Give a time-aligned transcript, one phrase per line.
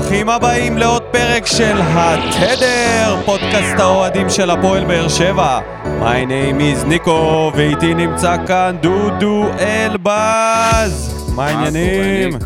[0.00, 5.60] ברוכים הבאים לעוד פרק של התדר, פודקאסט האוהדים של הפועל באר שבע.
[5.84, 11.24] My name is ניקו, ואיתי נמצא כאן דודו אלבז.
[11.36, 12.38] מה העניינים?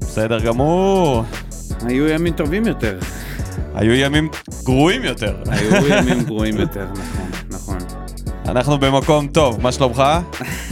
[0.00, 1.24] בסדר גמור.
[1.86, 2.98] היו ימים טובים יותר.
[3.74, 4.28] היו ימים
[4.64, 5.36] גרועים יותר.
[5.50, 6.86] היו ימים גרועים יותר,
[7.50, 7.78] נכון, נכון.
[8.48, 10.02] אנחנו במקום טוב, מה שלומך?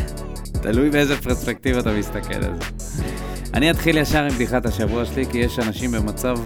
[0.62, 3.04] תלוי באיזה פרספקטיבה אתה מסתכל על זה.
[3.54, 6.36] אני אתחיל ישר עם בדיחת השבוע שלי, כי יש אנשים במצב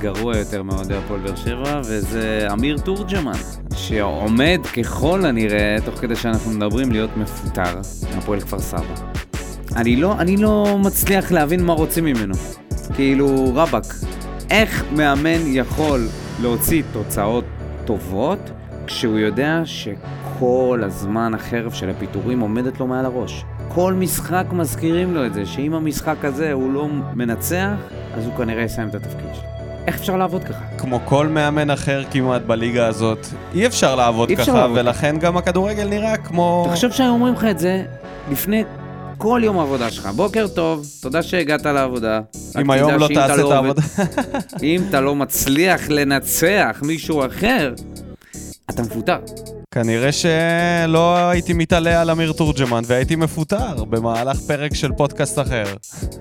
[0.00, 3.38] גרוע יותר מאוהדי הפועל באר שבע, וזה אמיר תורג'מן,
[3.74, 7.80] שעומד ככל הנראה, תוך כדי שאנחנו מדברים, להיות מפוטר
[8.14, 8.94] מהפועל כפר סבא.
[9.76, 12.34] אני לא, אני לא מצליח להבין מה רוצים ממנו.
[12.94, 13.94] כאילו, רבאק,
[14.50, 16.08] איך מאמן יכול
[16.42, 17.44] להוציא תוצאות
[17.84, 18.50] טובות
[18.86, 23.44] כשהוא יודע שכל הזמן החרב של הפיטורים עומדת לו מעל הראש?
[23.68, 27.68] כל משחק מזכירים לו את זה, שאם המשחק הזה הוא לא מנצח,
[28.16, 29.42] אז הוא כנראה יסיים את התפקיד שלו.
[29.86, 30.60] איך אפשר לעבוד ככה?
[30.78, 35.16] כמו כל מאמן אחר כמעט בליגה הזאת, אי אפשר לעבוד אי אפשר ככה, לעבוד ולכן
[35.18, 36.66] גם הכדורגל נראה כמו...
[36.70, 37.82] תחשוב שהיו אומרים לך את זה
[38.30, 38.64] לפני
[39.18, 40.06] כל יום העבודה שלך.
[40.06, 42.20] בוקר טוב, תודה שהגעת לעבודה.
[42.60, 43.82] אם היום לא תעשה את עובד- העבודה.
[44.62, 47.74] אם אתה לא מצליח לנצח מישהו אחר,
[48.70, 49.18] אתה מפוטר.
[49.82, 55.64] כנראה שלא הייתי מתעלה על אמיר תורג'מן והייתי מפוטר במהלך פרק של פודקאסט אחר.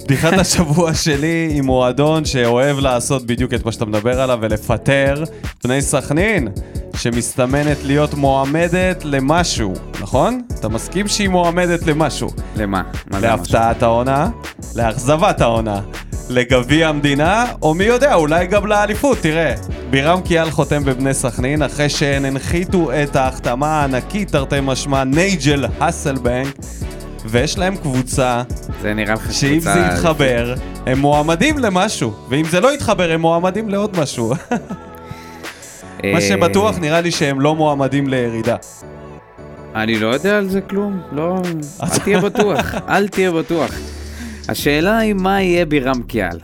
[0.04, 5.24] בדיחת השבוע שלי עם מועדון שאוהב לעשות בדיוק את מה שאתה מדבר עליו ולפטר
[5.64, 6.48] בני סכנין,
[6.96, 10.42] שמסתמנת להיות מועמדת למשהו, נכון?
[10.60, 12.30] אתה מסכים שהיא מועמדת למשהו?
[12.56, 12.82] למה?
[13.12, 13.20] מה?
[13.20, 14.30] להפתעת העונה,
[14.76, 15.82] לאכזבת העונה,
[16.30, 19.18] לגביע המדינה, או מי יודע, אולי גם לאליפות.
[19.22, 19.54] תראה,
[19.90, 26.56] בירם קיאל חותם בבני סכנין, אחרי שהן הנחיתו את ההחתמה הענקית, תרתי משמע, נייג'ל האסלבנק,
[27.26, 28.42] ויש להם קבוצה
[28.82, 30.54] זה נראה לך שאם קבוצה- זה יתחבר,
[30.86, 34.30] הם מועמדים למשהו, ואם זה לא יתחבר, הם מועמדים לעוד משהו.
[34.30, 34.36] מה
[36.04, 38.56] אה, שבטוח, נראה לי שהם לא מועמדים לירידה.
[39.76, 41.36] אני לא יודע על זה כלום, לא...
[41.84, 43.72] אל תהיה בטוח, אל תהיה בטוח.
[44.50, 46.40] השאלה היא מה יהיה בירם קיאל.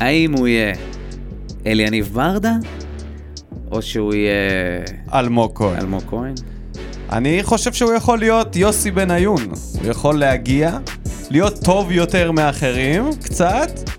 [0.00, 0.74] האם הוא יהיה
[1.66, 2.52] אליניב ברדה,
[3.70, 4.82] או שהוא יהיה
[5.14, 5.78] אלמוג כהן.
[5.78, 6.34] אלמוג כהן?
[7.12, 9.42] אני חושב שהוא יכול להיות יוסי בניון.
[9.80, 10.78] הוא יכול להגיע,
[11.30, 13.90] להיות טוב יותר מאחרים, קצת,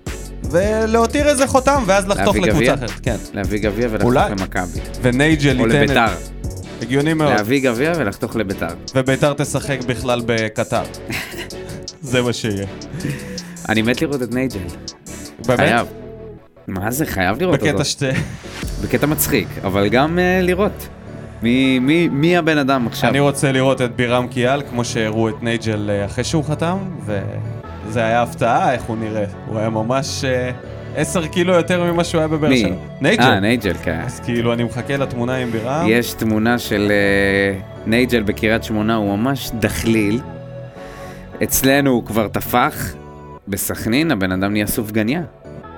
[0.52, 2.74] ולהותיר איזה חותם, ואז לחתוך לקבוצה?
[2.74, 2.92] אחרת.
[3.04, 3.16] כן.
[3.34, 4.12] להביא גביע ולחתוך.
[4.14, 4.80] למכבי.
[5.02, 6.06] ונייג'ל או ייתן לביתר.
[6.06, 6.42] את...
[6.82, 7.34] הגיוני מאוד.
[7.34, 8.68] להביא גביע ולחתוך לביתר.
[8.96, 10.84] וביתר תשחק בכלל בקטר.
[12.02, 12.66] זה מה שיהיה.
[13.70, 14.60] אני מת לראות את נייג'ל.
[15.48, 15.60] באמת?
[15.60, 15.88] חייב.
[16.68, 17.06] מה זה?
[17.06, 17.72] חייב לראות אותו.
[17.72, 18.10] בקטע שתי...
[18.84, 20.88] בקטע מצחיק, אבל גם אה, לראות.
[21.44, 23.10] מי, מי, מי הבן אדם עכשיו?
[23.10, 28.00] אני רוצה לראות את בירם כיאל, כמו שהראו את נייג'ל אה, אחרי שהוא חתם, וזה
[28.04, 29.26] היה הפתעה איך הוא נראה.
[29.48, 30.52] הוא היה ממש אה,
[30.96, 32.58] עשר קילו יותר ממה שהוא היה בבאר מי?
[32.58, 32.76] שבע.
[33.02, 33.24] נייג'ל.
[33.24, 34.00] אה, נייג'ל, כן.
[34.06, 35.86] אז כאילו אני מחכה לתמונה עם בירם.
[35.90, 40.22] יש תמונה של אה, נייג'ל בקריית שמונה, הוא ממש דחליל.
[41.44, 42.94] אצלנו הוא כבר טפח.
[43.48, 45.22] בסכנין הבן אדם נהיה סופגניה.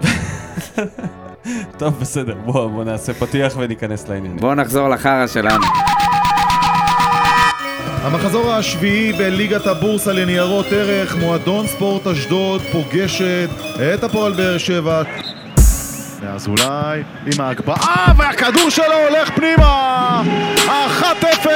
[1.79, 4.37] טוב, בסדר, בוא, בוא נעשה פתיח וניכנס לעניינים.
[4.37, 5.65] בואו נחזור לחרא שלנו.
[8.01, 13.49] המחזור השביעי בליגת הבורסה לניירות ערך, מועדון ספורט אשדוד פוגשת
[13.93, 15.03] את הפועל באר שבע.
[16.23, 20.21] ואזולאי עם ההגבהה והכדור שלו הולך פנימה!
[20.65, 21.47] 1-0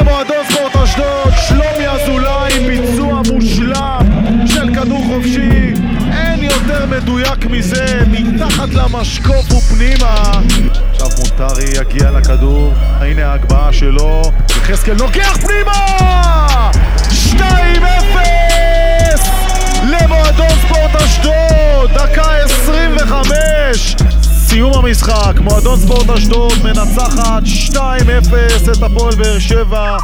[0.00, 4.06] למועדון ספורט אשדוד, שלומי אזולאי עם ביצוע מושלם
[4.46, 5.72] של כדור חופשי
[6.12, 10.32] אין יותר מדויק מזה, מתחת למשקוף ופנימה
[10.90, 16.70] עכשיו מונטרי יגיע לכדור, הנה ההגבהה שלו, יחזקאל נוגח פנימה!
[17.32, 18.85] 2-0
[19.86, 27.42] למועדון ספורט אשדוד, דקה 25 סיום המשחק, מועדון ספורט אשדוד מנצחת
[27.72, 27.76] 2-0
[28.72, 29.96] את הפועל באר שבע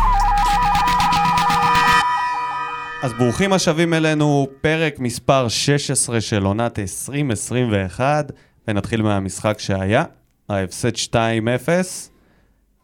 [3.03, 8.33] אז ברוכים השבים אלינו, פרק מספר 16 של עונת 2021,
[8.69, 10.05] ונתחיל מהמשחק שהיה,
[10.49, 12.12] ההפסד 2-0.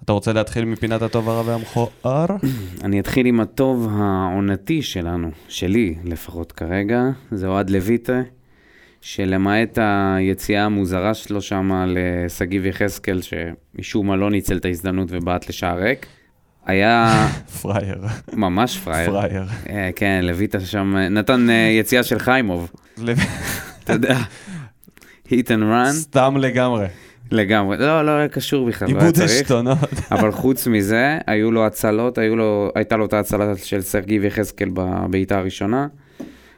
[0.09, 2.27] אתה רוצה להתחיל מפינת הטוב הרע והמכוער?
[2.85, 8.21] אני אתחיל עם הטוב העונתי שלנו, שלי לפחות כרגע, זה אוהד לויטה,
[9.01, 9.79] שלמעט
[10.17, 16.07] היציאה המוזרה שלו שם לשגיב יחזקאל, שמשום מה לא ניצל את ההזדמנות ובעט לשער ריק,
[16.67, 17.27] היה
[17.63, 17.99] פראייר.
[18.33, 19.11] ממש פראייר.
[19.11, 19.45] פראייר.
[19.69, 22.71] אה, כן, לויטה שם, נתן אה, יציאה של חיימוב,
[23.85, 24.19] אתה יודע,
[25.27, 26.87] hit and run, סתם לגמרי.
[27.31, 29.31] לגמרי, לא, לא היה קשור בכלל, לא היה צריך.
[29.31, 29.79] עשתונות.
[30.11, 34.69] אבל חוץ מזה, היו לו הצלות, היו לו, הייתה לו את ההצלה של סרגיב יחזקאל
[34.73, 35.87] בבעיטה הראשונה.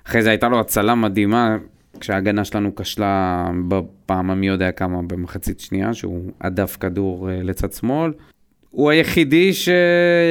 [0.07, 1.57] אחרי זה הייתה לו הצלה מדהימה
[2.01, 8.13] כשההגנה שלנו כשלה בפעם המי יודע כמה במחצית שנייה, שהוא הדף כדור אה, לצד שמאל.
[8.71, 9.69] הוא היחידי, ש...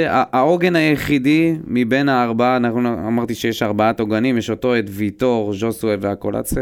[0.08, 6.62] העוגן היחידי מבין הארבעה, אנחנו אמרתי שיש ארבעת עוגנים, יש אותו, את ויטור, ז'וסווה והקולצה,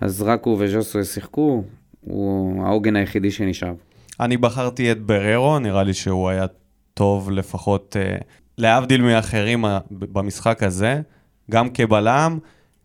[0.00, 1.64] אז רק הוא וז'וסווה שיחקו,
[2.06, 3.72] הוא העוגן היחידי שנשאר.
[4.20, 6.46] אני בחרתי את בררו, נראה לי שהוא היה
[6.94, 8.16] טוב לפחות, אה,
[8.58, 11.00] להבדיל מאחרים אה, במשחק הזה,
[11.50, 12.38] גם כבלם,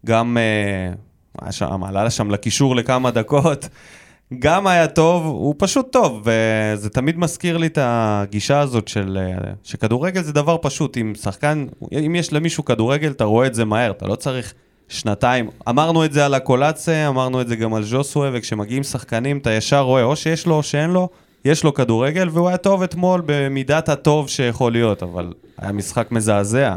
[0.06, 3.70] גם אה, שם, עלה שם לקישור לכמה דקות,
[4.40, 9.54] גם היה טוב, הוא פשוט טוב, וזה תמיד מזכיר לי את הגישה הזאת של אה,
[9.64, 11.66] שכדורגל זה דבר פשוט, אם שחקן,
[12.06, 14.54] אם יש למישהו כדורגל, אתה רואה את זה מהר, אתה לא צריך
[14.92, 15.50] שנתיים.
[15.70, 19.82] אמרנו את זה על הקולאצה, אמרנו את זה גם על ז'וסווה, וכשמגיעים שחקנים אתה ישר
[19.82, 21.10] רואה או שיש לו או שאין לו,
[21.46, 26.76] יש לו כדורגל, והוא היה טוב אתמול במידת הטוב שיכול להיות, אבל היה משחק מזעזע.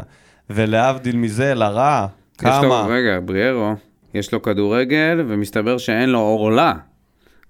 [0.49, 2.07] ולהבדיל מזה, לרע,
[2.37, 2.61] כמה...
[2.61, 3.73] לו, רגע, בריארו,
[4.13, 6.73] יש לו כדורגל, ומסתבר שאין לו עורלה.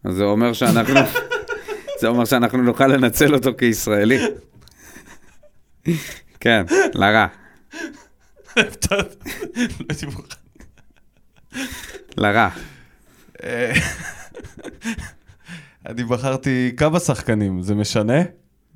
[0.03, 0.99] אז זה אומר שאנחנו...
[2.01, 4.19] זה אומר שאנחנו נוכל לנצל אותו כישראלי.
[6.39, 6.65] כן,
[6.95, 7.27] לרע.
[12.17, 12.49] לרע.
[15.89, 18.21] אני בחרתי כמה שחקנים, זה משנה?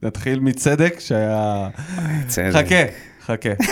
[0.03, 1.69] נתחיל מצדק שהיה...
[2.27, 2.51] צדק.
[2.53, 2.85] חכה,
[3.25, 3.49] חכה.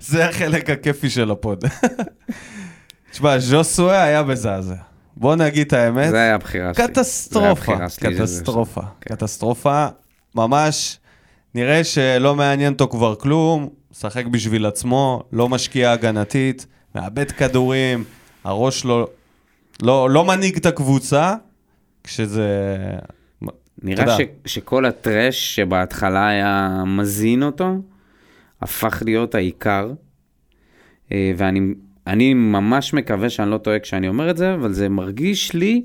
[0.00, 1.64] זה החלק הכיפי של הפוד.
[3.10, 4.74] תשמע, ז'וסווה היה מזעזע.
[5.16, 6.10] בוא נגיד את האמת.
[6.10, 6.88] זה היה הבחירה שלי.
[6.88, 8.80] קטסטרופה, קטסטרופה.
[9.00, 9.86] קטסטרופה.
[10.34, 10.98] ממש,
[11.54, 18.04] נראה שלא מעניין אותו כבר כלום, משחק בשביל עצמו, לא משקיע הגנתית, מאבד כדורים,
[18.44, 19.06] הראש שלו
[19.82, 21.34] לא, לא מנהיג את הקבוצה,
[22.04, 22.76] כשזה...
[23.82, 24.20] נראה ש.
[24.46, 27.76] שכל הטרש שבהתחלה היה מזין אותו,
[28.62, 29.92] הפך להיות העיקר.
[31.12, 31.60] אה, ואני
[32.06, 35.84] אני ממש מקווה שאני לא טועה כשאני אומר את זה, אבל זה מרגיש לי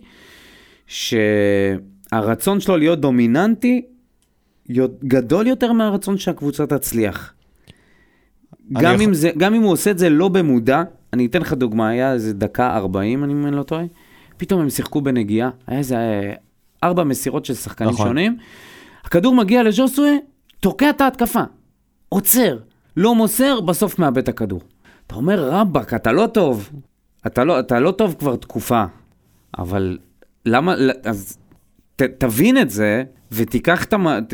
[0.87, 3.85] שהרצון שלו להיות דומיננטי
[5.03, 7.33] גדול יותר מהרצון שהקבוצה תצליח.
[8.73, 10.83] גם, יכול- אם זה, גם אם הוא עושה את זה לא במודע,
[11.13, 13.83] אני אתן לך דוגמה, היה איזה דקה 40, אני אני לא טועה,
[14.37, 16.33] פתאום הם שיחקו בנגיעה, היה איזה אה,
[16.83, 18.07] ארבע מסירות של שחקנים נכון.
[18.07, 18.37] שונים,
[19.03, 20.11] הכדור מגיע לז'וסווה,
[20.59, 21.41] תוקע את ההתקפה,
[22.09, 22.57] עוצר,
[22.97, 24.61] לא מוסר, בסוף מאבד את הכדור.
[25.07, 26.69] אתה אומר, רבאק, אתה לא טוב,
[27.27, 28.83] אתה לא, אתה לא טוב כבר תקופה,
[29.57, 29.97] אבל
[30.45, 30.75] למה,
[31.05, 31.37] אז
[31.95, 34.07] ת, תבין את זה, ותיקח את המ...
[34.19, 34.33] ת-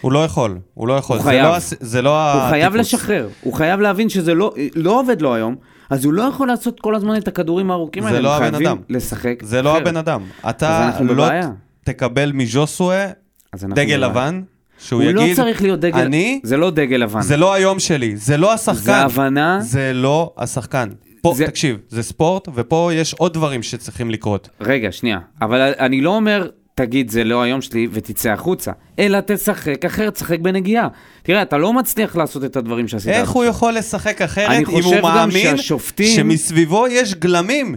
[0.00, 1.16] הוא לא יכול, הוא לא יכול.
[1.16, 1.46] הוא זה חייב.
[1.46, 2.94] לא, זה לא הוא חייב הטיפוס.
[2.94, 5.54] לשחרר, הוא חייב להבין שזה לא, לא עובד לו היום,
[5.90, 8.50] אז הוא לא יכול לעשות כל הזמן את הכדורים הארוכים זה האלה, לא הם הבן
[8.50, 8.76] חייבים אדם.
[8.88, 9.34] לשחק.
[9.42, 9.82] זה לא אחרת.
[9.82, 10.22] הבן אדם.
[10.50, 11.50] אתה לא בבעיה.
[11.84, 13.06] תקבל מז'וסווה
[13.54, 13.98] אנחנו דגל בבעיה.
[13.98, 14.42] לבן,
[14.78, 17.20] שהוא הוא יגיד, לא צריך להיות דגל, אני, זה לא דגל לבן.
[17.22, 18.78] זה לא היום שלי, זה לא השחקן.
[18.78, 20.88] זה הבנה, זה לא השחקן.
[21.22, 24.48] פה, זה- תקשיב, זה ספורט, ופה יש עוד דברים שצריכים לקרות.
[24.60, 26.48] רגע, שנייה, אבל אני לא אומר,
[26.78, 30.88] תגיד, זה לא היום שלי, ותצא החוצה, אלא תשחק אחרת, תשחק בנגיעה.
[31.22, 33.08] תראה, אתה לא מצליח לעשות את הדברים שעשית.
[33.08, 33.44] איך הוא.
[33.44, 37.76] יכול לשחק אחרת אם הוא מאמין שהשופטים- שמסביבו יש גלמים?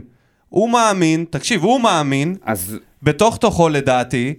[0.50, 4.34] הוא מאמין, תקשיב, הוא מאמין, אז בתוך תוכו לדעתי,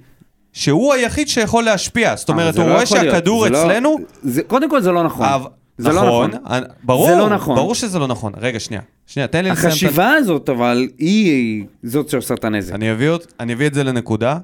[0.52, 2.16] שהוא היחיד שיכול להשפיע.
[2.16, 3.14] זאת אומרת, הוא לא רואה יכול להיות.
[3.14, 5.26] שהכדור זה לא- אצלנו, זה- קודם כל זה לא נכון.
[5.26, 5.48] אבל-
[5.78, 6.30] זה לא נכון.
[6.46, 7.56] אני- ברור, זה לא נכון.
[7.56, 8.32] ברור שזה לא נכון.
[8.40, 8.82] רגע, שנייה.
[9.06, 9.72] שנייה, תן לי לסיים את.
[9.72, 12.74] החשיבה הזאת, אבל, היא זאת שעושה את הנזק.
[12.74, 13.10] אני אביא,
[13.40, 14.38] אני אביא את זה לנקודה.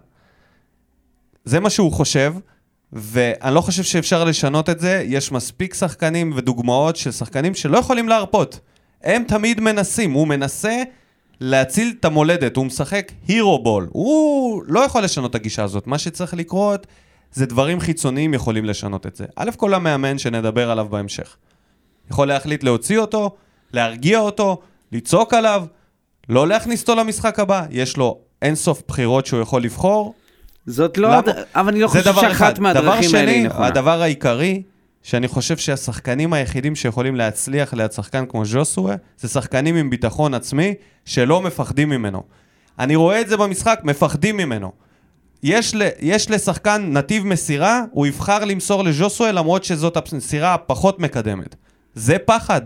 [1.48, 2.34] זה מה שהוא חושב,
[2.92, 5.04] ואני לא חושב שאפשר לשנות את זה.
[5.06, 8.60] יש מספיק שחקנים ודוגמאות של שחקנים שלא יכולים להרפות.
[9.02, 10.82] הם תמיד מנסים, הוא מנסה
[11.40, 13.88] להציל את המולדת, הוא משחק הירו בול.
[13.90, 15.86] הוא לא יכול לשנות את הגישה הזאת.
[15.86, 16.86] מה שצריך לקרות
[17.32, 19.24] זה דברים חיצוניים יכולים לשנות את זה.
[19.36, 21.36] א' כל המאמן שנדבר עליו בהמשך.
[22.10, 23.36] יכול להחליט להוציא אותו,
[23.72, 24.60] להרגיע אותו,
[24.92, 25.64] לצעוק עליו,
[26.28, 27.66] לא להכניס אותו למשחק הבא.
[27.70, 30.14] יש לו אינסוף בחירות שהוא יכול לבחור.
[30.68, 31.08] זאת לא...
[31.08, 31.18] למה?
[31.18, 32.14] הד- אבל אני לא חושב.
[32.20, 33.66] שאחת מהדרכים האלה היא נכונה.
[33.66, 34.62] הדבר העיקרי,
[35.02, 40.74] שאני חושב שהשחקנים היחידים שיכולים להצליח ליד שחקן כמו ז'וסווה, זה שחקנים עם ביטחון עצמי
[41.04, 42.22] שלא מפחדים ממנו.
[42.78, 44.72] אני רואה את זה במשחק, מפחדים ממנו.
[45.42, 51.54] יש, ל, יש לשחקן נתיב מסירה, הוא יבחר למסור לז'וסווה למרות שזאת המסירה הפחות מקדמת.
[51.94, 52.60] זה פחד.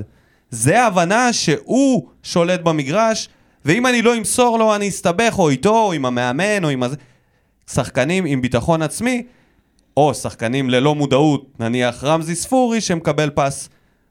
[0.50, 3.28] זה הבנה שהוא שולט במגרש,
[3.64, 6.96] ואם אני לא אמסור לו, אני אסתבך או איתו, או עם המאמן, או עם הזה.
[7.74, 9.22] שחקנים עם ביטחון עצמי,
[9.96, 13.68] או שחקנים ללא מודעות, נניח רמזי ספורי שמקבל פס.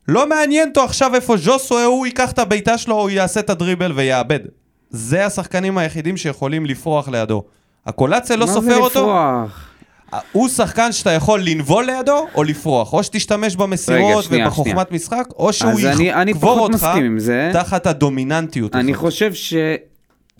[0.07, 3.91] לא מעניין אותו עכשיו איפה ז'וסווה, הוא ייקח את הבעיטה שלו, או יעשה את הדריבל
[3.95, 4.39] ויאבד.
[4.89, 7.43] זה השחקנים היחידים שיכולים לפרוח לידו.
[7.85, 9.67] הקולציה לא סופר מה זה אותו, לפרוח?
[10.31, 15.53] הוא שחקן שאתה יכול לנבול לידו או לפרוח, או שתשתמש במסירות שנייה, ובחוכמת משחק, או
[15.53, 17.49] שהוא אני- יקבור אותך מסכים עם זה.
[17.53, 19.01] תחת הדומיננטיות אני הזאת.
[19.01, 19.33] חושב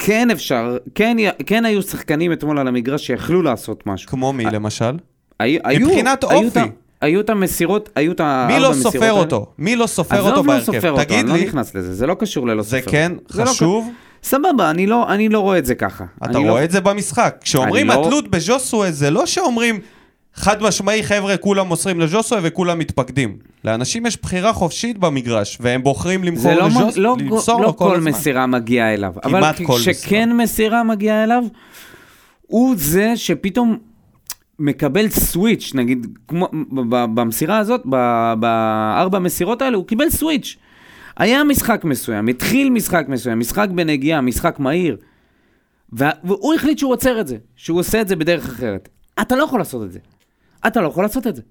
[0.01, 4.09] שכן אפשר, כן, כן היו שחקנים אתמול על המגרש שיכלו לעשות משהו.
[4.09, 4.97] כמו מי למשל?
[5.39, 6.59] היו, היו, מבחינת היו אופי.
[7.01, 9.11] היו את המסירות, היו את הארבע מי מסירות לא סופר.
[9.11, 9.45] אותו?
[9.57, 10.65] מי לא סופר אותו עזוב לא בהרכב?
[10.65, 12.91] סופר אותו, אני לא נכנס לזה, זה לא קשור ללא סופר.
[12.91, 13.91] כן זה לא חשוב?
[14.23, 16.05] סבבה, אני לא, אני לא רואה את זה ככה.
[16.17, 17.35] אתה אני לא- רואה את זה במשחק.
[17.41, 19.79] כשאומרים אני לא- התלות בז'וסווה, זה לא שאומרים
[20.33, 23.37] חד משמעי, חבר'ה, כולם מוסרים לז'וסווה וכולם מתפקדים.
[23.65, 27.77] לאנשים יש בחירה חופשית במגרש, והם בוחרים למכור לא, מ- לז'וס, לא, למסור לא לו
[27.77, 28.09] כל כל הזמן.
[28.11, 29.13] מסירה מגיעה אליו.
[29.23, 31.43] אבל כמעט כל כשכן מסירה מגיעה אליו,
[32.41, 33.77] הוא זה שפתאום
[34.59, 36.47] מקבל סוויץ', נגיד, כמו
[37.15, 37.81] במסירה הזאת,
[38.39, 40.55] בארבע המסירות האלה, הוא קיבל סוויץ'.
[41.17, 44.97] היה משחק מסוים, התחיל משחק מסוים, משחק בנגיעה, משחק מהיר,
[45.93, 48.89] וה- והוא החליט שהוא עוצר את זה, שהוא עושה את זה בדרך אחרת.
[49.21, 49.99] אתה לא יכול לעשות את זה.
[50.67, 51.41] אתה לא יכול לעשות את זה.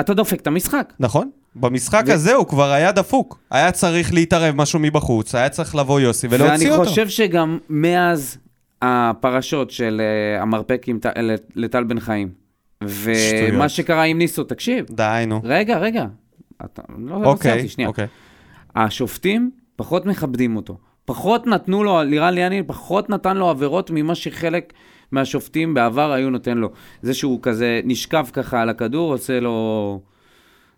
[0.00, 0.92] אתה דופק את המשחק.
[1.00, 1.30] נכון.
[1.56, 3.38] במשחק ו- הזה הוא כבר היה דפוק.
[3.50, 6.88] היה צריך להתערב משהו מבחוץ, היה צריך לבוא יוסי ולהוציא ואני אותו.
[6.90, 8.38] חושב שגם מאז
[8.82, 10.00] הפרשות של
[10.38, 10.86] uh, המרפק
[11.16, 12.28] לט- לטל בן חיים,
[12.84, 13.68] ומה.
[13.68, 15.40] שקרה עם ניסו, תקשיב, די, נו.
[15.44, 16.04] רגע, רגע,
[16.64, 17.88] אתה, לא, לא אוקיי, סיימתי, שנייה.
[17.88, 18.06] אוקיי.
[18.76, 20.76] השופטים פחות מכבדים אותו.
[21.04, 24.72] פחות נתנו לו, לירן ליאני פחות נתן לו עבירות ממה שחלק
[25.12, 26.70] מהשופטים בעבר היו נותן לו.
[27.02, 30.00] זה שהוא כזה נשכב ככה על הכדור, עושה לו...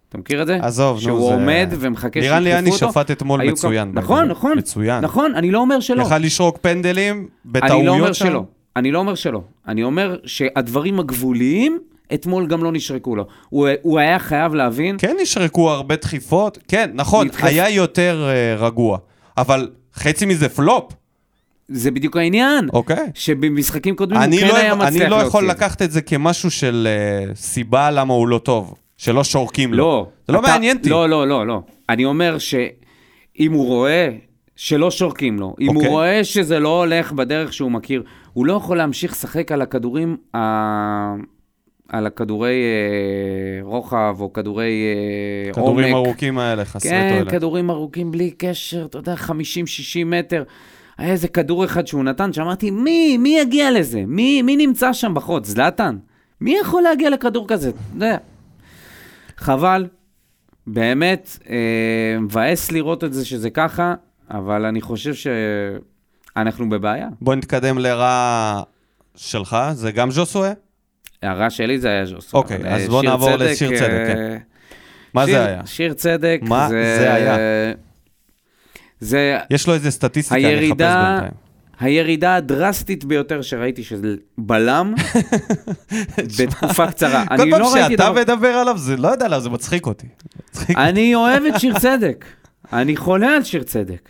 [0.08, 0.58] אתה מכיר את זה?
[0.62, 2.92] עזוב, נו, שהוא זה- עומד ומחכה שיתקפו אותו.
[2.92, 3.90] שפט אתמול מצוין.
[3.94, 4.28] נכון.
[4.28, 4.58] נכון.
[4.58, 5.04] מצוין.
[5.04, 6.02] נכון, אני לא אומר שלא.
[6.02, 8.12] יכל לשרוק פנדלים בטעויות אני לא אומר.
[8.12, 8.44] שלא.
[8.76, 9.40] אני לא אומר שלא.
[9.68, 11.78] אני אומר שהדברים הגבוליים,
[12.14, 13.26] אתמול גם לא נשרקו לו.
[13.48, 18.28] הוא, הוא היה חייב להבין, כן נשרקו הרבה דחיפות, כן, נכון, היה יותר
[18.58, 18.98] uh, רגוע,
[19.36, 20.92] אבל חצי מזה פלופ,
[21.68, 22.68] זה בדיוק העניין.
[22.72, 23.06] אוקיי?
[23.14, 25.64] שבמשחקים קודמים הוא כן לא, היה מצליח אני לא יכול להוציא.
[25.64, 26.88] לקחת את זה כמשהו של
[27.32, 29.76] uh, סיבה למה הוא לא טוב, שלא שורקים לו.
[29.76, 30.06] לא.
[30.26, 30.88] זה לא אתה- מעניין אותי.
[30.88, 31.60] לא, לא, לא, לא.
[31.88, 34.08] אני אומר שאם הוא רואה
[34.56, 35.88] שלא שורקים לו, אם הוא אוקיי.
[35.90, 41.14] רואה שזה לא הולך בדרך שהוא מכיר, הוא לא יכול להמשיך לשחק על הכדורים, ה-
[41.88, 44.72] על הכדורי אה, רוחב או כדורי
[45.46, 45.76] אה, עומק.
[45.78, 47.30] כדורים ארוכים האלה, חסרי כן, תועלת.
[47.30, 49.30] כדורים ארוכים בלי קשר, אתה יודע, 50-60
[50.06, 50.42] מטר.
[50.98, 54.02] היה איזה כדור אחד שהוא נתן, שאמרתי, מי, מי יגיע לזה?
[54.06, 55.46] מי, מי נמצא שם בחוץ?
[55.46, 55.96] זלאטן?
[56.40, 57.68] מי יכול להגיע לכדור כזה?
[57.68, 58.16] אתה יודע.
[59.36, 59.86] חבל,
[60.66, 61.56] באמת, אה,
[62.20, 63.94] מבאס לראות את זה שזה ככה,
[64.30, 65.12] אבל אני חושב
[66.34, 67.08] שאנחנו בבעיה.
[67.20, 68.62] בוא נתקדם לרע
[69.16, 70.52] שלך, זה גם ז'וסווה?
[71.22, 72.36] הרע שלי זה היה ז'וסו.
[72.36, 74.38] אוקיי, אבל, אז אה, בוא נעבור צדק, לשיר צדק, אה, כן.
[75.14, 75.66] מה שיר- זה היה?
[75.66, 77.36] שיר צדק, מה זה היה?
[79.06, 81.32] זה יש לו איזה סטטיסטיקה, אני אחפש הירידה, בינתיים.
[81.80, 84.94] הירידה הדרסטית ביותר שראיתי של בלם
[86.38, 87.26] בתקופה קצרה.
[87.26, 88.20] כל פעם לא שאתה דבר...
[88.20, 90.06] מדבר עליו, זה לא יודע למה, זה מצחיק אותי.
[90.50, 90.78] מצחיק.
[90.78, 92.24] אני אוהב את שיר צדק.
[92.72, 94.08] אני חולה על שיר צדק.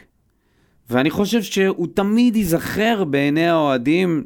[0.91, 4.25] ואני חושב שהוא תמיד ייזכר בעיני האוהדים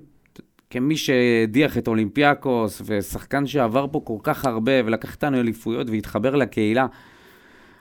[0.70, 6.86] כמי שהדיח את אולימפיאקוס, ושחקן שעבר פה כל כך הרבה, ולקח איתנו אליפויות והתחבר לקהילה.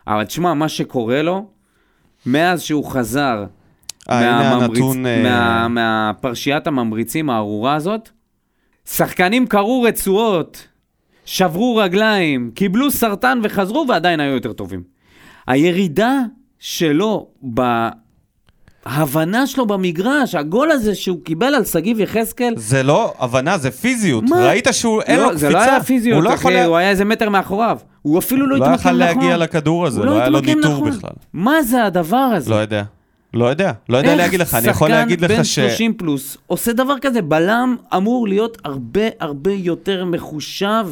[0.07, 1.58] אבל תשמע, מה שקורה לו,
[2.25, 3.43] מאז שהוא חזר
[4.09, 5.05] אה, מהממריצ- הנתון...
[5.05, 8.09] אה, מה, מהפרשיית הממריצים הארורה הזאת,
[8.85, 10.67] שחקנים קרעו רצועות,
[11.25, 14.83] שברו רגליים, קיבלו סרטן וחזרו ועדיין היו יותר טובים.
[15.47, 16.19] הירידה
[16.59, 17.27] שלו
[18.85, 24.23] בהבנה שלו במגרש, הגול הזה שהוא קיבל על שגיב יחזקאל, זה לא הבנה, זה פיזיות.
[24.23, 24.45] מה?
[24.47, 25.47] ראית שהוא, אין לו לא, קפיצה.
[25.47, 27.79] זה לא היה פיזיות, הוא לא אחי, יכול הוא היה איזה מטר מאחוריו.
[28.01, 28.95] הוא אפילו לא לא התמקם נכון.
[28.95, 30.91] להגיע לכדור הזה, הוא לא היה לו ניטור נכון.
[30.91, 31.11] בכלל.
[31.33, 32.49] מה זה הדבר הזה?
[32.49, 32.83] לא יודע.
[33.33, 33.71] לא יודע.
[33.89, 34.53] לא יודע להגיד לך.
[34.53, 35.59] אני יכול להגיד איך לך שחקן ש...
[35.59, 37.21] בן 30 פלוס עושה דבר כזה?
[37.21, 40.87] בלם אמור להיות הרבה הרבה יותר מחושב,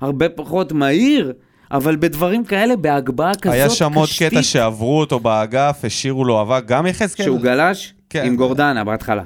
[0.00, 1.32] הרבה פחות מהיר,
[1.70, 6.42] אבל בדברים כאלה, בהגבהה כזאת היה שם עוד קשתית, קטע שעברו אותו באגף, השאירו לו
[6.42, 7.24] אבק, גם יחזקאל?
[7.24, 8.26] שהוא גלש כן.
[8.26, 9.22] עם גורדנה בהתחלה.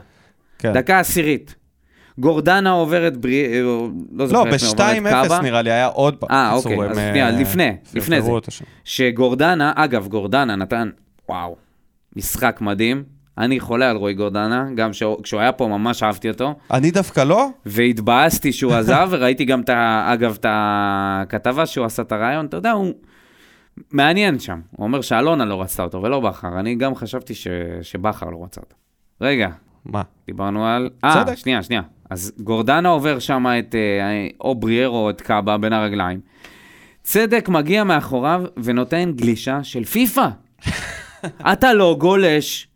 [0.58, 0.72] כן.
[0.72, 1.54] דקה עשירית.
[2.18, 3.44] גורדנה עוברת ברי...
[3.46, 3.60] אה,
[4.12, 5.40] לא זוכר לא, איך היא עוברת ב-2-0 קאבה.
[5.42, 6.30] נראה לי, היה עוד פעם.
[6.30, 8.30] אה, אוקיי, אז אה, שנייה, לפני, לפני זה.
[8.84, 10.90] שגורדנה, אגב, גורדנה נתן,
[11.28, 11.56] וואו,
[12.16, 13.02] משחק מדהים.
[13.38, 16.54] אני חולה על רועי גורדנה, גם שהוא- כשהוא היה פה ממש אהבתי אותו.
[16.70, 17.46] אני דווקא לא?
[17.66, 22.56] והתבאסתי שהוא עזב, וראיתי גם, את ה, אגב, את הכתבה שהוא עשה את הרעיון, אתה
[22.56, 22.92] יודע, הוא
[23.92, 24.60] מעניין שם.
[24.70, 27.46] הוא אומר שאלונה לא רצתה אותו ולא בכר, אני גם חשבתי ש,
[27.82, 28.76] שבכר לא רצה אותו.
[29.20, 29.48] רגע,
[29.84, 30.02] מה?
[30.26, 30.90] דיברנו על...
[31.04, 31.36] אה.
[31.36, 31.82] שנייה, שנייה.
[32.10, 36.20] אז גורדנה עובר שם את אה, או בריארו או את קאבה בין הרגליים.
[37.02, 40.28] צדק מגיע מאחוריו ונותן גלישה של פיפא.
[41.52, 42.68] אתה לא גולש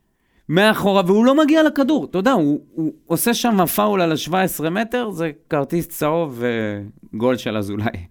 [0.49, 2.05] מאחורה, והוא לא מגיע לכדור.
[2.11, 6.43] אתה יודע, הוא, הוא עושה שם פאול על ה-17 מטר, זה כרטיס צהוב
[7.13, 8.07] וגול של אזולאי.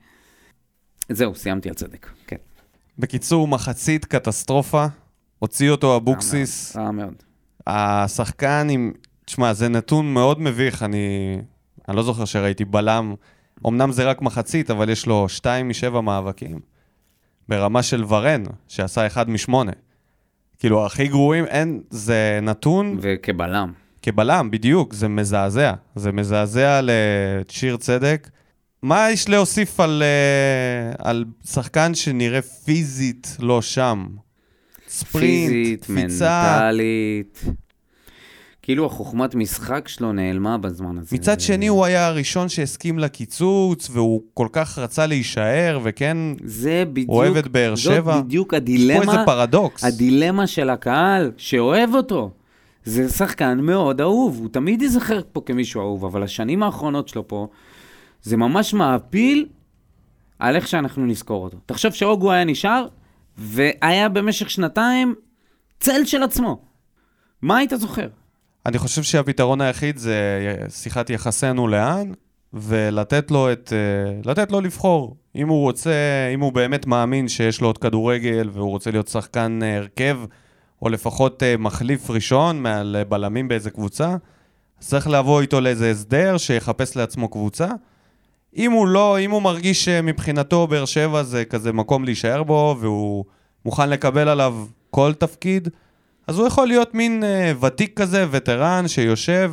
[1.09, 2.09] זהו, סיימתי על צדק.
[2.27, 2.35] כן.
[2.99, 4.85] בקיצור, מחצית קטסטרופה,
[5.39, 6.77] הוציא אותו אבוקסיס.
[6.77, 7.23] רע מאוד.
[7.67, 8.91] השחקן עם...
[9.29, 11.37] תשמע, זה נתון מאוד מביך, אני...
[11.87, 13.15] אני לא זוכר שראיתי בלם.
[13.67, 16.59] אמנם זה רק מחצית, אבל יש לו שתיים משבע מאבקים.
[17.49, 19.71] ברמה של ורן, שעשה אחד משמונה.
[20.59, 21.81] כאילו, הכי גרועים, אין...
[21.89, 23.71] זה נתון וכבלם.
[24.01, 25.73] כבלם, בדיוק, זה מזעזע.
[25.95, 28.29] זה מזעזע לשיר צדק.
[28.81, 34.07] מה יש להוסיף על, אה, על שחקן שנראה פיזית לא שם?
[34.87, 36.59] ספרינט, פיזית, קפיצה.
[36.61, 37.43] מנטלית.
[38.69, 41.15] כאילו החוכמת משחק שלו נעלמה בזמן הזה.
[41.15, 47.09] מצד שני, הוא היה הראשון שהסכים לקיצוץ, והוא כל כך רצה להישאר, וכן, זה בדיוק,
[47.09, 48.13] אוהב את באר שבע.
[48.13, 49.83] זאת בדיוק יש פה הדילמה, איזה פרדוקס.
[49.83, 52.31] הדילמה של הקהל שאוהב אותו.
[52.83, 57.47] זה שחקן מאוד אהוב, הוא תמיד ייזכר פה כמישהו אהוב, אבל השנים האחרונות שלו פה,
[58.21, 59.45] זה ממש מעפיל
[60.39, 61.57] על איך שאנחנו נזכור אותו.
[61.65, 62.87] תחשוב שאוגו היה נשאר,
[63.37, 65.15] והיה במשך שנתיים
[65.79, 66.61] צל של עצמו.
[67.41, 68.07] מה היית זוכר?
[68.69, 70.15] אני חושב שהפתרון היחיד זה
[70.69, 72.11] שיחת יחסינו לאן,
[72.53, 73.73] ולתת לו את...
[73.73, 75.15] אה, לתת לו לבחור.
[75.35, 75.91] אם הוא רוצה,
[76.33, 80.19] אם הוא באמת מאמין שיש לו עוד כדורגל, והוא רוצה להיות שחקן אה, הרכב,
[80.81, 84.15] או לפחות אה, מחליף ראשון מעל בלמים באיזה קבוצה,
[84.79, 87.67] צריך לבוא איתו לאיזה הסדר שיחפש לעצמו קבוצה.
[88.57, 93.25] אם הוא לא, אם הוא מרגיש שמבחינתו באר שבע זה כזה מקום להישאר בו, והוא
[93.65, 95.69] מוכן לקבל עליו כל תפקיד,
[96.29, 99.51] אז הוא יכול להיות מין אה, ותיק כזה, וטרן, שיושב,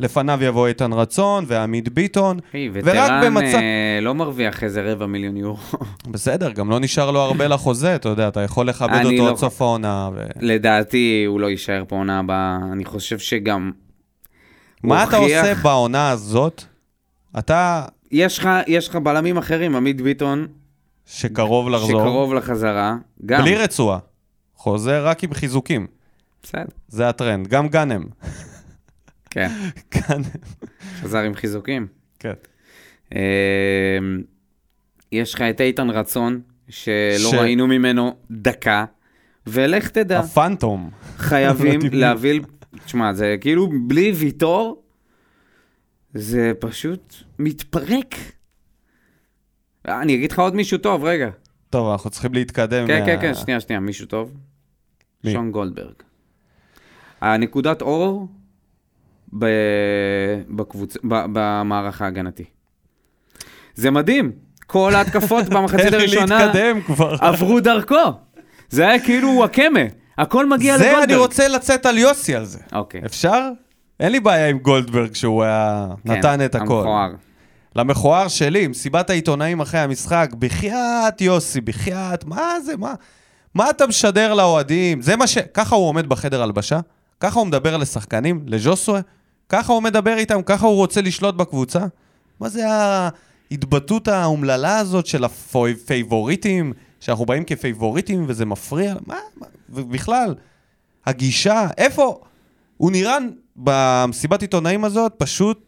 [0.00, 2.38] ולפניו יבוא איתן רצון, ועמית ביטון.
[2.72, 3.56] ורק וטרן במצב...
[3.56, 5.58] אה, לא מרוויח איזה רבע מיליון יורו.
[6.12, 9.36] בסדר, גם לא נשאר לו הרבה לחוזה, אתה יודע, אתה יכול לכבד אותו לא- עד
[9.36, 10.10] סוף העונה.
[10.14, 10.20] ו...
[10.40, 12.58] לדעתי, הוא לא יישאר פה עונה הבאה.
[12.72, 13.70] אני חושב שגם...
[14.82, 16.62] מה אתה הוכיח- עושה בעונה הזאת?
[17.38, 20.46] אתה, יש לך, יש לך בלמים אחרים, עמית ביטון,
[21.06, 22.94] שקרוב לחזור, שקרוב לחזרה.
[23.26, 23.42] גם.
[23.42, 23.98] בלי רצועה,
[24.56, 25.86] חוזר רק עם חיזוקים.
[26.42, 26.64] בסדר.
[26.88, 27.48] זה הטרנד.
[27.48, 28.04] גם גאנם.
[29.30, 29.48] כן.
[29.94, 30.22] גאנם,
[31.00, 31.86] חזר עם חיזוקים.
[32.18, 32.32] כן.
[33.14, 33.98] אה,
[35.12, 38.84] יש לך את איתן רצון, שלא ש- ראינו ממנו דקה,
[39.46, 40.90] ולך תדע, הפנטום.
[41.16, 42.00] חייבים מדהים.
[42.00, 42.40] להביא...
[42.84, 44.82] תשמע, זה כאילו בלי ויטור,
[46.14, 48.14] זה פשוט מתפרק.
[49.88, 51.28] אני אגיד לך עוד מישהו טוב, רגע.
[51.70, 52.86] טוב, אנחנו צריכים להתקדם.
[52.86, 54.32] כן, מה- כן, כן, שנייה, שנייה, מישהו טוב.
[55.26, 55.32] מי?
[55.32, 55.94] שון גולדברג.
[57.20, 58.28] הנקודת אור
[59.38, 59.46] ב...
[60.48, 60.96] בקבוצ...
[60.96, 61.24] ב...
[61.32, 62.44] במערך ההגנתי.
[63.74, 64.32] זה מדהים,
[64.66, 66.52] כל ההתקפות במחצית הראשונה.
[67.20, 68.12] עברו דרכו.
[68.68, 69.80] זה היה כאילו וואקמה,
[70.18, 71.10] הכל מגיע זה לגולדברג.
[71.10, 72.58] אני רוצה לצאת על יוסי על זה.
[72.72, 73.00] אוקיי.
[73.06, 73.48] אפשר?
[74.00, 75.86] אין לי בעיה עם גולדברג שהוא היה...
[76.06, 76.62] כן, נתן את הכל.
[76.62, 77.12] המכוער.
[77.76, 82.94] למכוער שלי, מסיבת העיתונאים אחרי המשחק, בחייאת יוסי, בחייאת, מה זה, מה?
[83.56, 85.02] מה אתה משדר לאוהדים?
[85.02, 85.38] זה מה ש...
[85.38, 86.80] ככה הוא עומד בחדר הלבשה?
[87.20, 89.00] ככה הוא מדבר לשחקנים, לז'וסווה?
[89.48, 90.42] ככה הוא מדבר איתם?
[90.42, 91.86] ככה הוא רוצה לשלוט בקבוצה?
[92.40, 98.94] מה זה ההתבטאות האומללה הזאת של הפייבוריטים, שאנחנו באים כפייבוריטים וזה מפריע?
[99.06, 99.18] מה?
[99.36, 99.46] מה?
[99.70, 100.34] ובכלל,
[101.06, 102.20] הגישה, איפה?
[102.76, 103.16] הוא נראה
[103.56, 105.60] במסיבת עיתונאים הזאת פשוט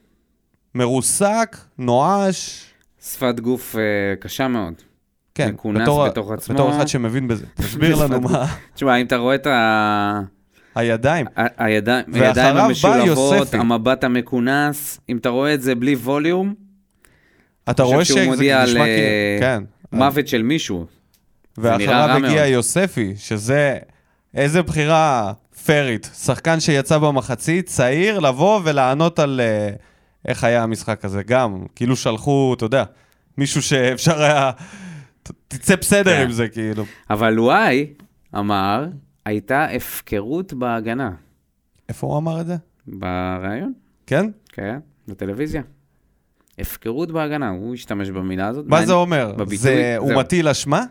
[0.74, 2.64] מרוסק, נואש.
[3.02, 4.87] שפת גוף אה, קשה מאוד.
[5.38, 6.54] כן, מכונס בתור, בתוך עצמו.
[6.54, 7.46] בתור אחד שמבין בזה.
[7.54, 10.20] תסביר לנו מה תשמע, אם אתה רואה את ה...
[10.74, 11.26] הידיים.
[11.36, 12.04] ה- הידיים,
[12.56, 13.54] המשולבות.
[13.54, 16.54] המבט המכונס, אם אתה רואה את זה בלי ווליום,
[17.70, 18.80] אתה רואה שזה נשמע כאילו...
[18.80, 19.62] אה, כן.
[19.92, 20.86] מוות של מישהו.
[21.58, 22.46] ואחריו הגיע.
[22.46, 23.78] יוספי, שזה...
[24.34, 25.32] איזה בחירה
[25.64, 26.10] פיירית.
[26.22, 29.70] שחקן שיצא במחצית, צעיר, לבוא ולענות על אה,
[30.28, 31.22] איך היה המשחק הזה.
[31.22, 32.84] גם, כאילו שלחו, אתה יודע,
[33.38, 34.50] מישהו שאפשר היה...
[35.48, 36.22] תצא בסדר כן.
[36.22, 36.84] עם זה, כאילו.
[37.10, 37.86] אבל לואי
[38.38, 38.86] אמר,
[39.24, 41.10] הייתה הפקרות בהגנה.
[41.88, 42.56] איפה הוא אמר את זה?
[42.86, 43.72] בריאיון,
[44.06, 44.30] כן?
[44.52, 45.62] כן, בטלוויזיה.
[46.58, 48.64] הפקרות בהגנה, הוא השתמש במילה הזאת.
[48.68, 49.32] מה זה אומר?
[49.32, 49.94] בביטוי, זה...
[49.98, 50.14] הוא.
[50.14, 50.84] מטיל אשמה?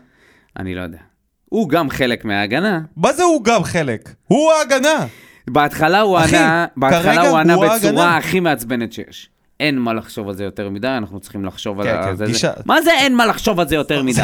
[0.58, 0.98] אני לא יודע.
[1.44, 2.80] הוא גם חלק מההגנה.
[2.96, 4.14] מה זה הוא גם חלק?
[4.26, 5.06] הוא ההגנה!
[5.50, 8.16] בהתחלה הוא אחי, ענה, בהתחלה הוא ענה בצורה.
[8.16, 9.30] הכי מעצבנת שיש.
[9.60, 12.24] אין מה לחשוב על זה יותר מדי, אנחנו צריכים לחשוב כן, על כן, זה.
[12.26, 14.22] גישה- מה זה אין מה לחשוב על זה יותר מדי?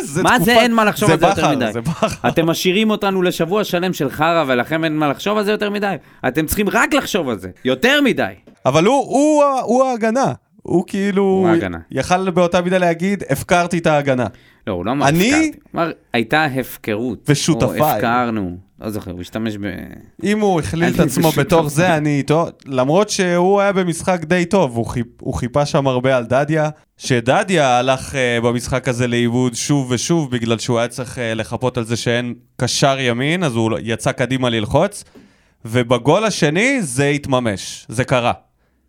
[0.00, 1.72] זה מה זה אין מה לחשוב על זה יותר מדי?
[1.72, 2.06] זה בכר.
[2.28, 5.94] אתם משאירים אותנו לשבוע שלם של חרא ולכם אין מה לחשוב על זה יותר מדי?
[6.28, 8.32] אתם צריכים רק לחשוב על זה, יותר מדי.
[8.66, 10.32] אבל הוא, הוא ההגנה.
[10.62, 11.22] הוא כאילו...
[11.22, 11.78] הוא ההגנה.
[11.90, 14.26] יכל באותה מידה להגיד, הפקרתי את ההגנה.
[14.66, 15.46] לא, הוא לא אמר אני- הפקרתי.
[15.72, 17.18] הוא אמר, הייתה הפקרות.
[17.28, 17.80] ושותפיי.
[17.80, 18.56] או הפקרנו.
[18.80, 19.64] לא זוכר, הוא השתמש ב...
[20.24, 24.44] אם הוא הכליל את עצמו פשוט בתור זה, אני איתו, למרות שהוא היה במשחק די
[24.44, 29.54] טוב, הוא, חיפ, הוא חיפה שם הרבה על דדיה, שדדיה הלך uh, במשחק הזה לאיבוד
[29.54, 33.70] שוב ושוב, בגלל שהוא היה צריך uh, לחפות על זה שאין קשר ימין, אז הוא
[33.82, 35.04] יצא קדימה ללחוץ,
[35.64, 38.32] ובגול השני זה התממש, זה קרה.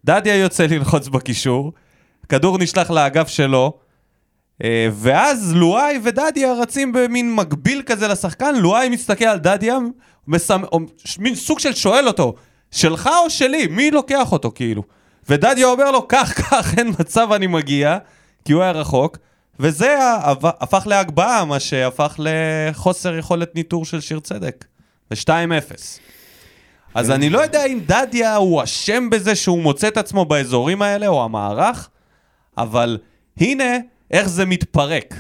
[0.06, 1.72] דדיה יוצא ללחוץ בקישור,
[2.30, 3.74] כדור נשלח לאגף שלו,
[4.92, 9.78] ואז לואי ודדיה רצים במין מקביל כזה לשחקן, לואי מסתכל על דדיה,
[10.28, 10.64] מסמ...
[10.72, 10.80] או-
[11.20, 12.34] מין סוג של שואל אותו,
[12.72, 13.68] שלך או שלי?
[13.68, 14.84] מי לוקח אותו כאילו?
[15.30, 17.98] ודדיה אומר לו, קח, קח, אין מצב אני מגיע,
[18.46, 19.18] כי הוא היה רחוק,
[19.60, 19.98] וזה
[20.44, 24.66] הפך להגבהה, מה שהפך לחוסר יכולת ניטור של שיר צדק.
[25.12, 25.30] ו-2-0.
[26.96, 31.08] אז אני לא יודע אם דדיה הוא אשם בזה שהוא מוצא את עצמו באזורים האלה,
[31.08, 31.90] או המערך,
[32.58, 32.98] אבל
[33.40, 33.78] הנה
[34.12, 35.16] איך זה מתפרק.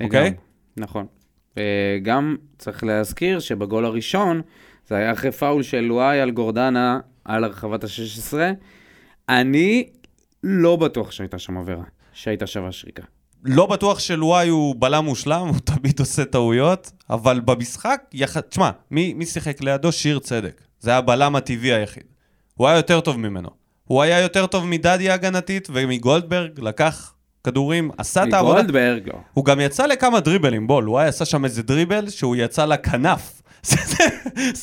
[0.00, 0.06] אוקיי?
[0.06, 0.30] לגמרי.
[0.76, 1.06] נכון.
[1.56, 4.42] וגם צריך להזכיר שבגול הראשון,
[4.88, 8.34] זה היה אחרי פאול של לואי על גורדנה על הרחבת ה-16.
[9.28, 9.88] אני
[10.42, 13.02] לא בטוח שהייתה שם עבירה, שהייתה שווה שריקה.
[13.44, 18.40] לא בטוח שלואי הוא בלם מושלם, הוא תמיד עושה טעויות, אבל במשחק, יח...
[18.40, 19.92] תשמע, מי, מי שיחק לידו?
[19.92, 20.60] שיר צדק.
[20.80, 22.02] זה הבלם הטבעי היחיד.
[22.54, 23.48] הוא היה יותר טוב ממנו.
[23.84, 28.54] הוא היה יותר טוב מדדיה הגנתית ומגולדברג, לקח כדורים, עשה את העבודה.
[28.54, 29.14] מגולדברג, לא.
[29.34, 33.42] הוא גם יצא לכמה דריבלים, בוא, לואי עשה שם איזה דריבל שהוא יצא לכנף.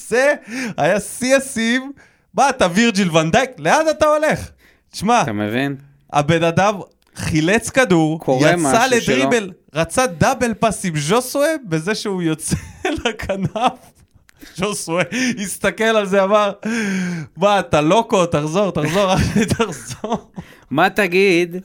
[0.09, 0.33] זה,
[0.77, 1.91] היה שיא השיאים.
[2.33, 3.49] מה, אתה וירג'יל ונדייק?
[3.57, 4.49] לאן אתה הולך?
[4.91, 5.75] תשמע, אתה מבין?
[6.13, 6.75] הבן אדם
[7.15, 12.55] חילץ כדור, יצא לדריבל, רצה דאבל פאס עם ז'וסווה בזה שהוא יוצא
[13.05, 13.71] לכנף.
[14.55, 15.03] ז'וסווה
[15.43, 16.51] הסתכל על זה, אמר,
[17.37, 19.15] מה, אתה לוקו, תחזור, תחזור,
[19.57, 20.31] תחזור.
[20.71, 21.55] מה תגיד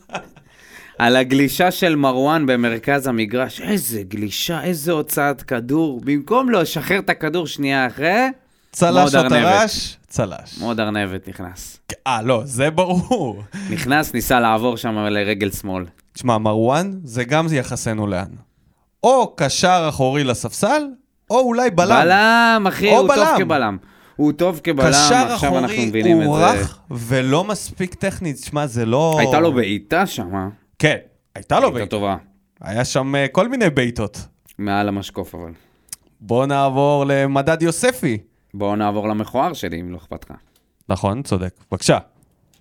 [1.03, 3.61] על הגלישה של מרואן במרכז המגרש?
[3.61, 6.01] איזה גלישה, איזה הוצאת כדור.
[6.05, 8.27] במקום לא לשחרר את הכדור שנייה אחרי,
[8.73, 9.29] צלש או.
[9.29, 9.99] טרש?
[10.09, 10.59] צלש.
[10.61, 11.79] מאוד ארנבת נכנס.
[12.07, 13.43] אה, לא, זה ברור.
[13.71, 15.85] נכנס, ניסה לעבור שם לרגל שמאל.
[16.13, 18.29] תשמע, מרואן זה גם יחסנו לאן.
[19.03, 20.83] או קשר אחורי לספסל,
[21.31, 22.03] או אולי בלם.
[22.05, 23.35] בלם, אחי, הוא טוב בלם.
[23.39, 23.77] כבלם.
[24.17, 26.45] הוא טוב כבלם, קשר עכשיו אנחנו אחורי מבינים את הוא זה.
[26.45, 29.17] רך ולא מספיק טכני, תשמע, זה לא...
[29.19, 30.62] הייתה לו בעיטה שם, אה?
[30.83, 30.97] כן,
[31.35, 31.91] הייתה לו בעיטה.
[31.91, 32.17] טובה.
[32.61, 34.19] היה שם אה, כל מיני בעיטות.
[34.59, 35.53] מעל המשקוף אבל.
[36.21, 38.19] בוא נעבור למדד יוספי.
[38.55, 40.37] בואו נעבור למכוער שלי, אם לא אכפת לך.
[40.89, 41.55] נכון, צודק.
[41.71, 41.99] בבקשה.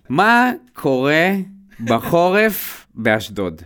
[0.08, 1.30] מה קורה
[1.80, 3.62] בחורף באשדוד?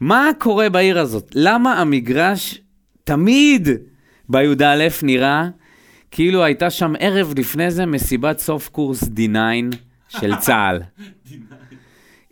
[0.00, 1.30] מה קורה בעיר הזאת?
[1.34, 2.60] למה המגרש
[3.04, 3.68] תמיד
[4.28, 5.48] בי"א נראה
[6.10, 9.76] כאילו הייתה שם ערב לפני זה מסיבת סוף קורס D9
[10.08, 10.82] של צה"ל?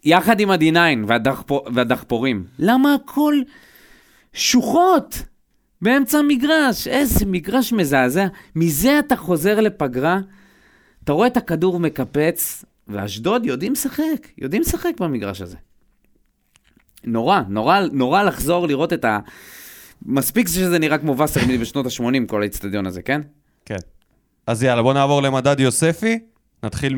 [0.07, 2.45] יחד עם ה-D9 והדחפור, והדחפורים.
[2.59, 3.35] למה הכל
[4.33, 5.23] שוחות
[5.83, 6.89] באמצע המגרש?
[6.89, 8.27] איזה מגרש מזעזע.
[8.57, 10.19] מזה אתה חוזר לפגרה,
[11.05, 15.57] אתה רואה את הכדור מקפץ, ואשדוד יודעים לשחק, יודעים לשחק במגרש הזה.
[17.05, 19.19] נורא, נורא, נורא לחזור לראות את ה...
[20.07, 23.21] מספיק שזה נראה כמו וסרמיל בשנות ה-80, כל האצטדיון הזה, כן?
[23.65, 23.77] כן.
[24.47, 26.19] אז יאללה, בוא נעבור למדד יוספי.
[26.63, 26.97] נתחיל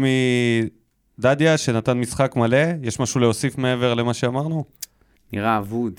[1.18, 2.59] מדדיה, שנתן משחק מלא.
[2.83, 4.64] יש משהו להוסיף מעבר למה שאמרנו?
[5.33, 5.92] נראה אבוד,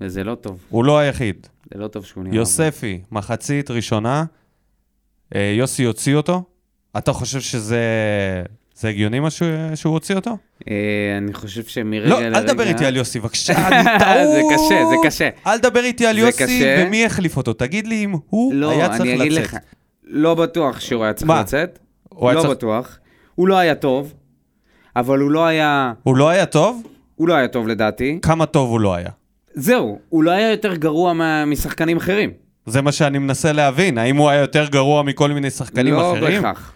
[0.00, 0.64] וזה לא טוב.
[0.68, 1.46] הוא לא היחיד.
[1.74, 4.24] זה לא טוב שהוא נראה יוספי, מחצית ראשונה.
[5.34, 6.42] אה, יוסי הוציא אותו.
[6.98, 7.80] אתה חושב שזה
[8.74, 10.30] זה הגיוני מה שהוא, הוציא אותו?
[10.30, 10.40] אבוד.
[10.68, 12.38] אה, אני חושב שמרגע לא, לרגע...
[12.38, 14.28] אל תדבר איתי על יוסי, בבקשה, אני טעות.
[14.32, 15.28] זה קשה, זה קשה.
[15.46, 16.84] אל תדבר איתי על יוסי, קשה.
[16.86, 17.52] ומי החליף אותו.
[17.52, 19.44] תגיד לי אם הוא לא, היה צריך אני אגיד לצאת.
[19.44, 19.56] לך,
[20.04, 21.30] לא בטוח שהוא היה צריך?
[21.40, 21.78] לצאת.
[22.22, 22.98] לא בטוח.
[23.34, 24.14] הוא לא היה טוב,
[24.96, 25.92] אבל הוא לא היה...
[26.02, 26.82] הוא לא היה טוב?
[27.14, 28.18] הוא לא היה טוב לדעתי.
[28.22, 29.10] כמה טוב הוא לא היה?
[29.54, 31.12] זהו, הוא לא היה יותר גרוע
[31.46, 32.30] משחקנים אחרים.
[32.66, 36.42] זה מה שאני מנסה להבין, האם הוא היה יותר גרוע מכל מיני שחקנים לא אחרים?
[36.42, 36.72] בהכרח.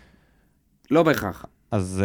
[0.90, 1.44] לא בהכרח.
[1.70, 2.02] אז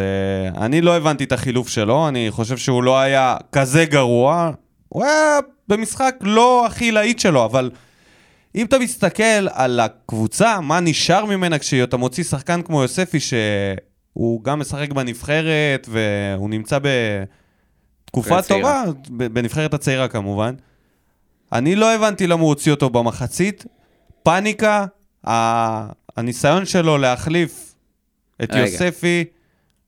[0.54, 4.50] uh, אני לא הבנתי את החילוף שלו, אני חושב שהוא לא היה כזה גרוע.
[4.88, 7.70] הוא היה במשחק לא הכי להיט שלו, אבל
[8.54, 13.18] אם אתה מסתכל על הקבוצה, מה נשאר ממנה כשאתה מוציא שחקן כמו יוספי,
[14.16, 16.78] שהוא גם משחק בנבחרת, והוא נמצא
[18.04, 20.54] בתקופה טובה, בנבחרת הצעירה כמובן.
[21.52, 23.64] אני לא הבנתי למה הוא הוציא אותו במחצית.
[24.22, 24.86] פאניקה,
[26.16, 27.74] הניסיון שלו להחליף
[28.42, 28.60] את רגע.
[28.60, 29.24] יוספי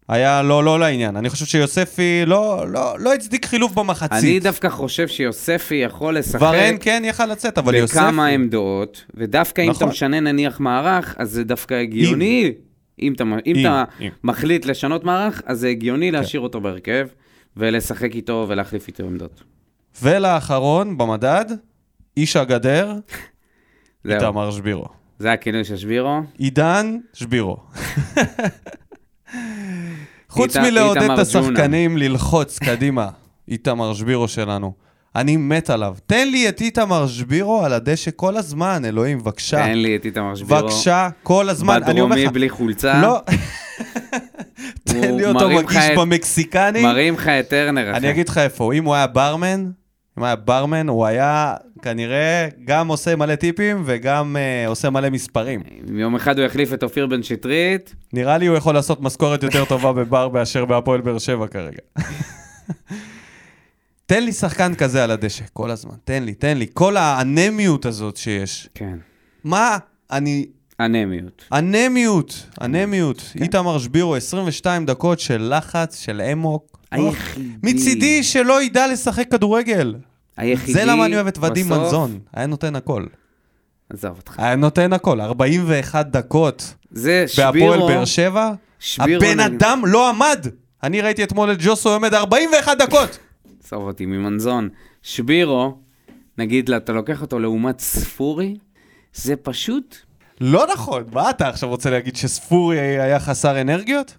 [0.09, 1.17] היה לא, לא לעניין.
[1.17, 4.13] אני חושב שיוספי לא, לא, לא הצדיק חילוף במחצית.
[4.13, 7.99] אני דווקא חושב שיוספי יכול לשחק ורן כן יכל לצאת, אבל יוספי...
[7.99, 9.89] בכמה עמדות, ודווקא אם אתה נכון.
[9.89, 12.45] משנה נניח מערך, אז זה דווקא הגיוני.
[12.47, 12.68] אם
[13.15, 14.09] אתה, אם אם, אתה אם.
[14.25, 17.09] מחליט לשנות מערך, אז זה הגיוני להשאיר אותו בהרכב,
[17.57, 19.43] ולשחק איתו ולהחליף איתו עמדות.
[20.03, 21.45] ולאחרון, במדד,
[22.17, 22.93] איש הגדר,
[24.09, 24.87] איתמר שבירו.
[25.19, 26.21] זה הכינוי של שבירו.
[26.39, 27.57] עידן שבירו.
[30.29, 31.19] חוץ מלעודד את.
[31.19, 33.09] השחקנים ללחוץ קדימה,
[33.49, 34.88] איתמר שבירו שלנו.
[35.21, 35.95] אני מת עליו.
[36.07, 39.57] תן לי את איתמר שבירו על הדשא כל הזמן, אלוהים, בבקשה.
[39.57, 40.63] תן לי את איתמר שבירו.
[40.63, 41.81] בבקשה, כל הזמן.
[41.87, 43.03] בדרומי בלי חולצה.
[43.03, 43.21] לא.
[44.85, 46.83] תן לי אותו את- במקסיקני.
[46.83, 47.97] מראים לך את טרנר.
[47.97, 49.71] אני אגיד לך איפה, אם הוא היה ברמן,
[50.19, 55.61] אם היה ברמן, הוא היה כנראה גם עושה מלא טיפים וגם uh, עושה מלא מספרים.
[55.95, 59.65] יום אחד הוא יחליף את אופיר בן שטרית, נראה לי הוא יכול לעשות משכורת יותר
[59.65, 61.79] טובה בבר מאשר בהפועל באר שבע כרגע.
[64.09, 65.95] תן לי שחקן כזה על הדשא, כל הזמן.
[66.05, 66.67] תן לי, תן לי.
[66.75, 68.69] כל האנמיות הזאת שיש.
[68.75, 68.99] כן,
[69.45, 69.79] מה?
[70.13, 70.47] אני...
[70.81, 71.45] אנמיות.
[71.53, 73.33] אנמיות, אנמיות.
[73.41, 76.79] איתמר שבירו, 22 דקות של לחץ, של אמוק.
[76.91, 77.49] היחידי.
[77.63, 79.95] מצידי שלא ידע לשחק כדורגל.
[80.37, 80.73] היחידי.
[80.73, 82.19] זה למה אני אוהב את ודים בסוף- מנזון.
[82.35, 83.07] היה נותן הכל.
[83.93, 84.35] עזוב אותך.
[84.39, 85.21] היה נותן הכל.
[85.21, 87.89] 41 דקות זה בהפועל שבירו.
[87.89, 88.51] באר שבע.
[88.79, 90.47] שבירו הבן אדם לא עמד.
[90.83, 93.19] אני ראיתי אתמול את ג'וסו עומד 41 דקות.
[93.73, 94.69] עזוב אותי ממנזון.
[95.03, 95.75] שבירו,
[96.39, 98.57] נגיד, אתה לוקח אותו לעומת ספורי,
[99.15, 99.97] זה פשוט...
[100.41, 101.05] לא נכון.
[101.13, 104.17] מה אתה עכשיו רוצה להגיד שספורי היה חסר אנרגיות?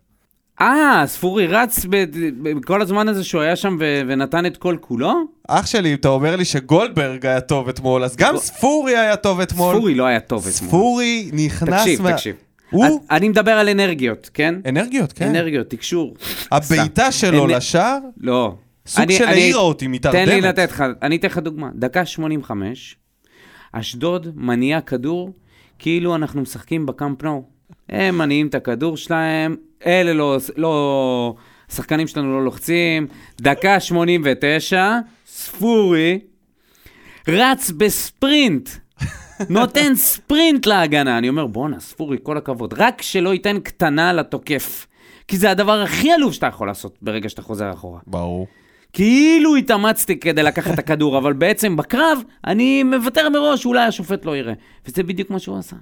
[0.62, 2.05] אה, ספורי רץ ב-
[2.43, 5.13] ב- כל הזמן הזה שהוא היה שם ו- ונתן את כל כולו?
[5.47, 9.39] אח שלי, אם אתה אומר לי שגולדברג היה טוב אתמול, אז גם ספורי היה טוב
[9.39, 9.75] אתמול.
[9.75, 10.69] ספורי לא היה טוב אתמול.
[10.69, 11.79] ספורי נכנס...
[11.81, 12.35] תקשיב, מה- תקשיב.
[12.69, 13.01] הוא...
[13.12, 14.55] אני מדבר על אנרגיות, כן?
[14.69, 15.27] אנרגיות, כן.
[15.29, 16.15] אנרגיות, תקשור.
[16.51, 17.12] הבעיטה.
[17.12, 18.55] שלו אנ- לשער, לא.
[18.89, 20.25] סוג אני- של אני- העירה אותי, מתרדמת.
[20.28, 21.69] תן לי לתת לך, אני אתן לך דוגמה.
[21.75, 22.95] דקה 85,
[23.71, 25.34] אשדוד מניעה כדור
[25.80, 27.43] כאילו אנחנו משחקים בקאמפ נו.
[27.89, 31.36] הם מניעים את הכדור שלהם, אלה לא, לא,
[31.69, 33.08] השחקנים שלנו לא לוחצים.
[33.41, 34.95] דקה 89,
[35.28, 36.19] ספורי
[37.28, 38.69] רץ בספרינט.
[39.49, 41.17] נותן ספרינט להגנה.
[41.17, 42.73] אני אומר, בואנה, ספורי, כל הכבוד.
[42.78, 44.88] רק שלא ייתן קטנה לתוקף.
[45.28, 47.99] כי זה הדבר הכי עלוב שאתה יכול לעשות ברגע שאתה חוזר אחורה.
[48.08, 48.47] ברור.
[48.93, 54.38] כאילו התאמצתי כדי לקחת את הכדור, אבל בעצם בקרב אני מוותר מראש, אולי השופט לא
[54.38, 54.54] יראה.
[54.88, 55.75] וזה בדיוק מה שהוא עשה.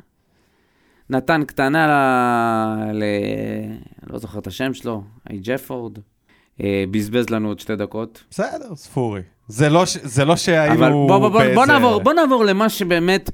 [1.10, 1.92] נתן קטנה ל...
[2.98, 3.04] ל...
[4.14, 5.98] לא זוכר את השם שלו, היי ג'פורד.
[6.64, 8.24] אה, בזבז לנו עוד שתי דקות.
[8.32, 9.22] בסדר, ספורי.
[9.48, 11.56] זה לא, ש- זה לא שהיינו אבל בוא, בוא, בוא, באיזה...
[11.56, 13.30] בוא, נעבור, בוא נעבור למה שבאמת,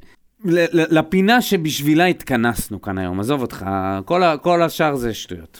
[0.74, 3.20] לפינה שבשבילה התכנסנו כאן היום.
[3.20, 3.66] עזוב אותך,
[4.06, 5.60] כל, ה- כל השאר זה שטויות.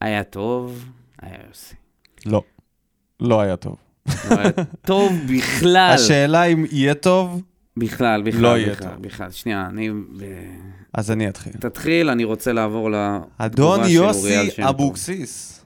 [0.00, 0.84] היה טוב,
[1.22, 1.74] היה יוסי.
[2.26, 2.42] לא.
[3.20, 3.76] לא היה טוב.
[4.30, 4.50] לא היה
[4.86, 5.90] טוב בכלל.
[5.94, 7.42] השאלה אם יהיה טוב,
[7.76, 9.02] בכלל, בכלל, לא יהיה בכלל, טוב.
[9.02, 9.30] בכלל.
[9.30, 9.90] שנייה, אני...
[10.94, 11.52] אז אני אתחיל.
[11.52, 14.68] תתחיל, אני רוצה לעבור לתגובה אדון של יוסי אוריאל שם טוב.
[14.68, 15.64] אבוקסיס,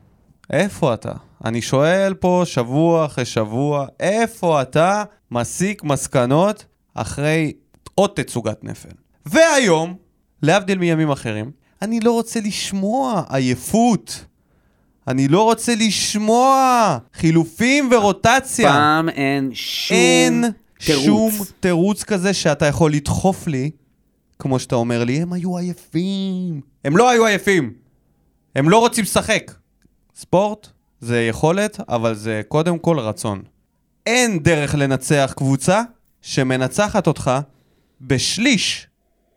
[0.51, 1.13] איפה אתה?
[1.45, 7.53] אני שואל פה שבוע אחרי שבוע, איפה אתה מסיק מסקנות אחרי
[7.95, 8.89] עוד תצוגת נפל?
[9.27, 9.95] והיום,
[10.43, 11.51] להבדיל מימים אחרים,
[11.83, 14.25] אני לא רוצה לשמוע עייפות.
[15.09, 18.69] אני לא רוצה לשמוע חילופים ורוטציה.
[18.69, 20.45] פעם אין שום אין
[20.79, 21.05] תירוץ.
[21.05, 23.71] שום תירוץ כזה שאתה יכול לדחוף לי,
[24.39, 26.61] כמו שאתה אומר לי, הם היו עייפים.
[26.85, 27.73] הם לא היו עייפים.
[28.57, 29.53] הם לא רוצים לשחק.
[30.17, 30.69] ספורט
[31.01, 33.43] זה יכולת, אבל זה קודם כל רצון.
[34.07, 35.83] אין דרך לנצח קבוצה
[36.23, 37.31] שמנצחת אותך
[38.01, 38.87] בשליש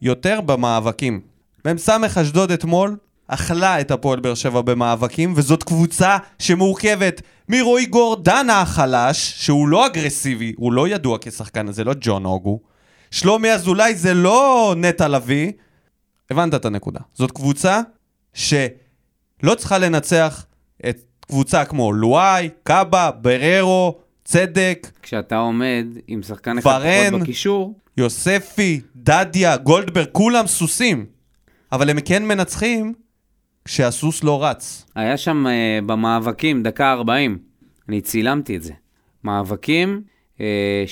[0.01, 1.21] יותר במאבקים.
[1.67, 2.97] מ"ס אשדוד אתמול
[3.27, 10.53] אכלה את הפועל באר שבע במאבקים, וזאת קבוצה שמורכבת מרועי גורדנה החלש, שהוא לא אגרסיבי,
[10.57, 12.59] הוא לא ידוע כשחקן, זה לא ג'ון אוגו.
[13.11, 15.51] שלומי אזולאי זה לא נטע לביא.
[16.31, 16.99] הבנת את הנקודה.
[17.13, 17.81] זאת קבוצה
[18.33, 20.45] שלא צריכה לנצח
[20.89, 26.81] את קבוצה כמו לואי, קאבה, בררו, צדק, כשאתה עומד עם שחקן אחד.
[27.09, 31.05] פחות בקישור, יוספי, דדיה, גולדברג, כולם סוסים.
[31.71, 32.93] אבל הם כן מנצחים
[33.65, 34.85] כשהסוס לא רץ.
[34.95, 37.37] היה שם אה, במאבקים, דקה 40,
[37.89, 38.73] אני צילמתי את זה.
[39.23, 40.01] מאבקים,
[40.41, 40.83] אה,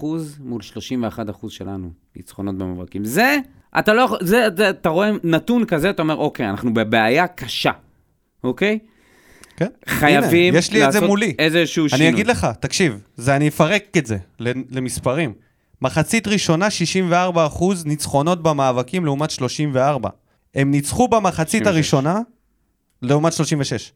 [0.00, 0.04] 69%
[0.40, 3.04] מול 31% שלנו, ניצחונות במאבקים.
[3.04, 3.38] זה,
[3.78, 7.70] אתה לא יכול, זה, זה, אתה רואה נתון כזה, אתה אומר, אוקיי, אנחנו בבעיה קשה,
[8.44, 8.78] אוקיי?
[9.56, 9.68] כן?
[9.88, 11.34] חייבים הנה, יש לי את זה לעשות מולי.
[11.38, 12.06] איזשהו שינוי.
[12.06, 14.16] אני אגיד לך, תקשיב, זה אני אפרק את זה
[14.70, 15.32] למספרים.
[15.82, 16.68] מחצית ראשונה
[17.10, 17.12] 64%
[17.84, 20.08] ניצחונות במאבקים לעומת 34.
[20.56, 21.66] הם ניצחו במחצית 36.
[21.66, 22.20] הראשונה
[23.02, 23.92] לעומת 36.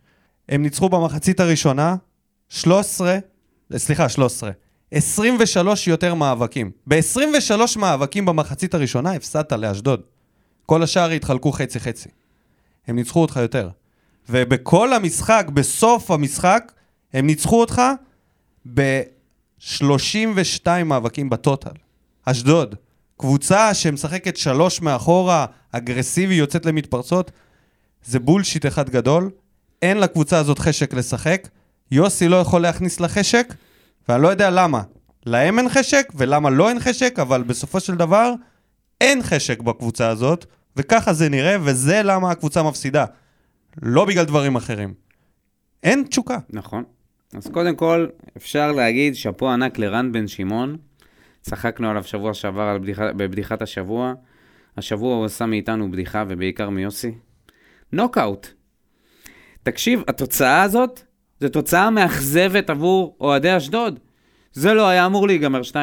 [0.48, 1.96] הם ניצחו במחצית הראשונה
[2.48, 3.18] 13,
[3.76, 4.50] סליחה, 13.
[4.90, 6.70] 23 יותר מאבקים.
[6.86, 10.00] ב-23 מאבקים במחצית הראשונה הפסדת לאשדוד.
[10.66, 12.08] כל השאר התחלקו חצי-חצי.
[12.86, 13.68] הם ניצחו אותך יותר.
[14.28, 16.72] ובכל המשחק, בסוף המשחק,
[17.12, 17.82] הם ניצחו אותך
[18.74, 21.74] ב-32 מאבקים בטוטל.
[22.24, 22.74] אשדוד,
[23.20, 27.30] קבוצה שמשחקת שלוש מאחורה, אגרסיבי, יוצאת למתפרצות,
[28.04, 29.30] זה בולשיט אחד גדול.
[29.82, 31.48] אין לקבוצה הזאת חשק לשחק.
[31.90, 33.54] יוסי לא יכול להכניס לה חשק,
[34.08, 34.82] ואני לא יודע למה.
[35.26, 38.32] להם אין חשק, ולמה לא אין חשק, אבל בסופו של דבר,
[39.00, 43.04] אין חשק בקבוצה הזאת, וככה זה נראה, וזה למה הקבוצה מפסידה.
[43.82, 44.94] לא בגלל דברים אחרים.
[45.82, 46.38] אין תשוקה.
[46.50, 46.84] נכון.
[47.34, 48.06] אז קודם כל,
[48.36, 50.76] אפשר להגיד שאפו ענק לרן בן שמעון.
[51.40, 54.14] צחקנו עליו שבוע שעבר על בדיחה, בבדיחת השבוע.
[54.76, 57.14] השבוע הוא עשה מאיתנו בדיחה, ובעיקר מיוסי.
[57.92, 58.46] נוקאוט.
[59.62, 61.00] תקשיב, התוצאה הזאת,
[61.40, 63.98] זו תוצאה מאכזבת עבור אוהדי אשדוד.
[64.52, 65.74] זה לא היה אמור להיגמר 2-0.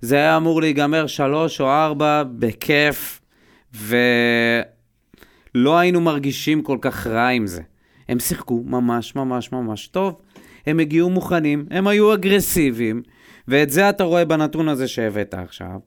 [0.00, 3.20] זה היה אמור להיגמר 3 או 4 בכיף,
[3.74, 7.62] ולא היינו מרגישים כל כך רע עם זה.
[8.08, 10.20] הם שיחקו ממש ממש ממש טוב.
[10.66, 13.02] הם הגיעו מוכנים, הם היו אגרסיביים,
[13.48, 15.78] ואת זה אתה רואה בנתון הזה שהבאת עכשיו.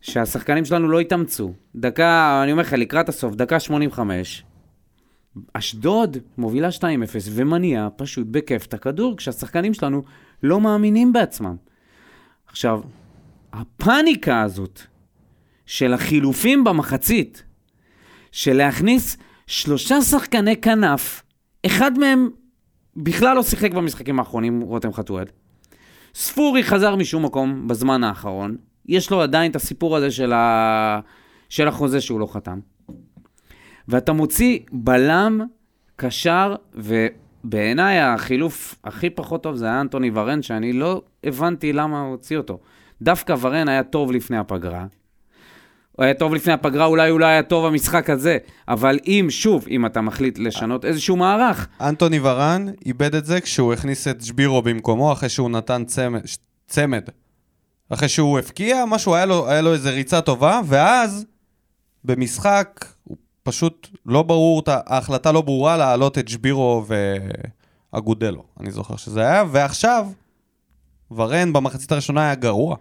[0.00, 1.52] שהשחקנים שלנו לא התאמצו.
[1.76, 4.44] דקה, אני אומר לך, לקראת הסוף, דקה 85,
[5.52, 6.82] אשדוד מובילה 2-0
[7.30, 10.02] ומניעה פשוט בכיף את הכדור, כשהשחקנים שלנו
[10.42, 11.56] לא מאמינים בעצמם.
[12.46, 12.80] עכשיו,
[13.52, 14.80] הפאניקה הזאת
[15.66, 17.42] של החילופים במחצית,
[18.32, 21.22] של להכניס שלושה שחקני כנף,
[21.66, 22.30] אחד מהם
[22.96, 25.24] בכלל לא שיחק במשחקים האחרונים, רותם חתואל.
[26.14, 31.00] ספורי חזר משום מקום בזמן האחרון, יש לו עדיין את הסיפור הזה של, ה...
[31.48, 32.58] של החוזה שהוא לא חתם.
[33.88, 35.40] ואתה מוציא בלם,
[35.96, 42.10] קשר, ובעיניי החילוף הכי פחות טוב זה היה אנטוני ורן, שאני לא הבנתי למה הוא
[42.10, 42.60] הוציא אותו.
[43.02, 44.86] דווקא ורן היה טוב לפני הפגרה.
[45.96, 49.66] הוא היה טוב לפני הפגרה, אולי הוא לא היה טוב במשחק הזה, אבל אם, שוב,
[49.70, 54.62] אם אתה מחליט לשנות איזשהו מערך, אנטוני ורן איבד את זה כשהוא הכניס את שבירו
[54.62, 56.20] במקומו, אחרי שהוא נתן צמד.
[56.66, 57.02] צמד.
[57.90, 61.26] אחרי שהוא הפקיע, משהו, היה לו, היה לו איזה ריצה טובה, ואז
[62.04, 66.84] במשחק, הוא פשוט לא ברור, ההחלטה לא ברורה להעלות את שבירו
[67.92, 70.06] ואגודלו, אני זוכר שזה היה, ועכשיו,
[71.10, 72.76] ורן במחצית הראשונה היה גרוע.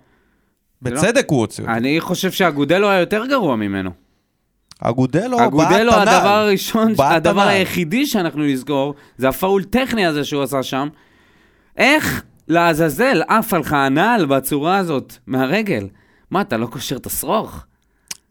[0.82, 1.76] בצדק הוא הוציא אותו.
[1.76, 3.90] אני חושב שאגודלו היה יותר גרוע ממנו.
[4.80, 5.94] אגודלו, אגודלו.
[5.94, 7.42] הדבר הראשון, הדבר.
[7.42, 10.88] היחידי שאנחנו נזכור, זה הפאול טכני הזה שהוא עשה שם.
[11.78, 15.88] איך לעזאזל עף עליך הנעל בצורה הזאת, מהרגל?
[16.32, 17.66] מה, אתה לא קושר את השרוך?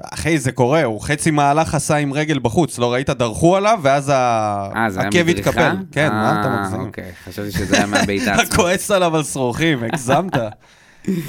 [0.03, 3.11] אחי, זה קורה, הוא חצי מהלך עשה עם רגל בחוץ, לא ראית?
[3.11, 5.51] דרכו עליו, ואז אה, העקב מדריכה?
[5.51, 5.77] התקפל.
[5.93, 6.81] כן, מה אתה אה, מגזים?
[6.81, 8.57] אוקיי, חשבתי שזה היה מהבעיטה אתה עצמה.
[8.57, 10.33] כועס עליו על שרוכים, הגזמת.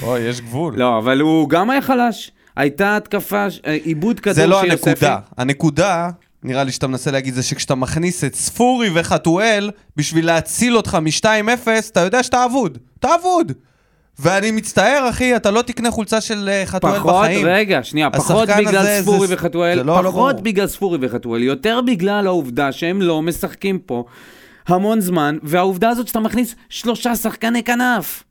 [0.02, 0.74] אוי, יש גבול.
[0.76, 2.30] לא, אבל הוא גם היה חלש.
[2.56, 4.90] הייתה התקפה, אה, עיבוד כדור זה לא של יוספי.
[4.90, 5.18] הנקודה.
[5.38, 6.10] הנקודה,
[6.42, 11.26] נראה לי שאתה מנסה להגיד, זה שכשאתה מכניס את ספורי וחתואל בשביל להציל אותך מ-2-0,
[11.92, 12.78] אתה יודע שאתה אבוד.
[12.98, 13.52] אתה אבוד.
[14.18, 17.46] ואני מצטער, אחי, אתה לא תקנה חולצה של אה, חתואל פחות, בחיים.
[17.46, 20.42] רגע, שנייה, פחות בגלל הזה, ספורי זה- וחתואל, זה לא- לא פחות ברור.
[20.44, 24.04] בגלל ספורי וחתואל, יותר בגלל העובדה שהם לא משחקים פה
[24.68, 28.22] המון זמן, והעובדה הזאת שאתה מכניס שלושה שחקני כנף.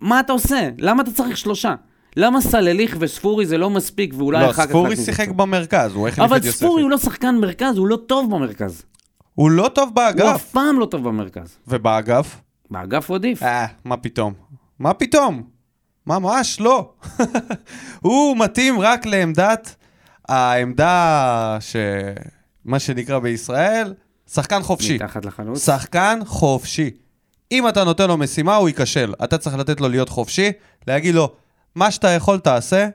[0.00, 0.68] מה אתה עושה?
[0.78, 1.74] למה אתה צריך שלושה?
[2.16, 4.68] למה סלליך וספורי זה לא מספיק, ואולי לא, אחר כך...
[4.68, 5.28] ספורי להכניס שיחק?
[5.28, 6.58] במרכז, הוא החליף אבל את יוספי.
[6.64, 8.82] ספורי הוא לא שחקן מרכז, הוא לא טוב במרכז.
[9.34, 10.34] הוא לא טוב הוא באגף.
[10.34, 11.56] אף פעם לא טוב במרכז.
[11.68, 12.40] ובאגף?
[12.70, 13.42] באגף הוא עדיף.
[13.42, 14.32] אה, מה פתאום?
[14.78, 15.42] מה פתאום?
[16.06, 16.92] ממש לא.
[18.00, 19.74] הוא מתאים רק לעמדת,
[20.28, 21.76] העמדה ש...
[22.64, 23.94] מה שנקרא בישראל,
[24.32, 24.94] שחקן חופשי.
[24.94, 25.66] מתחת לחלוץ.
[25.66, 26.90] שחקן חופשי.
[27.52, 29.12] אם אתה נותן לו משימה, הוא ייכשל.
[29.24, 30.50] אתה צריך לתת לו להיות חופשי,
[30.86, 31.32] להגיד לו,
[31.74, 32.88] מה שאתה יכול תעשה,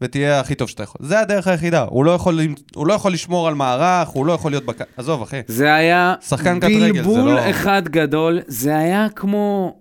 [0.00, 1.06] ותהיה הכי טוב שאתה יכול.
[1.06, 1.82] זה הדרך היחידה.
[1.82, 2.40] הוא לא יכול,
[2.74, 4.76] הוא לא יכול לשמור על מערך, הוא לא יכול להיות בק...
[4.96, 5.40] עזוב, אחי.
[5.46, 9.76] זה היה שחקן קט רגל, זה בלבול לא- אחד גדול, זה היה כמו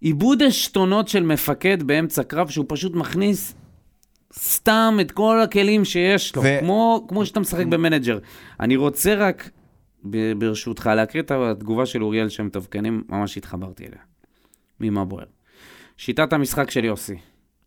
[0.00, 3.54] עיבוד עשתונות של מפקד באמצע קרב, שהוא פשוט מכניס
[4.38, 8.18] סתם את כל הכלים שיש לו, ו- כמו, כמו שאתה משחק במנג'ר.
[8.60, 9.50] אני רוצה רק,
[10.38, 14.00] ברשותך, להקריא את התגובה של אוריאל שם טוב, כי אני ממש התחברתי אליה.
[14.80, 15.24] ממה בוער.
[15.96, 17.16] שיטת המשחק של יוסי.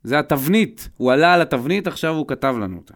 [0.04, 2.94] זה התבנית, הוא עלה על התבנית, עכשיו הוא כתב לנו אותה.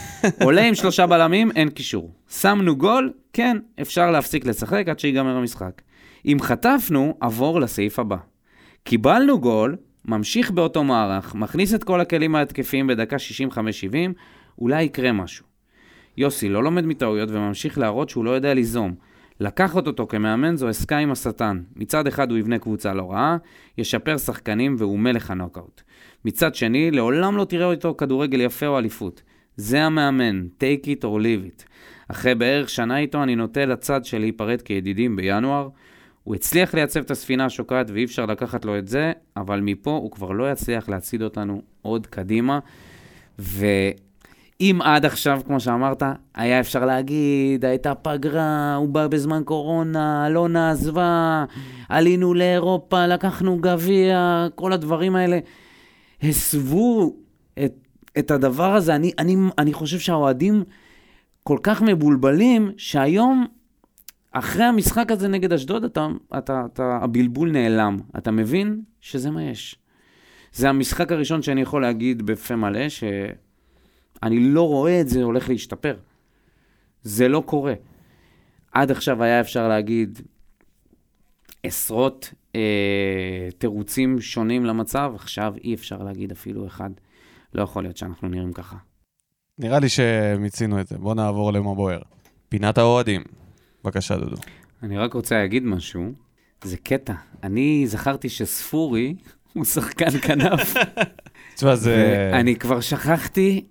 [0.44, 2.12] עולה עם שלושה בלמים, אין קישור.
[2.30, 5.82] שמנו גול, כן, אפשר להפסיק לשחק עד שיגמר המשחק.
[6.26, 8.16] אם חטפנו, עבור לסעיף הבא.
[8.84, 13.52] קיבלנו גול, ממשיך באותו מערך, מכניס את כל הכלים ההתקפיים בדקה 65-70,
[14.58, 15.46] אולי יקרה משהו.
[16.18, 18.94] יוסי לא לומד מטעויות וממשיך להראות שהוא לא יודע ליזום.
[19.40, 21.62] לקחת אותו כמאמן זו עסקה עם השטן.
[21.76, 23.36] מצד אחד הוא יבנה קבוצה לא רעה,
[23.78, 25.82] ישפר שחקנים והוא מלך הנוקאוט.
[26.24, 29.22] מצד שני, לעולם לא תראה איתו כדורגל יפה או אליפות.
[29.56, 31.64] זה המאמן, take it or leave it.
[32.08, 35.68] אחרי בערך שנה איתו, אני נוטה לצד של להיפרד כידידים בינואר.
[36.24, 40.10] הוא הצליח לייצב את הספינה השוקעת ואי אפשר לקחת לו את זה, אבל מפה הוא
[40.10, 42.58] כבר לא יצליח להצעיד אותנו עוד קדימה.
[44.60, 46.02] ואם עד עכשיו, כמו שאמרת,
[46.34, 51.44] היה אפשר להגיד, הייתה פגרה, הוא בא בזמן קורונה, אלונה עזבה,
[51.88, 55.38] עלינו לאירופה, לקחנו גביע, כל הדברים האלה,
[56.22, 57.16] הסבו
[57.64, 57.74] את,
[58.18, 58.94] את הדבר הזה.
[58.94, 60.64] אני, אני, אני חושב שהאוהדים
[61.42, 63.46] כל כך מבולבלים, שהיום
[64.32, 66.06] אחרי המשחק הזה נגד אשדוד, אתה,
[66.38, 67.98] אתה, אתה, הבלבול נעלם.
[68.18, 69.76] אתה מבין שזה מה יש.
[70.52, 72.88] זה המשחק הראשון שאני יכול להגיד בפה מלא,
[74.24, 75.96] שאני לא רואה את זה הולך להשתפר.
[77.02, 77.74] זה לא קורה.
[78.72, 80.20] עד עכשיו היה אפשר להגיד
[81.62, 86.90] עשרות אה, תירוצים שונים למצב, עכשיו אי אפשר להגיד אפילו אחד.
[87.54, 88.76] לא יכול להיות שאנחנו נראים ככה.
[89.58, 90.98] נראה לי שמיצינו את זה.
[90.98, 92.00] בוא נעבור למה בוער.
[92.48, 93.22] פינת האוהדים.
[93.84, 94.36] בבקשה, דודו.
[94.82, 96.12] אני רק רוצה להגיד משהו.
[96.64, 97.14] זה קטע.
[97.42, 99.14] אני זכרתי שספורי
[99.52, 100.74] הוא שחקן כנף.
[101.54, 102.30] תשמע, זה...
[102.32, 103.64] אני כבר שכחתי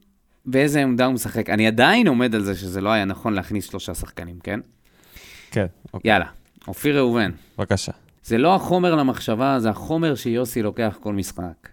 [0.47, 1.49] באיזה עמדה הוא משחק.
[1.49, 4.59] אני עדיין עומד על זה שזה לא היה נכון להכניס שלושה שחקנים, כן?
[5.51, 6.11] כן, אוקיי.
[6.11, 6.25] יאללה,
[6.67, 7.31] אופיר ראובן.
[7.57, 7.91] בבקשה.
[8.23, 11.69] זה לא החומר למחשבה, זה החומר שיוסי לוקח כל משחק.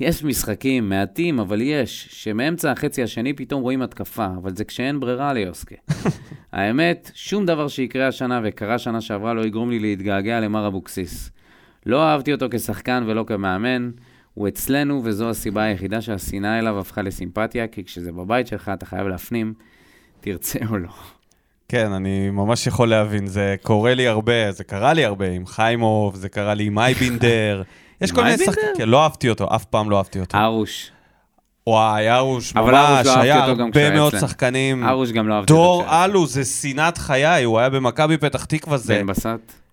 [0.00, 5.32] יש משחקים, מעטים, אבל יש, שמאמצע החצי השני פתאום רואים התקפה, אבל זה כשאין ברירה
[5.32, 5.74] ליוסקה.
[6.52, 11.30] האמת, שום דבר שיקרה השנה וקרה שנה שעברה לא יגרום לי להתגעגע למר אבוקסיס.
[11.86, 13.90] לא אהבתי אותו כשחקן ולא כמאמן,
[14.34, 19.06] הוא אצלנו וזו הסיבה היחידה שהשנאה אליו הפכה לסימפתיה, כי כשזה בבית שלך אתה חייב
[19.06, 19.54] להפנים,
[20.20, 20.88] תרצה או לא.
[21.68, 26.16] כן, אני ממש יכול להבין, זה קורה לי הרבה, זה קרה לי הרבה עם חיימוב,
[26.16, 27.62] זה קרה לי עם אייבינדר.
[28.00, 28.38] יש כל מיני?
[28.38, 30.38] שחקנים, כן, לא אהבתי אותו, אף פעם לא אהבתי אותו.
[30.38, 30.90] ארוש.
[31.66, 34.18] וואי, ארוש, אבל ארוש ממש, לא היה הרבה מאוד.
[34.18, 34.84] שחקנים.
[34.84, 35.62] ארוש גם לא אהבתי אותו.
[35.62, 36.04] דור.
[36.04, 38.98] אלו, זה שנאת חיי, הוא היה במכבי פתח תקווה, זה...
[38.98, 39.63] בן בסט.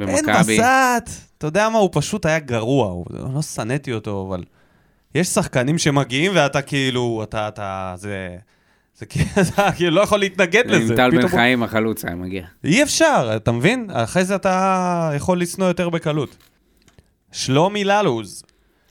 [0.00, 0.58] אין במכבי.
[0.60, 1.10] בסט.
[1.38, 4.44] אתה יודע מה, הוא פשוט היה גרוע, הוא- לא שנאתי אותו, אבל...
[5.14, 8.36] יש שחקנים שמגיעים ואתה כאילו, אתה, אתה, זה...
[8.94, 9.06] זה
[9.76, 10.92] כאילו, לא יכול להתנגד לזה.
[10.92, 12.46] עם טל בן חיים החלוץ היה מגיע.
[12.64, 13.86] אי אפשר, אתה מבין?
[13.92, 16.36] אחרי זה אתה יכול לשנוא יותר בקלות.
[17.32, 18.42] שלומי ללוז.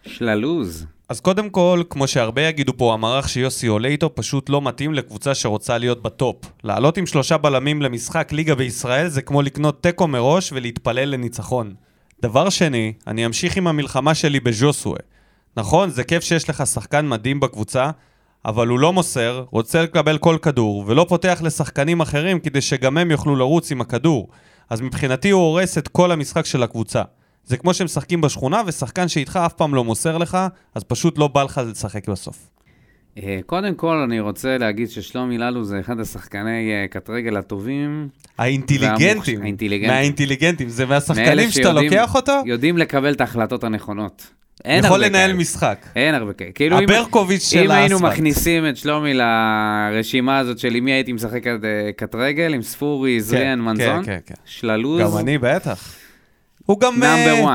[0.05, 0.85] שללוז.
[1.09, 5.35] אז קודם כל, כמו שהרבה יגידו פה, המערך שיוסי עולה איתו פשוט לא מתאים לקבוצה
[5.35, 6.35] שרוצה להיות בטופ.
[6.63, 11.73] לעלות עם שלושה בלמים למשחק ליגה בישראל זה כמו לקנות תיקו מראש ולהתפלל לניצחון.
[12.21, 14.97] דבר שני, אני אמשיך עם המלחמה שלי בז'וסווה.
[15.57, 17.89] נכון, זה כיף שיש לך שחקן מדהים בקבוצה,
[18.45, 23.11] אבל הוא לא מוסר, רוצה לקבל כל כדור, ולא פותח לשחקנים אחרים כדי שגם הם
[23.11, 24.27] יוכלו לרוץ עם הכדור.
[24.69, 27.01] אז מבחינתי הוא הורס את כל המשחק של הקבוצה.
[27.49, 30.37] זה כמו שמשחקים בשכונה, ושחקן שאיתך אף פעם לא מוסר לך,
[30.75, 32.49] אז פשוט לא בא לך לשחק בסוף.
[33.17, 38.09] אה, קודם כל, אני רוצה להגיד ששלומי ללו זה אחד השחקני אה, קטרגל הטובים.
[38.37, 39.89] האינטליגנטים, האינטליגנטים.
[39.89, 44.27] מהאינטליגנטים, זה מהשחקנים שאתה לוקח אותו, יודעים לקבל את ההחלטות הנכונות.
[44.65, 45.39] אין יכול הרבה לנהל כאלה.
[45.39, 45.85] משחק.
[45.95, 46.51] אין הרבה כאלה.
[46.51, 48.11] כאילו, הברקוביץ' של אם היינו האספלט.
[48.11, 51.53] מכניסים את שלומי לרשימה הזאת של עם מי הייתי משחק אה,
[51.95, 54.35] קטרגל, עם ספורי, זריאן, מנזון, כן, כן.
[54.45, 55.95] שללוז, גם אני, בטח.
[56.69, 56.95] הוא גם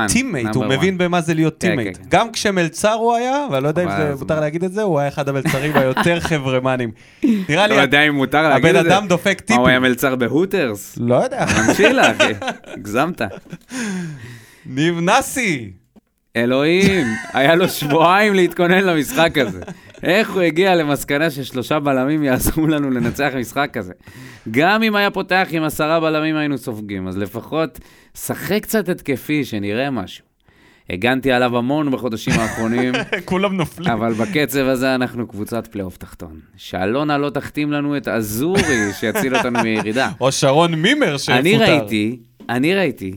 [0.07, 0.97] teammate, הוא number מבין.
[0.97, 1.97] במה זה להיות כן, teammate.
[1.97, 2.09] כן, כן.
[2.09, 4.39] גם כשמלצר הוא היה, ואני לא יודע אם זה מותר?
[4.39, 6.91] להגיד את זה, הוא היה אחד המלצרים היותר חברמנים.
[7.23, 8.89] נראה לי, לא יודע אם מותר להגיד הבן את זה.
[8.97, 9.91] אדם דופק מה, הוא היה טיפים.
[9.91, 10.95] מלצר ב Hooters?
[10.99, 11.45] לא יודע.
[11.67, 12.33] ממשילה, אחי.
[12.73, 13.21] הגזמת.
[14.65, 15.71] ניב נאסי.
[16.35, 19.61] אלוהים, היה לו שבועיים להתכונן למשחק הזה.
[20.03, 23.93] איך הוא הגיע למסקנה ששלושה בלמים יעזרו לנו לנצח משחק כזה?
[24.51, 27.79] גם אם היה פותח עם עשרה בלמים היינו סופגים, אז לפחות
[28.17, 30.25] שחק קצת התקפי, שנראה משהו.
[30.89, 32.93] הגנתי עליו המון בחודשים האחרונים,
[33.25, 33.91] כולם נופלים.
[33.91, 36.39] אבל בקצב הזה אנחנו קבוצת פלייאוף תחתון.
[36.57, 40.11] שאלונה לא תחתים לנו את אזורי שיציל אותנו מירידה.
[40.21, 41.39] או שרון מימר שיפוטר.
[41.39, 42.19] אני ראיתי,
[42.49, 43.13] אני ראיתי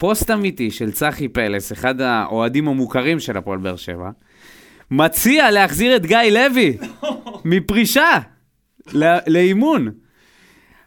[0.00, 4.10] פוסט אמיתי של צחי פלס, אחד האוהדים המוכרים של הפועל באר שבע,
[4.90, 6.76] מציע להחזיר את גיא לוי
[7.44, 8.18] מפרישה
[9.26, 9.88] לאימון.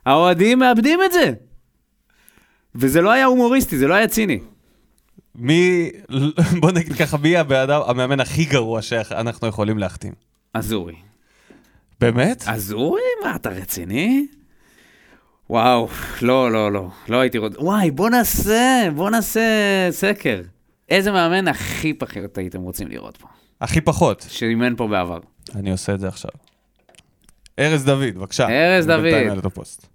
[0.05, 1.33] האוהדים מאבדים את זה.
[2.75, 4.39] וזה לא היה הומוריסטי, זה לא היה ציני.
[5.35, 5.89] מי,
[6.61, 10.13] בוא נגיד ככה, מי הבן אדם- המאמן הכי גרוע שאנחנו יכולים להחתים?
[10.53, 10.95] אזורי.
[11.99, 12.43] באמת?
[12.47, 13.01] אזורי?
[13.23, 14.27] מה, אתה רציני?
[15.49, 15.87] וואו,
[16.21, 17.61] לא, לא, לא, לא הייתי רוצה...
[17.61, 19.41] וואי, בוא נעשה, בוא נעשה
[19.91, 20.41] סקר.
[20.89, 23.27] איזה מאמן הכי פחות הייתם רוצים לראות פה?
[23.61, 24.25] הכי פחות.
[24.29, 25.19] שאימן פה בעבר.
[25.55, 26.31] אני עושה את זה עכשיו.
[27.59, 28.47] ארז דוד, בבקשה.
[28.49, 29.05] ארז דוד.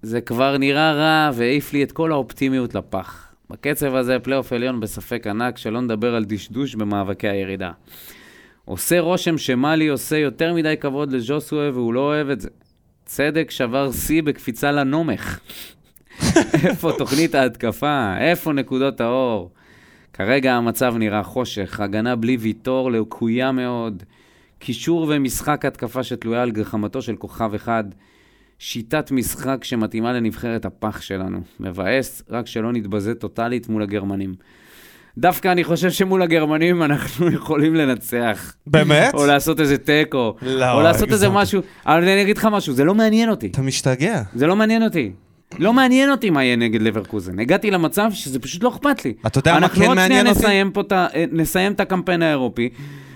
[0.02, 3.28] זה כבר נראה רע והעיף לי את כל האופטימיות לפח.
[3.50, 7.70] בקצב הזה פלייאוף עליון בספק ענק, שלא נדבר על דשדוש במאבקי הירידה.
[8.64, 12.48] עושה רושם שמאלי עושה יותר מדי כבוד לז'וסווה והוא לא אוהב את זה.
[13.04, 15.38] צדק שבר שיא בקפיצה לנמוך.
[16.64, 18.14] איפה תוכנית ההתקפה?
[18.18, 19.50] איפה נקודות האור?
[20.18, 24.02] כרגע המצב נראה חושך, הגנה בלי ויטור לקויה מאוד,
[24.58, 27.84] קישור ומשחק התקפה שתלויה על גחמתו של כוכב אחד,
[28.58, 31.40] שיטת משחק שמתאימה לנבחרת הפח שלנו.
[31.60, 34.34] מבאס, רק שלא נתבזה טוטאלית מול הגרמנים.
[35.18, 38.54] דווקא אני חושב שמול הגרמנים אנחנו יכולים לנצח.
[38.66, 39.14] באמת?
[39.14, 40.34] או לעשות איזה תיקו.
[40.42, 41.28] לא, או לעשות איזה.
[41.28, 41.62] משהו.
[41.86, 43.46] אבל אני אגיד לך משהו, זה לא מעניין אותי.
[43.46, 44.22] אתה משתגע.
[44.34, 45.12] זה לא מעניין אותי.
[45.58, 47.38] לא מעניין אותי מה יהיה נגד לברקוזן.
[47.38, 49.12] הגעתי למצב שזה פשוט לא אכפת לי.
[49.26, 50.38] אתה יודע מה אנחנו כן עוד שנייה מעניין אותי?
[50.38, 52.68] נסיים פה את ה- אה, נסיים את הקמפיין האירופי,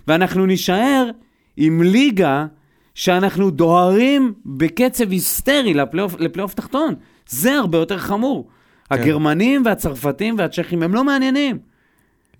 [0.08, 1.10] ואנחנו נישאר
[1.56, 2.46] עם ליגה
[2.94, 6.94] שאנחנו דוהרים בקצב היסטרי לפלייאוף לפלייאוף תחתון.
[7.28, 8.48] זה הרבה יותר חמור.
[8.88, 8.94] כן.
[8.94, 11.58] הגרמנים והצרפתים והצ'כים הם לא מעניינים.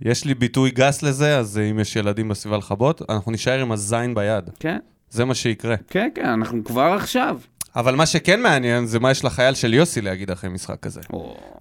[0.03, 4.15] יש לי ביטוי גס לזה, אז אם יש ילדים בסביבה לכבות, אנחנו נישאר עם הזין
[4.15, 4.45] ביד.
[4.61, 4.79] כן,
[5.11, 5.75] זה מה שיקרה.
[5.89, 7.39] כן, כן, אנחנו כבר עכשיו.
[7.77, 11.01] אבל מה שכן מעניין, זה מה יש לחייל של יוסי להגיד אחרי משחק כזה.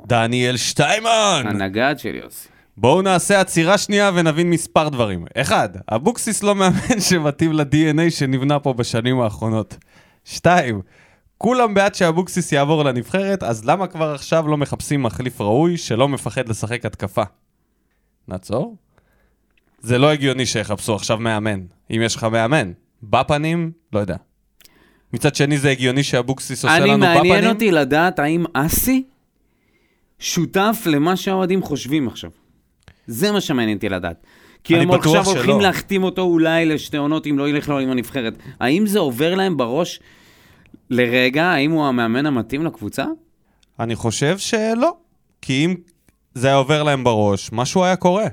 [0.07, 1.43] דניאל שטיימן!
[1.45, 2.47] הנגד של יוסי.
[2.77, 5.25] בואו נעשה עצירה שנייה ונבין מספר דברים.
[5.35, 9.77] אחד, אבוקסיס לא מאמן שמתאים ל-DNA שנבנה פה בשנים האחרונות.
[10.25, 10.81] שתיים,
[11.37, 16.49] כולם בעד שאבוקסיס יעבור לנבחרת, אז למה כבר עכשיו לא מחפשים מחליף ראוי שלא מפחד
[16.49, 17.23] לשחק התקפה?
[18.27, 18.75] נעצור?
[19.79, 21.59] זה לא הגיוני שיחפשו עכשיו מאמן.
[21.91, 22.71] אם יש לך מאמן,
[23.03, 24.15] בפנים, לא יודע.
[25.13, 27.33] מצד שני זה הגיוני שאבוקסיס עושה אני לנו בפנים.
[27.33, 29.03] מעניין אותי לדעת האם אסי
[30.19, 32.29] שותף למה שהאוהדים חושבים עכשיו.
[33.07, 34.25] זה מה שמעניין אותי לדעת.
[34.63, 35.61] כי אני הם עכשיו הולכים שלא.
[35.61, 38.33] להחתים אותו אולי לשתי עונות אם לא ילך לו עם הנבחרת.
[38.59, 39.99] האם זה עובר להם בראש
[40.89, 43.05] לרגע, האם הוא המאמן המתאים לקבוצה?
[43.79, 44.91] אני חושב שלא.
[45.41, 45.75] כי אם
[46.33, 48.25] זה היה עובר להם בראש, משהו היה קורה.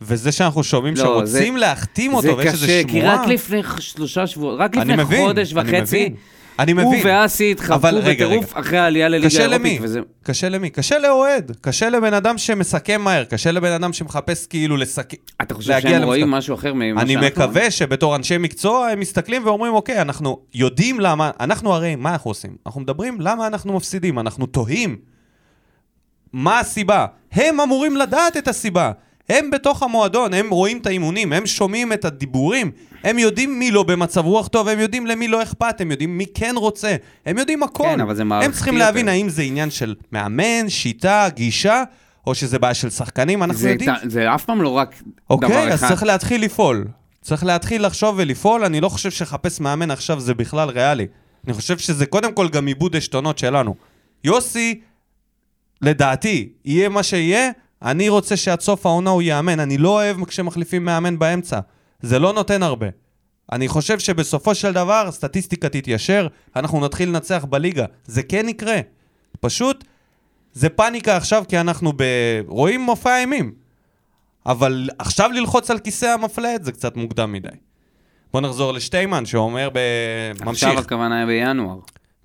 [0.00, 2.92] וזה שאנחנו שומעים לא, שרוצים זה- להחתים אותו, זה ויש איזו קשה, שמועה...
[2.92, 6.14] כי רק לפני שלושה שבועות, רק אני לפני מבין, חודש אני וחצי, מבין.
[6.58, 7.06] אני הוא מבין.
[7.06, 8.60] ואסי התחבקו אבל רגע, בטירוף רגע.
[8.60, 9.60] אחרי העלייה לליגה קשה האירופית.
[9.60, 9.78] למי?
[9.82, 10.00] וזה...
[10.22, 10.70] קשה למי?
[10.70, 11.52] קשה לאוהד.
[11.60, 13.24] קשה לבן אדם שמסכם מהר.
[13.24, 15.16] קשה לבן אדם שמחפש כאילו לסכם...
[15.42, 16.04] אתה חושב שהם למשחק.
[16.04, 20.40] רואים משהו אחר ממה אני שאנחנו מקווה שבתור אנשי מקצוע הם מסתכלים ואומרים, אוקיי, אנחנו
[20.54, 22.56] יודעים למה, אנחנו הרי, מה אנחנו עושים?
[22.66, 24.96] אנחנו מדברים למה אנחנו מפסידים, אנחנו תוהים.
[26.32, 27.06] מה הסיבה?
[27.32, 28.92] הם אמורים לדעת את הסיבה.
[29.28, 32.70] הם בתוך המועדון, הם רואים את האימונים, הם שומעים את הדיבורים,
[33.04, 36.24] הם יודעים מי לא במצב רוח טוב, הם יודעים למי לא אכפת, הם יודעים מי
[36.34, 36.96] כן רוצה,
[37.26, 37.84] הם יודעים הכל.
[37.84, 39.08] כן, אבל זה מערכתי הם צריכים להבין.
[39.08, 41.82] האם זה עניין של מאמן, שיטה, גישה,
[42.26, 43.90] או שזה בעיה של שחקנים, אנחנו זה, יודעים.
[43.94, 45.88] ת- זה אף פעם לא רק דבר אוקיי, אז אחד.
[45.88, 46.84] צריך להתחיל לפעול.
[47.22, 51.06] צריך להתחיל לחשוב ולפעול, אני לא חושב שחפש מאמן עכשיו זה בכלל ריאלי.
[51.46, 53.74] אני חושב שזה קודם כל גם עיבוד עשתונות שלנו.
[54.24, 54.80] יוסי,
[55.82, 57.50] לדעתי, יהיה מה שיהיה,
[57.86, 59.60] אני רוצה שעד סוף העונה הוא יאמן.
[59.60, 61.60] אני לא אוהב כשמחליפים מאמן באמצע.
[62.00, 62.86] זה לא נותן הרבה.
[63.52, 66.26] אני חושב שבסופו של דבר, סטטיסטיקה תתיישר,
[66.56, 67.84] אנחנו נתחיל לנצח בליגה.
[68.04, 68.80] זה כן יקרה.
[69.40, 69.84] פשוט,
[70.52, 72.02] זה פאניקה עכשיו כי אנחנו ב...
[72.46, 73.52] רואים מופע אימים.
[74.46, 77.48] אבל עכשיו ללחוץ על כיסא המפלט זה קצת מוקדם מדי.
[78.32, 79.78] בוא נחזור לשטיימן שאומר ב...
[80.44, 80.68] ממשיך.
[80.68, 81.78] עכשיו הכוונה בינואר.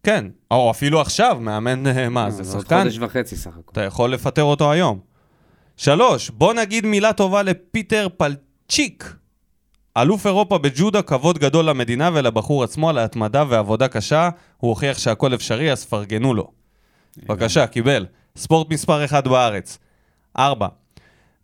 [0.04, 2.84] כן, או אפילו עכשיו, מאמן, אה, מה, זה עוד שחקן?
[2.84, 3.72] חודש וחצי סך הכל.
[3.72, 5.11] אתה יכול לפטר אותו היום.
[5.84, 9.16] שלוש, בוא נגיד מילה טובה לפיטר פלצ'יק.
[9.98, 14.30] אלוף אירופה בג'ודה, כבוד גדול למדינה ולבחור עצמו על ההתמדה ועבודה קשה.
[14.58, 16.52] הוא הוכיח שהכל אפשרי, אז פרגנו לו.
[17.18, 18.06] בבקשה, קיבל.
[18.36, 19.78] ספורט מספר אחד בארץ.
[20.38, 20.68] ארבע,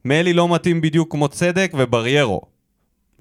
[0.05, 2.41] מלי לא מתאים בדיוק כמו צדק ובריירו.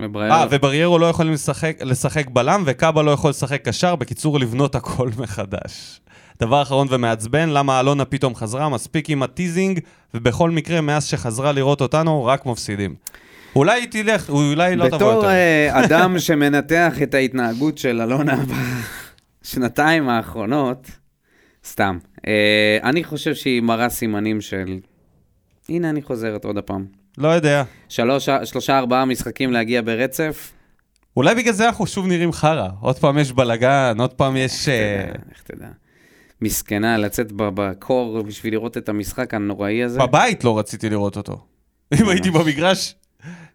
[0.00, 5.10] אה, ובריירו לא יכולים לשחק, לשחק בלם, וקאבה לא יכול לשחק קשר, בקיצור, לבנות הכל
[5.18, 6.00] מחדש.
[6.40, 9.80] דבר אחרון ומעצבן, למה אלונה פתאום חזרה, מספיק עם הטיזינג,
[10.14, 12.94] ובכל מקרה, מאז שחזרה לראות אותנו, רק מפסידים.
[13.56, 15.28] אולי היא תלך, אולי לא תבוא בתור יותר.
[15.28, 18.36] אה, אדם שמנתח את ההתנהגות של אלונה
[19.42, 20.90] בשנתיים האחרונות,
[21.64, 21.98] סתם.
[22.26, 24.78] אה, אני חושב שהיא מראה סימנים של...
[25.68, 26.84] הנה, אני חוזרת עוד הפעם.
[27.18, 27.62] לא יודע.
[27.88, 30.52] שלוש, שלושה, ארבעה משחקים להגיע ברצף.
[31.16, 32.68] אולי בגלל זה אנחנו שוב נראים חרא.
[32.80, 34.68] עוד פעם יש בלאגן, עוד פעם יש...
[34.68, 35.68] אה, אה, איך תדע.
[36.40, 39.98] מסכנה, לצאת בקור בשביל לראות את המשחק הנוראי הזה.
[39.98, 41.46] בבית לא רציתי לראות אותו.
[42.00, 42.94] אם הייתי במגרש...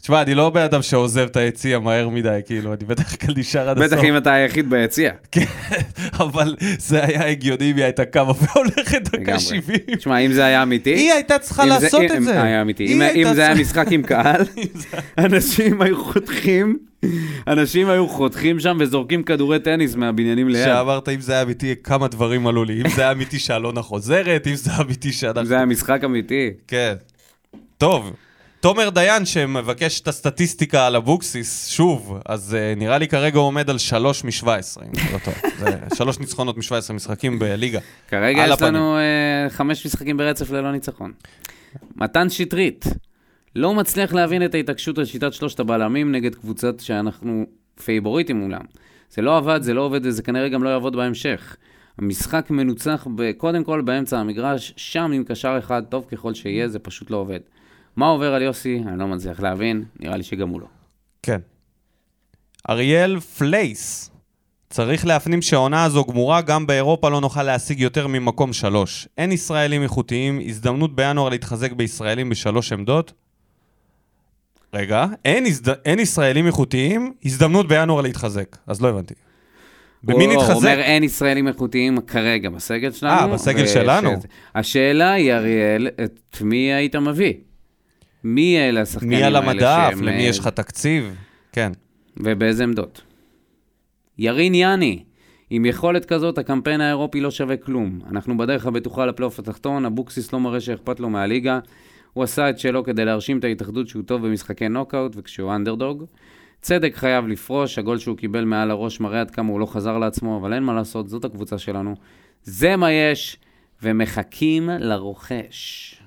[0.02, 3.70] תשמע, אני לא בן אדם שעוזב את היציע מהר מדי, כאילו, אני בדרך כלל נשאר
[3.70, 3.94] עד הסוף.
[3.94, 5.12] בטח אם אתה היחיד ביציע.
[5.32, 5.46] כן,
[6.20, 9.40] אבל זה היה הגיוני אם היא הייתה קמה והולכת דקה לגמרי.
[9.40, 9.78] 70.
[9.98, 10.90] תשמע, אם זה היה אמיתי...
[10.94, 12.44] היא הייתה צריכה אם לעשות אם- את זה.
[12.44, 12.86] היה אמיתי.
[12.86, 14.42] אם- אם זה היה משחק עם קהל,
[15.26, 16.78] אנשים היו חותכים,
[17.48, 20.66] אנשים היו חותכים שם וזורקים כדורי טניס מהבניינים ליד.
[20.66, 22.82] שאמרת אם זה היה אמיתי, כמה דברים עלו לי.
[22.82, 25.46] אם זה היה אמיתי שאלונה חוזרת, אם זה היה אמיתי שאנחנו...
[25.46, 26.50] זה היה משחק אמיתי.
[26.68, 26.94] כן.
[27.78, 28.14] טוב,
[28.62, 33.70] תומר דיין שמבקש את הסטטיסטיקה על אבוקסיס, שוב, אז uh, נראה לי כרגע הוא עומד
[33.70, 35.38] על שלוש מ-17, אם אני לא טועה.
[35.59, 37.80] זה שלוש ניצחונות מ-17 משחקים בליגה.
[38.07, 38.74] כרגע יש הפנים.
[38.74, 41.12] לנו אה, חמש משחקים ברצף ללא ניצחון.
[41.95, 42.86] מתן שטרית,
[43.55, 47.45] לא מצליח להבין את ההתעקשות על שיטת שלושת הבלמים נגד קבוצות שאנחנו
[47.84, 48.64] פייבוריטים מולם.
[49.12, 51.55] זה לא עבד, זה לא עובד וזה כנראה גם לא יעבוד בהמשך.
[51.97, 56.80] המשחק מנוצח ב- קודם כל באמצע המגרש, שם עם קשר אחד, טוב ככל שיהיה, זה
[56.80, 57.39] פשוט לא עובד.
[57.96, 58.82] מה עובר על יוסי?
[58.88, 60.68] אני לא מצליח להבין, נראה לי שגם הוא לא.
[61.24, 61.39] כן.
[62.70, 64.12] אריאל פלייס,
[64.70, 69.08] צריך להפנים שהעונה הזו גמורה, גם באירופה לא נוכל להשיג יותר ממקום שלוש.
[69.18, 73.14] אין ישראלים איכותיים, הזדמנות בינואר להתחזק בישראלים בשלוש עמדות.
[74.74, 75.70] רגע, אין, הזד...
[75.86, 78.58] אין ישראלים איכותיים, הזדמנות בינואר להתחזק.
[78.68, 79.14] אז לא הבנתי.
[80.04, 80.56] במי הוא- הוא נתחזק?
[80.56, 83.22] אומר אין ישראלים איכותיים כרגע בסגל שלנו.
[83.22, 84.10] אה, בסגל וש- שלנו.
[84.56, 87.34] השאלה היא, אריאל, את מי היית מביא?
[88.24, 89.90] מי אלה השחקנים מי האלה על המדף?
[89.92, 91.16] שהם, למי אה, יש לך תקציב?
[91.52, 91.72] כן.
[92.18, 93.02] ובאיזה עמדות?
[94.18, 95.04] ירין יאני,
[95.50, 98.00] עם יכולת כזאת, הקמפיין האירופי לא שווה כלום.
[98.10, 101.60] אנחנו בדרך הבטוחה לפלייאוף התחתון, אבוקסיס לא מראה שאכפת לו מהליגה.
[102.14, 106.06] הוא עשה את שלו כדי להרשים את ההתאחדות שהוא טוב במשחקי נוקאוט וכשהוא אנדרדוג.
[106.62, 110.38] צדק חייב לפרוש, הגול שהוא קיבל מעל הראש מראה עד כמה הוא לא חזר לעצמו,
[110.38, 111.96] אבל אין מה לעשות, זאת הקבוצה שלנו.
[112.44, 113.38] זה מה יש,
[113.84, 116.01] ומחכים לרוכש.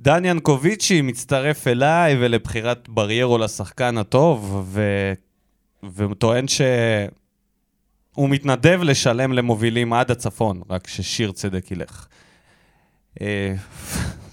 [0.00, 5.12] דן ינקוביצ'י מצטרף אליי ולבחירת בריירו לשחקן הטוב, ו...
[5.96, 12.06] וטוען שהוא מתנדב לשלם למובילים עד הצפון, רק ששיר צדק ילך.
[13.20, 13.54] אה,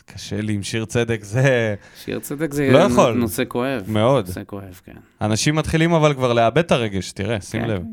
[0.05, 3.13] קשה לי עם שיר צדק, זה שיר צדק זה לא יכול.
[3.13, 3.83] נושא כואב.
[3.87, 4.27] מאוד.
[4.27, 4.95] נושא כואב, כן.
[5.21, 7.83] אנשים מתחילים אבל כבר לאבד את הרגש, תראה, שים כן, לב.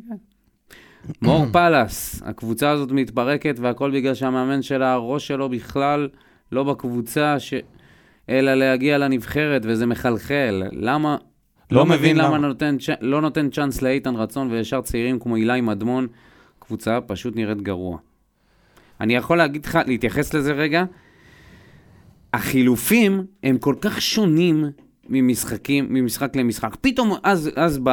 [1.23, 6.09] מור פלאס, הקבוצה הזאת מתפרקת והכל בגלל שהמאמן שלה, הראש שלו בכלל
[6.53, 7.55] לא בקבוצה, ש...
[8.28, 10.62] אלא להגיע לנבחרת וזה מחלחל.
[10.72, 11.16] למה?
[11.70, 12.49] לא לא מבין למה למה.
[12.49, 16.07] נותן, לא נותן צ'אנס לאיתן רצון וישר צעירים כמו אילי מדמון,
[16.59, 17.99] קבוצה פשוט נראית גרוע.
[19.01, 20.84] אני יכול להגיד לך, להתייחס לזה רגע,
[22.34, 24.64] החילופים הם כל כך שונים
[25.09, 26.76] ממשחקים, ממשחק למשחק.
[26.80, 27.90] פתאום, אז, אז ב,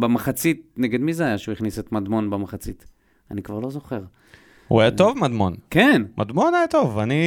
[0.00, 2.86] במחצית, נגד מי זה היה שהוא הכניס את מדמון במחצית?
[3.30, 4.00] אני כבר לא זוכר.
[4.68, 5.54] הוא היה טוב, מדמון.
[5.70, 7.22] כן, מדמון היה טוב, אני...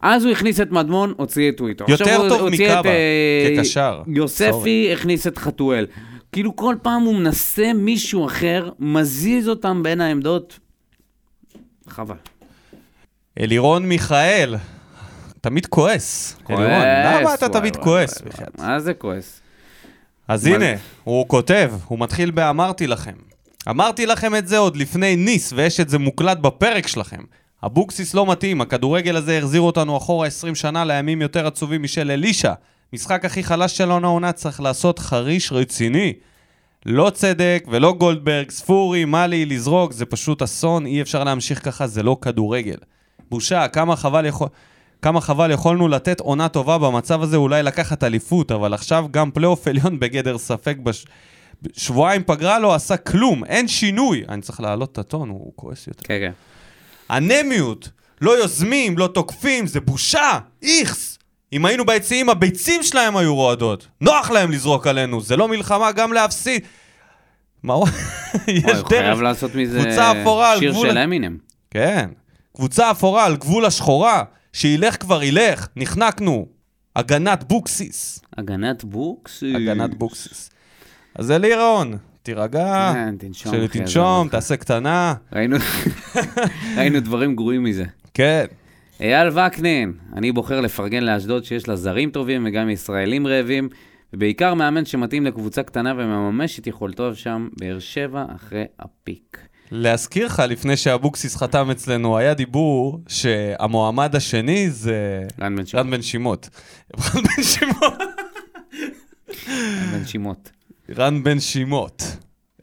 [0.00, 1.84] אז הוא הכניס את מדמון, הוציא את טוויטר.
[1.88, 4.02] יותר טוב מקאבה, אה, כקשר.
[4.06, 5.86] יוספי הכניס את חתואל.
[6.32, 10.58] כאילו כל פעם הוא מנסה מישהו אחר, מזיז אותם בין העמדות.
[11.88, 12.14] חבל.
[13.40, 14.54] אלירון מיכאל,
[15.40, 16.36] תמיד כועס.
[16.50, 18.22] אלירון, למה אתה תמיד כועס?
[18.58, 19.40] מה זה כועס?
[20.28, 20.74] אז הנה?
[21.04, 23.31] הוא כותב, הוא מתחיל ב"אמרתי לכם".
[23.70, 27.20] אמרתי לכם את זה עוד לפני ניס, ויש את זה מוקלט בפרק שלכם.
[27.64, 32.52] אבוקסיס לא מתאים, הכדורגל הזה החזיר אותנו אחורה 20 שנה לימים יותר עצובים משל אלישע.
[32.92, 36.12] משחק הכי חלש של העונה עונה צריך לעשות חריש רציני.
[36.86, 42.02] לא צדק ולא גולדברג, ספורי, מאלי, לזרוק, זה פשוט אסון, אי אפשר להמשיך ככה, זה
[42.02, 42.76] לא כדורגל.
[43.30, 44.48] בושה, כמה חבל יכול...
[45.02, 49.68] כמה חבל יכולנו לתת עונה טובה במצב הזה, אולי לקחת אליפות, אבל עכשיו גם פלייאוף
[49.68, 51.04] עליון בגדר ספק בש...
[51.72, 54.24] שבועיים פגרה לא עשה כלום, אין שינוי.
[54.28, 56.02] אני צריך להעלות את הטון, הוא כועס יותר.
[56.04, 56.32] כן, כן.
[57.16, 57.88] אנמיות,
[58.20, 61.18] לא יוזמים, לא תוקפים, זה בושה, איכס.
[61.52, 63.88] אם היינו ביציעים, הביצים שלהם היו רועדות.
[64.00, 66.62] נוח להם לזרוק עלינו, זה לא מלחמה גם להפסיד.
[67.62, 67.88] מה הוא...
[68.48, 69.22] יש וואי, הוא חייב דרך.
[69.22, 69.82] לעשות מזה
[70.58, 71.36] שיר גבול של אמינם.
[71.70, 72.08] כן.
[72.56, 76.46] קבוצה אפורה על גבול השחורה, שילך כבר ילך, נחנקנו.
[76.96, 78.20] הגנת בוקסיס.
[78.36, 79.42] הגנת בוקס.
[79.54, 80.50] הגנת בוקסיס.
[81.14, 83.52] אז אלירון, תירגע, כן, תנשום.
[84.30, 85.14] תעשה קטנה.
[86.76, 87.84] ראינו דברים גרועים מזה.
[88.14, 88.44] כן.
[89.00, 93.68] אייל וקנין, אני בוחר לפרגן לאשדוד שיש לה זרים טובים וגם ישראלים רעבים,
[94.12, 99.38] ובעיקר מאמן שמתאים לקבוצה קטנה ומממש את יכולתו שם, באר שבע אחרי הפיק.
[99.70, 105.56] להזכיר לך, לפני שאבוקסיס חתם אצלנו, היה דיבור שהמועמד השני זה רן
[105.90, 106.48] בן שמות.
[107.00, 107.92] רן בן שימות.
[109.48, 110.50] רן בן שימות.
[110.96, 112.00] רן בן שמות.
[112.00, 112.16] שימות.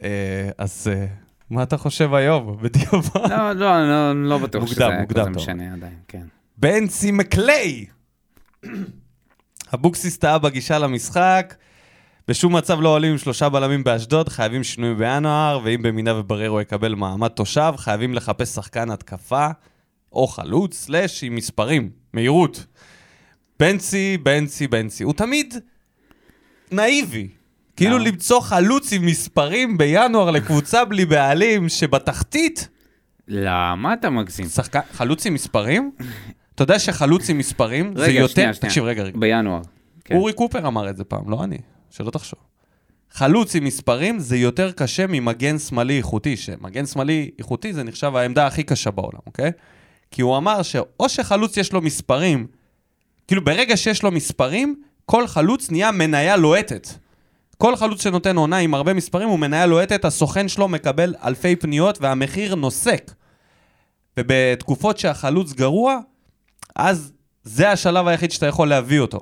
[0.03, 1.05] אה, אז אה,
[1.49, 3.29] מה אתה חושב היום, בדיעבד?
[3.29, 5.29] לא, לא, לא, לא בטוח שזה היה כזה.
[5.29, 6.25] משנה עדיין, כן.
[6.57, 7.85] בנצי מקליי!
[9.73, 11.55] אבוקסיס טעה בגישה למשחק,
[12.27, 16.95] בשום מצב לא עולים עם שלושה בלמים באשדוד, חייבים שינוי בינואר, ואם במידה ובררו יקבל
[16.95, 19.47] מעמד תושב, חייבים לחפש שחקן התקפה,
[20.11, 22.65] או חלוץ, סלאש עם מספרים, מהירות.
[23.59, 25.03] בנצי, בנצי, בנצי.
[25.03, 25.53] הוא תמיד
[26.71, 27.27] נאיבי.
[27.79, 27.97] כאילו?
[27.97, 32.67] למצוא חלוץ עם מספרים בינואר לקבוצה בלי בעלים, שבתחתית
[33.27, 34.45] למה אתה מגזים?
[34.45, 35.91] שחקן, חלוץ עם מספרים?
[36.55, 38.33] אתה יודע שחלוץ עם מספרים זה רגע, יותר...
[38.33, 38.69] שנייה, שנייה.
[38.69, 39.17] תקשיב, רגע, רגע.
[39.19, 39.61] בינואר.
[40.05, 40.15] כן.
[40.15, 41.57] אורי קופר אמר את זה פעם, לא אני,
[41.89, 42.39] שלא תחשוב.
[43.11, 48.47] חלוץ עם מספרים זה יותר קשה ממגן שמאלי איכותי, שמגן שמאלי איכותי זה נחשב העמדה
[48.47, 49.51] הכי קשה בעולם, אוקיי?
[50.11, 52.47] כי הוא אמר שאו שחלוץ יש לו מספרים,
[53.27, 54.75] כאילו ברגע שיש לו מספרים,
[55.05, 56.87] כל חלוץ נהיה מניה לוהטת.
[57.61, 62.01] כל חלוץ שנותן עונה עם הרבה מספרים הוא מניה לוהטת, הסוכן שלו מקבל אלפי פניות
[62.01, 63.11] והמחיר נוסק.
[64.19, 65.99] ובתקופות שהחלוץ גרוע,
[66.75, 69.19] אז זה השלב היחיד שאתה יכול להביא אותו.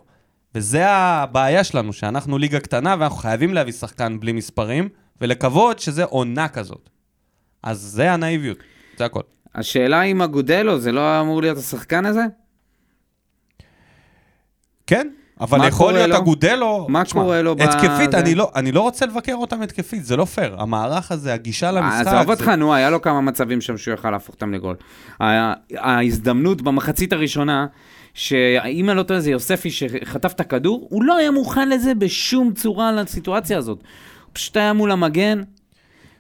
[0.56, 4.90] וזה הבעיה שלנו, שאנחנו ליגה קטנה ואנחנו חייבים להביא שחקן בלי מספרים,
[5.22, 6.90] ולקוות שזה עונה כזאת.
[7.64, 8.58] אז זה הנאיביות,
[8.98, 9.22] זה הכל.
[9.56, 12.24] השאלה אם אגודלו, זה לא אמור להיות השחקן הזה?
[14.88, 15.08] כן,
[15.42, 16.18] אבל יכול להיות לו?
[16.18, 16.86] אגודלו...
[16.90, 18.20] מה תשמע, קורה לו התקפית, זה?
[18.20, 20.56] אני לא, אני לא רוצה לבקר אותם התקפית, זה לא פייר.
[20.60, 22.08] המערך הזה, הגישה למשחק...
[22.08, 24.76] עזוב אותך, נו, היה לו כמה מצבים שם שהוא יכל להפוך אותם לגול.
[25.78, 27.66] ההזדמנות במחצית הראשונה,
[28.14, 32.54] שאם אני לא טועה זה יוספי שחטף את הכדור, הוא לא היה מוכן לזה בשום
[32.54, 33.78] צורה לסיטואציה הזאת.
[33.78, 35.42] הוא פשוט היה מול המגן,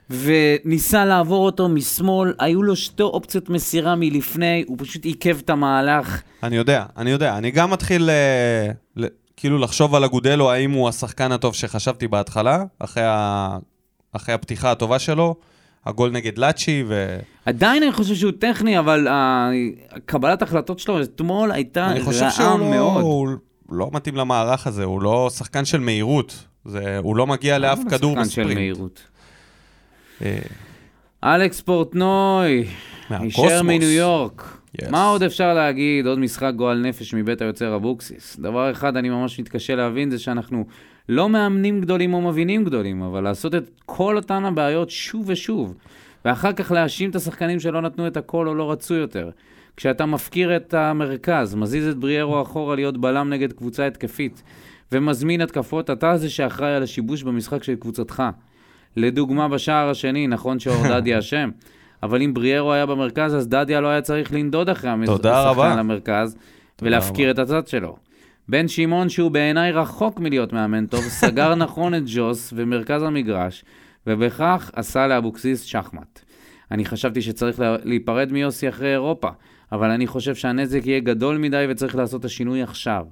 [0.09, 6.21] וניסה לעבור אותו משמאל, היו לו שתי אופציות מסירה מלפני, הוא פשוט עיכב את המהלך.
[6.43, 7.37] אני יודע, אני יודע.
[7.37, 9.05] אני גם מתחיל אה, ל-
[9.37, 13.57] כאילו לחשוב על אגודלו, האם הוא השחקן הטוב שחשבתי בהתחלה, אחרי, ה...
[14.13, 15.35] אחרי הפתיחה הטובה שלו,
[15.85, 17.19] הגול נגד לאצ'י, ו...
[17.45, 19.07] עדיין אני חושב שהוא טכני, אבל
[20.05, 23.01] קבלת החלטות שלו אתמול הייתה אני חושב רעה שהוא לא, מאוד.
[23.01, 23.29] הוא
[23.69, 26.45] לא מתאים למערך הזה, הוא לא שחקן של מהירות.
[26.65, 28.99] זה, הוא לא מגיע לאף אבל כדור בספרינט.
[30.21, 30.37] אה,
[31.23, 32.65] אלכס פורטנוי.
[33.09, 34.57] הישר מניו יורק.
[34.77, 34.89] Yes.
[34.89, 36.07] מה עוד אפשר להגיד?
[36.07, 38.39] עוד משחק גועל נפש מבית היוצר אבוקסיס.
[38.39, 40.65] דבר אחד אני ממש מתקשה להבין זה שאנחנו
[41.09, 45.75] לא מאמנים גדולים או מבינים גדולים, אבל לעשות את כל אותן הבעיות שוב ושוב,
[46.25, 49.29] ואחר כך להאשים את השחקנים שלא נתנו את הכל או לא רצו יותר.
[49.77, 54.43] כשאתה מפקיר את המרכז, מזיז את בריארו אחורה להיות בלם נגד קבוצה התקפית,
[54.91, 58.23] ומזמין התקפות, אתה זה שאחראי על השיבוש במשחק של קבוצתך.
[58.95, 61.49] לדוגמה, בשער השני, נכון שאור דדיה אשם,
[62.03, 64.89] אבל אם בריארו היה במרכז, אז דדיה לא היה צריך לנדוד אחרי.
[65.61, 66.37] השחקן למרכז,
[66.81, 67.97] ולהפקיר את הצד שלו.
[68.49, 73.63] בן שמעון, שהוא בעיניי רחוק מלהיות מאמן טוב, סגר נכון את ג'וס ומרכז המגרש,
[74.07, 76.19] ובכך עשה לאבוקסיס שחמט.
[76.71, 79.29] אני חשבתי שצריך לה- להיפרד מיוסי אחרי אירופה,
[79.71, 83.05] אבל אני חושב שהנזק יהיה גדול מדי וצריך לעשות את השינוי עכשיו.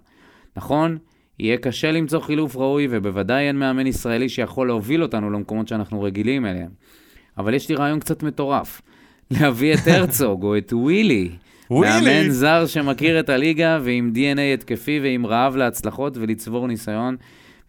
[0.57, 0.97] נכון?
[1.39, 6.45] יהיה קשה למצוא חילוף ראוי, ובוודאי אין מאמן ישראלי שיכול להוביל אותנו למקומות שאנחנו רגילים
[6.45, 6.69] אליהם.
[7.37, 8.81] אבל יש לי רעיון קצת מטורף.
[9.31, 11.29] להביא את הרצוג או את ווילי.
[11.71, 12.05] ווילי?
[12.05, 17.15] מאמן זר שמכיר את הליגה ועם DNA התקפי ועם רעב להצלחות ולצבור ניסיון,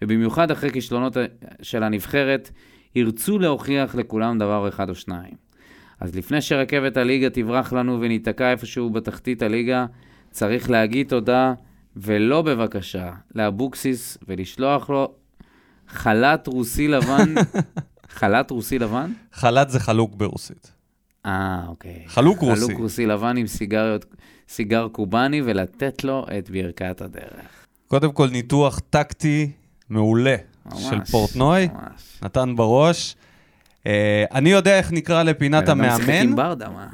[0.02, 1.16] ובמיוחד אחרי כישלונות
[1.62, 2.50] של הנבחרת,
[2.94, 5.46] ירצו להוכיח לכולם דבר אחד או שניים.
[6.00, 9.86] אז לפני שרכבת הליגה תברח לנו וניתקע איפשהו בתחתית הליגה,
[10.30, 11.54] צריך להגיד תודה,
[11.96, 15.12] ולא בבקשה, לאבוקסיס ולשלוח לו
[15.88, 17.34] חל"ת רוסי לבן.
[18.18, 19.12] חל"ת רוסי לבן?
[19.32, 20.72] חל"ת זה חלוק ברוסית.
[21.26, 22.02] אה, אוקיי.
[22.06, 22.60] חלוק רוסי.
[22.60, 24.04] חלוק רוסי לבן עם סיגריות,
[24.48, 27.66] סיגר קובאני, ולתת לו את ברכת הדרך.
[27.86, 29.50] קודם כל ניתוח טקטי
[29.88, 30.36] מעולה
[30.66, 32.18] ממש, של פורטנוי, ממש.
[32.22, 33.16] נתן בראש.
[33.86, 36.86] אה, אני יודע איך נקרא לפינת בן אדם שיחק המאמן, עם ברדה, מה?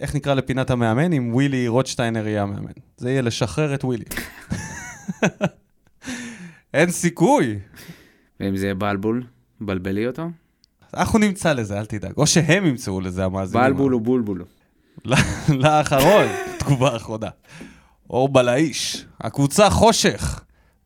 [0.00, 2.72] איך נקרא לפינת המאמן, אם ווילי רוטשטיינר יהיה המאמן.
[2.96, 4.04] זה יהיה לשחרר את ווילי.
[6.74, 7.58] אין סיכוי.
[8.40, 9.22] ואם זה יהיה בלבול,
[9.60, 10.28] בלבלי אותו?
[10.94, 12.12] אנחנו נמצא לזה, אל תדאג.
[12.16, 13.66] או שהם ימצאו לזה, המאזינים.
[13.66, 14.44] בלבול הוא בולבול.
[15.48, 16.26] לאחרון,
[16.58, 17.28] תגובה אחרונה.
[18.10, 20.40] אור בלאיש, הקבוצה חושך.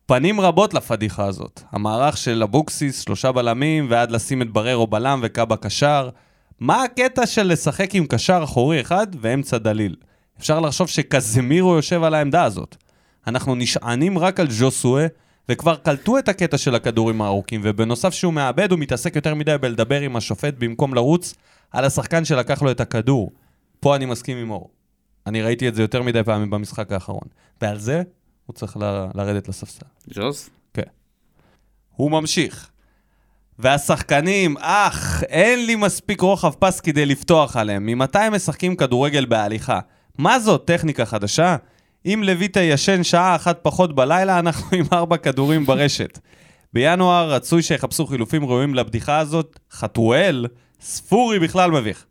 [0.05, 1.61] פנים רבות לפדיחה הזאת.
[1.71, 6.09] המערך של אבוקסיס, שלושה בלמים, ועד לשים את בררו בלם וקאבה קשר.
[6.63, 9.95] מה הקטע של לשחק עם קשר אחורי אחד ואמצע דליל?
[10.39, 12.75] אפשר לחשוב שקזמירו יושב על העמדה הזאת.
[13.27, 15.07] אנחנו נשענים רק על ז'וסואה,
[15.49, 20.01] וכבר קלטו את הקטע של הכדורים הארוכים, ובנוסף שהוא מאבד, הוא מתעסק יותר מדי בלדבר
[20.01, 21.33] עם השופט במקום לרוץ
[21.71, 23.31] על השחקן שלקח לו את הכדור.
[23.79, 24.69] פה אני מסכים עם אור.
[25.27, 27.27] אני ראיתי את זה יותר מדי פעמים במשחק האחרון.
[27.61, 28.03] ועל זה
[28.45, 29.85] הוא צריך ל- לרדת לספסל.
[30.09, 30.49] ג'וס?
[30.73, 30.81] כן.
[31.95, 32.69] הוא ממשיך.
[33.59, 37.85] והשחקנים, אך, אין לי מספיק רוחב פס כדי לפתוח עליהם.
[37.85, 39.79] ממתי הם משחקים כדורגל בהליכה?
[40.17, 41.55] מה זאת, טכניקה חדשה?
[42.05, 46.19] אם לויטה ישן שעה אחת פחות בלילה, אנחנו עם ארבע כדורים ברשת.
[46.73, 49.59] בינואר רצוי שיחפשו חילופים ראויים לבדיחה הזאת.
[49.71, 50.45] חתואל,
[50.81, 52.05] ספורי בכלל מביך.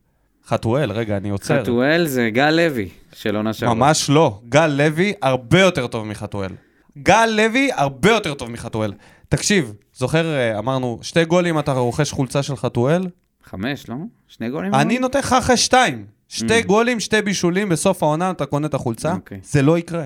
[0.47, 1.62] חתואל, רגע, אני עוצר.
[1.62, 3.74] חתואל זה גל לוי של עונה שעברה.
[3.74, 4.40] ממש לא.
[4.49, 6.51] גל לוי הרבה יותר טוב מחתואל.
[6.99, 8.93] גל לוי הרבה יותר טוב מחתואל.
[9.37, 13.07] תקשיב, זוכר, אה, אמרנו, שתי גולים אתה רוכש חולצה של חתואל?
[13.45, 13.95] חמש, לא?
[14.28, 14.74] שני גולים?
[14.74, 16.05] אני נותן לך אחרי שתיים.
[16.28, 16.66] שתי Mm.
[16.66, 19.41] גולים, שתי בישולים, בסוף העונה אתה קונה את החולצה, אוקיי.
[19.45, 20.05] זה לא יקרה.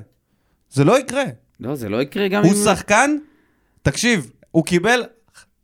[0.71, 1.25] זה לא יקרה.
[1.61, 2.57] לא, זה לא יקרה גם הוא אם...
[2.65, 3.17] שחקן,
[3.83, 5.03] תקשיב, הוא קיבל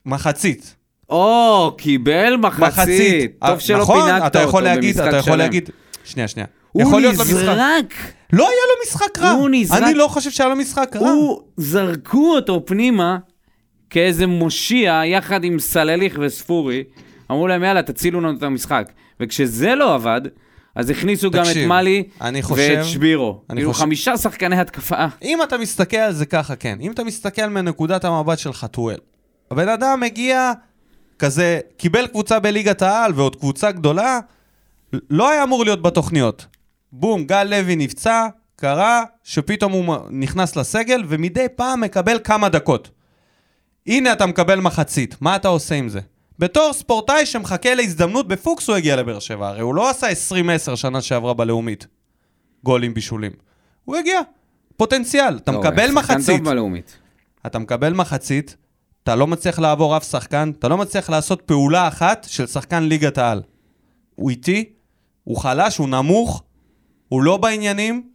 [0.07, 0.77] מחצית.
[1.11, 2.63] או, קיבל מחצית.
[2.69, 3.37] מחצית.
[3.47, 5.39] טוב שלא נכון, פינקת אתה יכול אותו להגיד, במשחק אתה יכול שלם.
[5.39, 5.71] להגיד,
[6.05, 6.47] שנייה, שנייה.
[6.73, 7.01] הוא.
[7.01, 7.95] נזרק.
[8.33, 9.31] לא היה לו משחק רע.
[9.31, 9.83] הוא נזרק.
[9.83, 11.11] אני לא חושב שהיה לו משחק רע.
[11.11, 13.19] הוא, זרקו אותו פנימה
[13.93, 16.84] כאיזה מושיע יחד עם סלליך וספורי.
[17.30, 18.88] אמרו להם, יאללה, תצילו לנו את המשחק.
[19.20, 20.20] וכשזה לא עבד,
[20.74, 22.05] אז הכניסו גם את תקשיב, מאלי
[22.43, 23.40] חושב- ואת שבירו.
[23.51, 25.05] אני כאילו חושב- חמישה שחקני התקפה.
[25.22, 26.78] אם אתה מסתכל על זה ככה, כן.
[26.80, 28.97] אם אתה מסתכל מנקודת המבט של חתואל,
[29.51, 30.53] הבן אדם מגיע
[31.18, 34.20] כזה, קיבל קבוצה בליגת העל ועוד קבוצה גדולה,
[35.11, 36.47] לא היה אמור להיות בתוכניות.
[36.93, 38.26] בום, גל לוי נפצע,
[38.57, 42.90] קרה שפתאום הוא נכנס לסגל ומדי פעם מקבל כמה דקות.
[43.87, 46.01] הנה אתה מקבל מחצית, מה אתה עושה עם זה?
[46.39, 50.07] בתור ספורטאי שמחכה להזדמנות בפוקס הוא הגיע לבאר שבע, הרי הוא לא עשה
[50.72, 51.87] 20-10 שנה שעברה בלאומית.
[52.64, 53.33] גולים בישולים.
[53.85, 54.20] הוא הגיע,
[54.76, 56.41] פוטנציאל, אתה לא, מקבל מחצית.
[57.47, 58.57] אתה מקבל מחצית,
[59.03, 63.18] אתה לא מצליח לעבור אף שחקן, אתה לא מצליח לעשות פעולה אחת של שחקן ליגת
[63.18, 63.43] העל.
[64.14, 64.72] הוא איטי,
[65.24, 66.43] הוא חלש, הוא נמוך,
[67.09, 68.09] הוא לא בעניינים.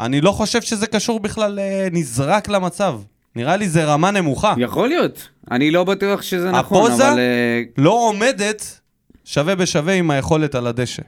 [0.00, 3.00] אני לא חושב שזה קשור בכלל אה, נזרק למצב.
[3.36, 4.54] נראה לי זה רמה נמוכה.
[4.58, 5.28] יכול להיות.
[5.50, 7.08] אני לא בטוח שזה נכון, הפוזה?
[7.08, 7.18] אבל...
[7.18, 8.80] אה, לא עומדת
[9.24, 11.02] שווה בשווה עם היכולת על הדשא.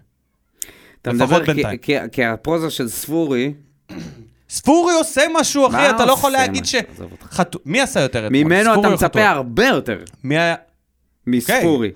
[1.02, 1.78] אתה לפחות כי- בינתיים.
[1.78, 3.54] כי- כי הפוזה של ספורי,
[4.50, 6.74] ספורי עושה משהו, אחי, אתה לא יכול להגיד ש...
[7.22, 7.58] חתו...
[7.64, 8.44] מי עשה יותר אתמול?
[8.44, 9.28] ממנו אתה מצפה?
[9.28, 10.54] הרבה יותר מי היה...
[11.26, 11.90] מספורי.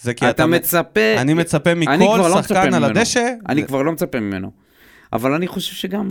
[0.00, 1.14] זה כי אתה מצפה...
[1.18, 2.84] אני מצפה מכל לא שחקן על.
[2.84, 3.32] הדשא.
[3.48, 4.50] אני כבר לא מצפה ממנו.
[5.12, 6.10] אבל אני חושב שגם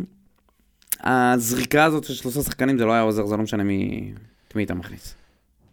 [1.03, 4.11] הזריקה הזאת של שלושה שחקנים זה לא היה עוזר, זה לא משנה מי
[4.55, 5.15] מי אתה מכניס.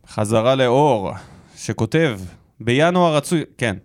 [0.09, 1.13] חזרה לאור,
[1.57, 2.21] שכותב,
[2.61, 3.77] בינואר רצוי, כן,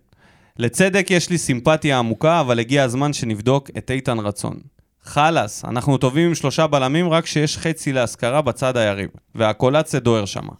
[0.57, 4.59] לצדק יש לי סימפתיה עמוקה, אבל הגיע הזמן שנבדוק את איתן רצון.
[5.03, 10.53] חלאס, אנחנו טובים עם שלושה בלמים רק שיש חצי להשכרה בצד היריב, והקולציה דוהר שמה.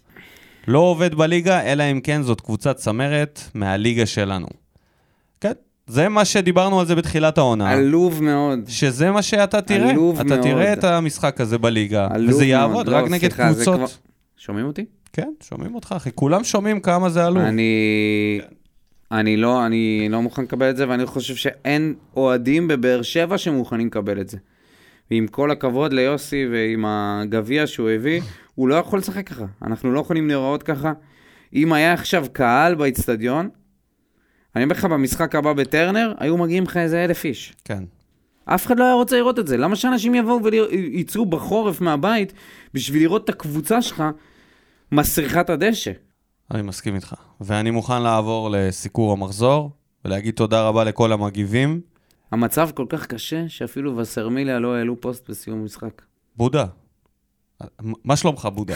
[0.68, 4.61] לא עובד בליגה, אלא אם כן זאת קבוצת צמרת מהליגה שלנו.
[5.86, 7.70] זה מה שדיברנו על זה בתחילת העונה.
[7.70, 8.58] עלוב מאוד.
[8.68, 9.90] שזה מה שאתה תראה.
[9.90, 10.40] עלוב אתה מאוד.
[10.42, 12.48] תראה את המשחק הזה בליגה, עלוב וזה מאוד.
[12.48, 13.76] יעבוד לא, רק נגד סליחה, זה קבוצות.
[13.76, 13.98] כבר-
[14.36, 14.84] שומעים אותי?
[15.12, 16.10] כן, שומעים אותך, אחי.
[16.14, 17.42] כולם שומעים כמה זה עלוב.
[17.42, 18.40] אני...
[19.12, 23.86] אני לא, אני לא מוכן לקבל את זה, ואני חושב שאין אוהדים בבאר שבע שמוכנים
[23.86, 24.38] לקבל את זה.
[25.10, 28.20] ועם כל הכבוד ליוסי ועם הגביע שהוא הביא,
[28.54, 29.44] הוא לא יכול לשחק ככה.
[29.62, 30.92] אנחנו לא יכולים להיראות ככה.
[31.54, 33.48] אם היה עכשיו קהל באיצטדיון,
[34.56, 37.54] אני אומר לך, במשחק הבא בטרנר, היו מגיעים לך איזה אלף איש.
[37.64, 37.84] כן.
[38.44, 39.56] אף אחד לא היה רוצה לראות את זה.
[39.56, 42.32] למה שאנשים יבואו וייצאו בחורף מהבית
[42.74, 44.04] בשביל לראות את הקבוצה שלך
[44.92, 45.90] מסריחה את הדשא?
[46.50, 47.14] אני מסכים איתך.
[47.40, 49.70] ואני מוכן לעבור לסיקור המחזור,
[50.04, 51.80] ולהגיד תודה רבה לכל המגיבים.
[52.32, 56.02] המצב כל כך קשה, שאפילו וסרמיליה לא העלו פוסט בסיום המשחק.
[56.36, 56.66] בודה,
[57.80, 58.74] מה שלומך, בודה?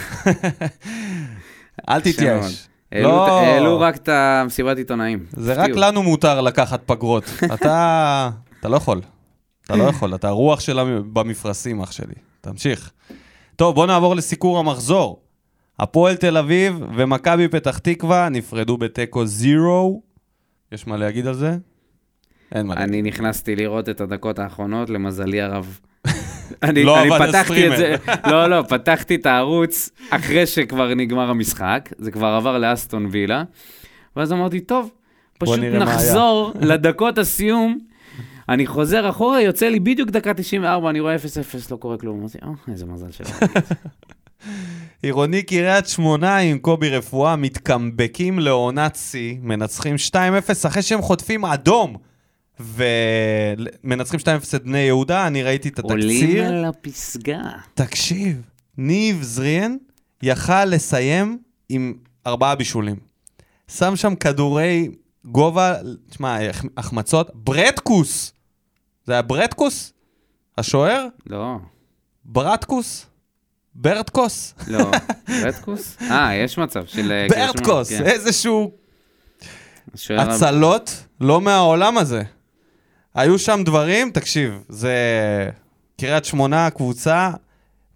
[1.91, 2.01] אל.
[2.01, 2.68] תתייאש.
[2.95, 5.26] לא, העלו רק את המסיבת עיתונאים.
[5.32, 5.70] זה רק.
[5.70, 7.24] לנו מותר לקחת פגרות.
[7.55, 8.30] אתה...
[8.61, 9.01] אתה לא יכול.
[9.64, 12.14] אתה לא יכול, אתה הרוח שלה במפרשים, אח שלי.
[12.41, 12.93] תמשיך.
[13.57, 15.22] טוב, בוא נעבור לסיקור המחזור.
[15.78, 20.03] הפועל תל אביב ומכבי פתח תקווה נפרדו בתיקו זירו.
[20.72, 21.57] יש מה להגיד על זה?
[22.55, 22.89] אין מה להגיד.
[22.89, 25.80] אני נכנסתי לראות את הדקות האחרונות, למזלי הרב.
[26.63, 27.95] אני, לא אני פתחתי את זה.
[28.27, 33.43] לא, לא, פתחתי את הערוץ אחרי שכבר נגמר המשחק, זה כבר עבר לאסטון וילה,
[34.17, 34.91] ואז אמרתי, טוב,
[35.39, 37.79] פשוט נראה מה היה." נחזור לדקות הסיום.
[38.49, 41.19] אני חוזר אחורה, יוצא לי בדיוק דקה 94, אני רואה 0-0,
[41.71, 42.19] לא קורה כלום.
[42.19, 43.39] אמרתי, אה, איזה מזל שלך.
[45.03, 50.17] עירוני קריית שמונה עם קובי רפואה מתקמבקים לעונת שיא, מנצחים 2-0
[50.67, 51.97] אחרי שהם חוטפים אדום.
[52.61, 54.25] ומנצחים 2-0
[54.57, 56.45] את בני יהודה, אני ראיתי את עולים התקציר.
[56.45, 57.41] על הפסגה.
[57.75, 58.43] תקשיב,
[58.79, 59.77] ניב זריאן
[60.23, 61.39] יכל לסיים
[61.69, 61.95] עם
[62.27, 62.97] ארבעה בישולים.
[63.69, 64.89] שם שם כדורי
[65.25, 65.75] גובה,
[66.11, 66.39] תשמע,
[66.77, 68.33] החמצות, ברטקוס.
[69.05, 69.93] זה היה ברטקוס?
[70.59, 71.07] השוער?
[71.27, 71.57] לא,
[72.25, 73.07] ברטקוס?
[73.75, 74.55] ברטקוס?
[74.67, 74.91] לא.
[75.29, 75.97] ברטקוס?
[76.11, 77.13] אה, יש מצב של...
[77.13, 78.05] אה, ברטקוס, כן.
[78.05, 78.73] איזשהו
[80.11, 80.91] הצלות
[81.21, 82.23] לא מהעולם הזה.
[83.17, 84.95] היו שם דברים, תקשיב, זה
[86.01, 87.31] קריית שמונה, קבוצה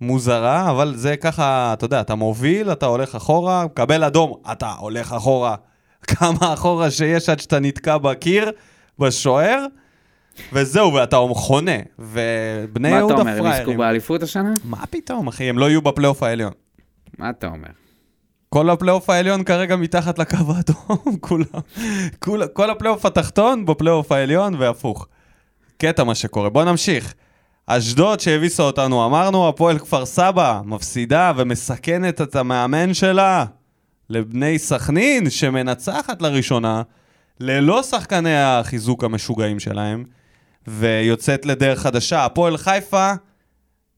[0.00, 5.12] מוזרה, אבל זה ככה, אתה יודע, אתה מוביל, אתה הולך אחורה, מקבל אדום, אתה הולך
[5.12, 5.56] אחורה.
[6.10, 8.50] כמה אחורה שיש עד שאתה נתקע בקיר,
[8.98, 9.66] בשוער,
[10.52, 11.78] וזהו, ואתה חונה.
[11.98, 13.78] ובני מה אתה יהודה אומר, הם יזכו פראיירים.
[13.78, 14.52] באליפות השנה?
[14.64, 16.52] מה פתאום, אחי, הם לא יהיו בפלייאוף העליון.
[17.18, 17.70] מה אתה אומר?
[18.54, 21.44] כל הפלייאוף העליון כרגע מתחת לקו האדום, כולם.
[22.18, 25.08] כול, כל הפלייאוף התחתון בפלייאוף העליון והפוך.
[25.78, 26.48] קטע מה שקורה.
[26.48, 27.14] בואו נמשיך.
[27.66, 33.44] אשדוד שהביסה אותנו, אמרנו, הפועל כפר סבא מפסידה ומסכנת את המאמן שלה
[34.08, 36.82] לבני סכנין, שמנצחת לראשונה,
[37.40, 40.04] ללא שחקני החיזוק המשוגעים שלהם,
[40.66, 42.24] ויוצאת לדרך חדשה.
[42.24, 43.12] הפועל חיפה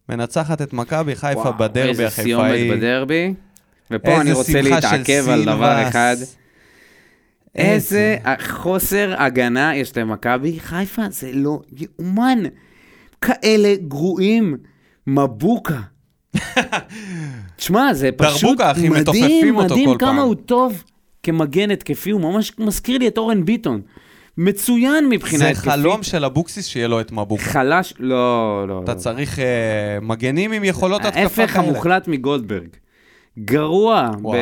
[0.09, 2.25] מנצחת את מכבי חיפה וואו, בדרבי איזה החיפאי.
[2.25, 3.35] סיומת בדרבי.
[3.93, 5.89] ופה אני רוצה להתעכב על דבר.
[5.89, 6.17] אחד.
[7.55, 8.17] איזה
[8.47, 12.39] חוסר הגנה יש למכבי חיפה, זה לא יאומן.
[13.21, 14.57] כאלה גרועים.
[15.07, 15.81] מבוקה.
[17.57, 20.19] תשמע, זה פשוט דרבוקה, אחי, מדהים, מדהים כמה פעם.
[20.19, 20.85] הוא טוב
[21.23, 23.81] כמגן התקפי, הוא ממש מזכיר לי את אורן ביטון.
[24.39, 25.71] מצוין מבחינה זה התקפית.
[25.73, 27.43] חלום של אבוקסיס שיהיה לו את מבוקה.
[27.43, 28.81] חלש, לא, לא.
[28.85, 28.99] אתה לא.
[28.99, 29.45] צריך אה,
[30.03, 31.43] מגנים עם יכולות התקפה כאלה.
[31.43, 32.69] ההפך המוחלט מגולדברג.
[33.39, 34.39] גרוע, וואו,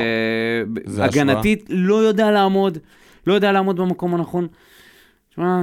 [0.73, 2.79] ב- הגנתית, לא יודע לעמוד,
[3.27, 4.47] לא יודע לעמוד במקום הנכון.
[5.31, 5.63] תשמע,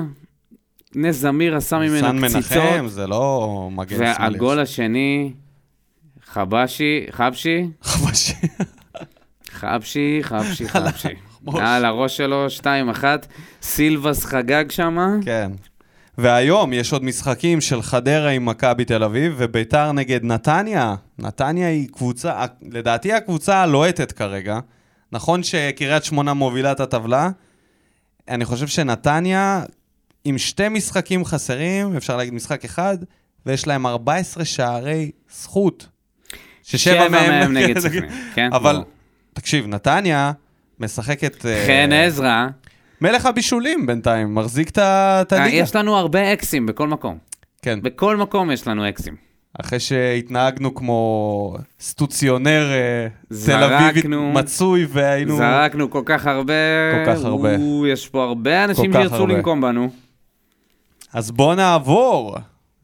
[0.96, 2.62] נס זמיר עשה סן ממנו מנחם, קציצות,
[2.92, 4.34] זה לא מגן שמאלי.
[4.34, 5.34] והגול השני,
[6.26, 8.34] חבשי, חבשי, חבשי.
[9.52, 11.08] חבשי, חבשי, חבשי.
[11.60, 13.04] על הראש שלו, 2-1,
[13.62, 15.16] סילבס חגג שמה.
[15.26, 15.52] כן.
[16.18, 20.96] והיום יש עוד משחקים של חדרה עם מכבי תל אביב, וביתר נגד נתניה.
[21.20, 24.60] נתניה היא קבוצה, לדעתי הקבוצה הלוהטת כרגע.
[25.12, 27.30] נכון שקריית שמונה מובילה את הטבלה.
[28.30, 29.64] אני חושב שנתניה,
[30.26, 32.98] עם שתי משחקים חסרים, אפשר להגיד משחק אחד,
[33.46, 35.88] ויש להם 14 שערי זכות.
[36.64, 38.54] ששבע מהם נגד סכנין, כן?
[38.54, 38.86] אבל, ברור.
[39.34, 40.32] תקשיב, נתניה
[40.80, 41.46] משחקת...
[41.46, 42.48] אה, חן עזרא,
[43.02, 45.58] מלך הבישולים בינתיים, מחזיק את ה- את אה, הליגה.
[45.58, 47.18] יש לנו הרבה אקסים בכל מקום.
[47.62, 49.16] כן, בכל מקום יש לנו אקסים.
[49.62, 54.32] אחרי שהתנהגנו כמו סטוציונר אה, תל זרקנו.
[54.32, 55.38] מצוי והיינו...
[55.38, 56.54] זרקנו כל כך הרבה.
[56.92, 57.56] כל כך הרבה.
[57.58, 59.28] או, יש פה הרבה אנשים שירצו.
[59.28, 59.90] לנקום בנו.
[61.14, 62.36] אז בואו נעבור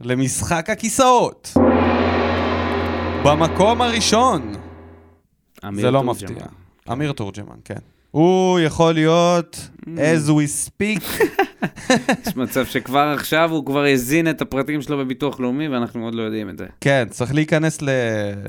[0.01, 1.53] למשחק הכיסאות.
[3.25, 4.53] במקום הראשון,
[5.73, 6.03] זה לא.
[6.03, 6.45] מפתיע.
[6.91, 7.92] אמיר תורג'מן, כן.
[8.13, 9.85] הוא יכול להיות, Mm.
[9.85, 11.23] as we speak,
[12.27, 16.21] יש מצב שכבר עכשיו הוא כבר הזין את הפרטים שלו בביטוח לאומי, ואנחנו עוד לא
[16.21, 16.65] יודעים את זה.
[16.81, 17.89] כן, צריך להיכנס ל...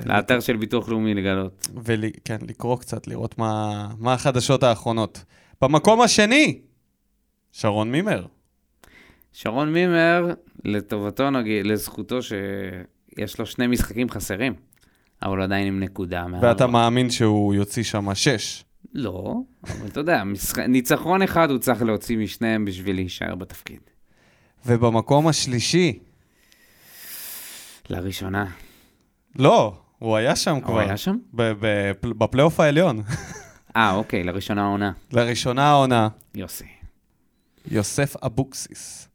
[0.07, 1.69] לאתר של ביטוח לאומי לגלות.
[1.85, 5.25] וכן, לקרוא קצת, לראות מה, מה החדשות האחרונות.
[5.63, 6.59] במקום השני,
[7.53, 8.27] שרון מימר.
[9.33, 10.35] שרון מימר,
[10.65, 14.55] לטובתו נגיד, לזכותו שיש לו שני משחקים חסרים,
[15.23, 16.27] אבל עדיין עם נקודה.
[16.41, 18.65] ואתה מאמין שהוא יוציא שם שש.
[18.95, 19.35] לא,
[19.65, 20.59] אבל אתה יודע, משח...
[20.59, 23.81] ניצחון אחד הוא צריך להוציא משניהם בשביל להישאר בתפקיד.
[24.67, 25.99] ובמקום השלישי,
[27.91, 28.47] לראשונה.
[29.37, 30.73] לא, הוא היה שם כבר.
[30.73, 31.17] הוא היה שם?
[32.03, 33.03] בפלייאוף העליון.
[33.77, 34.93] אה, אוקיי, לראשונה העונה.
[35.13, 36.65] לראשונה העונה, יוסי.
[37.71, 39.09] יוסף אבוקסיס.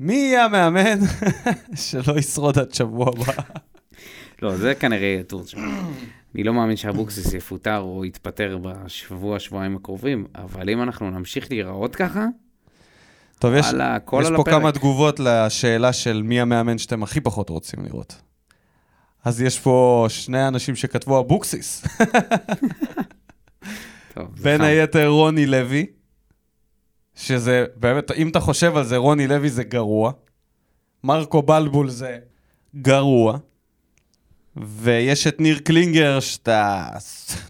[0.00, 0.98] מי יהיה המאמן
[1.86, 3.42] שלא ישרוד עד שבוע הבא?
[4.42, 5.92] לא, זה כנראה יהיה תורג'מן.
[6.36, 11.96] אני לא מאמין שאבוקסיס יפוטר או יתפטר בשבוע, שבועיים הקרובים, אבל אם אנחנו נמשיך להיראות
[11.96, 12.26] ככה,
[13.38, 14.44] טוב, יש, הכל יש פה.
[14.44, 18.22] כמה תגובות לשאלה של מי המאמן שאתם הכי פחות רוצים לראות.
[19.24, 21.84] אז יש פה שני אנשים שכתבו אבוקסיס.
[24.14, 24.60] טוב, בין.
[24.60, 25.86] היתר רוני לוי,
[27.14, 30.12] שזה באמת, אם אתה חושב על זה, רוני לוי זה גרוע.
[31.04, 32.18] מרקו בלבול זה
[32.76, 33.38] גרוע.
[34.56, 36.88] ויש את ניר קלינגר, שאתה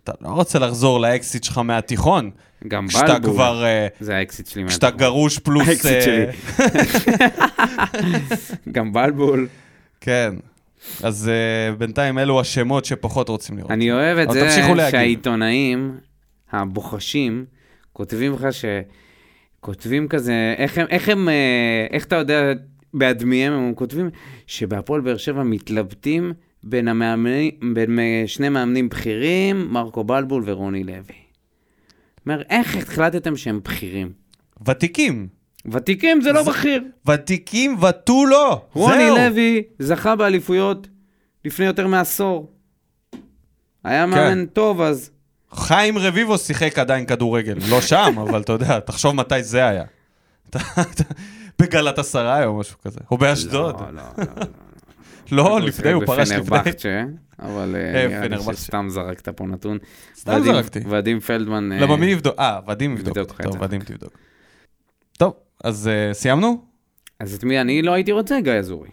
[0.04, 2.30] אתה לא רוצה לחזור לאקסית שלך מהתיכון.
[2.68, 4.66] גם כשאתה בלבול, כבר, אה, זה האקסית שלי.
[4.68, 4.90] כשאתה.
[4.90, 5.68] גרוש פלוס...
[5.68, 6.26] האקסית אה, שלי.
[8.74, 9.48] גם בלבול.
[10.00, 10.34] כן.
[11.02, 13.70] אז uh, בינתיים אלו השמות שפחות רוצים לראות.
[13.70, 14.50] אני אוהב את זה.
[14.90, 15.98] שהעיתונאים
[16.52, 17.44] הבוחשים
[17.92, 18.64] כותבים לך ש...
[19.66, 22.52] כותבים כזה, איך הם, איך הם, אה, איך אתה יודע
[22.94, 24.10] בעדמיהם, הם כותבים
[24.46, 26.32] שבהפועל באר שבע מתלבטים
[26.68, 31.14] בין, המאמנים, בין שני מאמנים בכירים, מרקו בלבול ורוני לוי.
[32.26, 34.12] אומר, איך החלטתם שהם בכירים?
[34.66, 35.28] ותיקים.
[35.72, 36.84] ותיקים זה לא בכיר.
[37.08, 38.62] ותיקים ותו לא.
[38.72, 39.16] רוני זהו.
[39.16, 40.88] לוי זכה באליפויות
[41.44, 42.52] לפני יותר מעשור.
[43.84, 45.10] היה מאמן טוב אז.
[45.52, 47.58] חיים רביבו שיחק עדיין כדורגל.
[47.70, 49.84] לא שם, אבל אתה יודע, תחשוב מתי זה היה.
[51.58, 53.00] בגלת עשרה או משהו כזה.
[53.10, 53.80] או באשדוד.
[53.80, 54.46] לא, לא, לא,
[55.32, 55.44] לא.
[55.44, 56.58] לא, לפני, הוא פרש לפני.
[57.38, 58.56] אבל אה, אה, נראה לי.
[58.56, 59.78] שסתם זרקת פה נתון.
[60.16, 60.80] סתם זרקתי.
[60.88, 61.72] ואדים פלדמן...
[61.72, 62.34] אה, למה מי יבדוק?
[62.38, 63.30] אה, ודים יבדוק יבדוק.
[63.30, 63.64] לך את טוב, זה.
[63.64, 64.18] ודים תבדוק.
[65.18, 66.62] טוב, אז אה, סיימנו?
[67.20, 68.40] אז את מי אני לא הייתי רוצה?
[68.40, 68.88] גיא אזורי.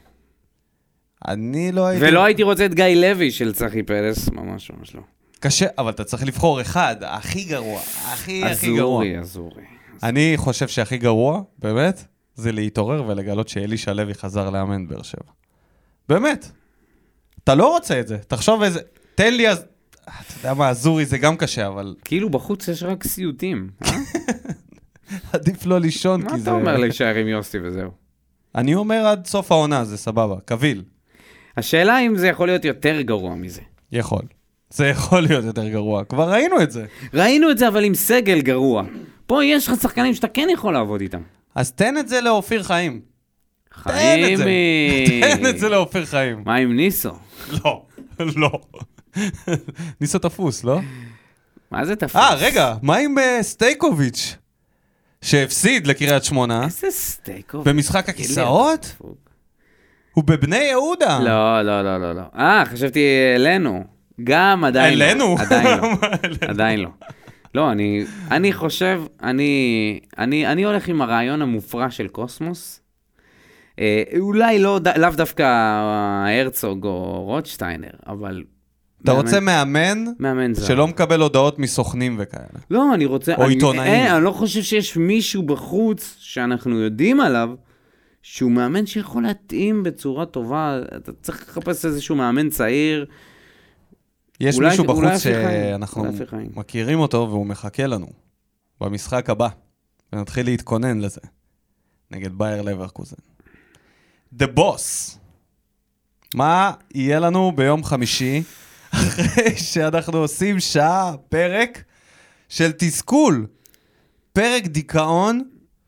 [1.28, 2.06] אני לא הייתי...
[2.06, 5.02] ולא הייתי רוצה את גיא לוי של צחי פלס, ממש ממש לא.
[5.40, 9.04] קשה, אבל אתה צריך לבחור אחד, הכי גרוע, הכי הכי גרוע.
[9.04, 9.64] אזורי, אזורי.
[10.04, 12.04] אני חושב שהכי גרוע, באמת,
[12.36, 15.32] זה להתעורר ולגלות שאלישע לוי חזר לאמן באר שבע.
[16.10, 16.52] באמת.
[17.44, 18.18] אתה לא רוצה את זה.
[18.18, 18.80] תחשוב איזה...
[19.16, 19.66] תן לי אז...
[20.04, 23.70] אתה יודע מה, אזורי זה גם קשה, אבל כאילו בחוץ יש רק סיוטים.
[23.86, 23.92] אה?
[25.34, 26.44] עדיף לא לישון, מה כי זה...
[26.44, 27.92] אתה אומר להישאר עם יוסי וזהו?
[28.56, 30.36] אני אומר עד סוף העונה, זה סבבה.
[30.46, 30.84] קביל.
[31.58, 33.62] השאלה אם זה יכול להיות יותר גרוע מזה.
[33.92, 34.22] יכול.
[34.70, 36.04] זה יכול להיות יותר גרוע.
[36.04, 36.86] כבר ראינו את זה.
[37.14, 38.84] ראינו את זה אבל עם סגל גרוע.
[39.28, 41.22] פה יש לך שחקנים שאתה כן יכול לעבוד איתם.
[41.56, 43.02] אז תן את זה לאופיר חיים.
[43.74, 45.22] חיימי.
[45.22, 46.42] תן את זה לאופיר חיים.
[46.46, 47.12] מה עם ניסו?
[47.64, 47.86] לא,
[48.20, 48.52] לא.
[50.02, 50.80] ניסו תפוס, לא?
[51.72, 52.16] מה זה תפס?
[52.16, 54.38] אה, רגע, מה עם אה, סטייקוביץ',
[55.22, 57.68] שהפסיד לקריית שמונה איזה סטייק אוף.
[57.68, 58.96] במשחק הכיסאות?
[60.14, 61.20] הוא בבני יהודה.
[61.20, 62.22] לא, לא, לא, לא, לא.
[62.36, 63.00] אה, חשבתי
[63.36, 63.84] אלינו.
[64.24, 65.06] גם עדיין לא.
[65.06, 65.36] אלינו?
[65.40, 65.88] עדיין לא.
[66.52, 66.90] עדיין לא.
[67.56, 72.83] לא, אני, אני חושב, אני, אני, אני הולך עם הרעיון המופרע של קוסמוס.
[73.80, 75.44] אה, אולי לא, לאו דווקא
[76.42, 78.44] הרצוג או רוטשטיינר, אבל...
[79.04, 80.66] אתה מאמן- רוצה מאמן מאמן זר.
[80.68, 82.46] שלא מקבל הודעות מסוכנים וכאלה.
[82.72, 83.36] לא, אני רוצה...
[83.36, 83.94] או אני, עיתונאים.
[83.94, 87.50] אה, אני לא חושב שיש מישהו בחוץ שאנחנו יודעים עליו,
[88.22, 90.80] שהוא מאמן שיכול להתאים בצורה טובה.
[90.98, 93.06] אתה צריך לחפש איזשהו מאמן צעיר.
[94.40, 96.46] יש אולי- מישהו בחוץ שאנחנו אולי.
[96.56, 98.08] מכירים אותו והוא מחכה לנו
[98.82, 99.48] במשחק הבא,
[100.14, 101.22] ונתחיל להתכונן לזה,
[102.12, 103.16] נגד בייר לברקוזן.
[104.40, 105.18] The Boss.
[106.36, 108.44] מה יהיה לנו ביום חמישי,
[108.92, 111.84] אחרי שאנחנו עושים שעה, פרק
[112.50, 113.48] של תסכול,
[114.34, 115.42] פרק דיכאון,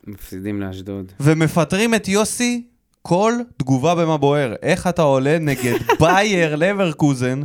[0.07, 1.11] מפסידים לאשדוד.
[1.19, 2.67] ומפטרים את יוסי
[3.01, 4.53] כל תגובה במה בוער.
[4.61, 7.41] איך אתה עולה נגד בייר לברקוזן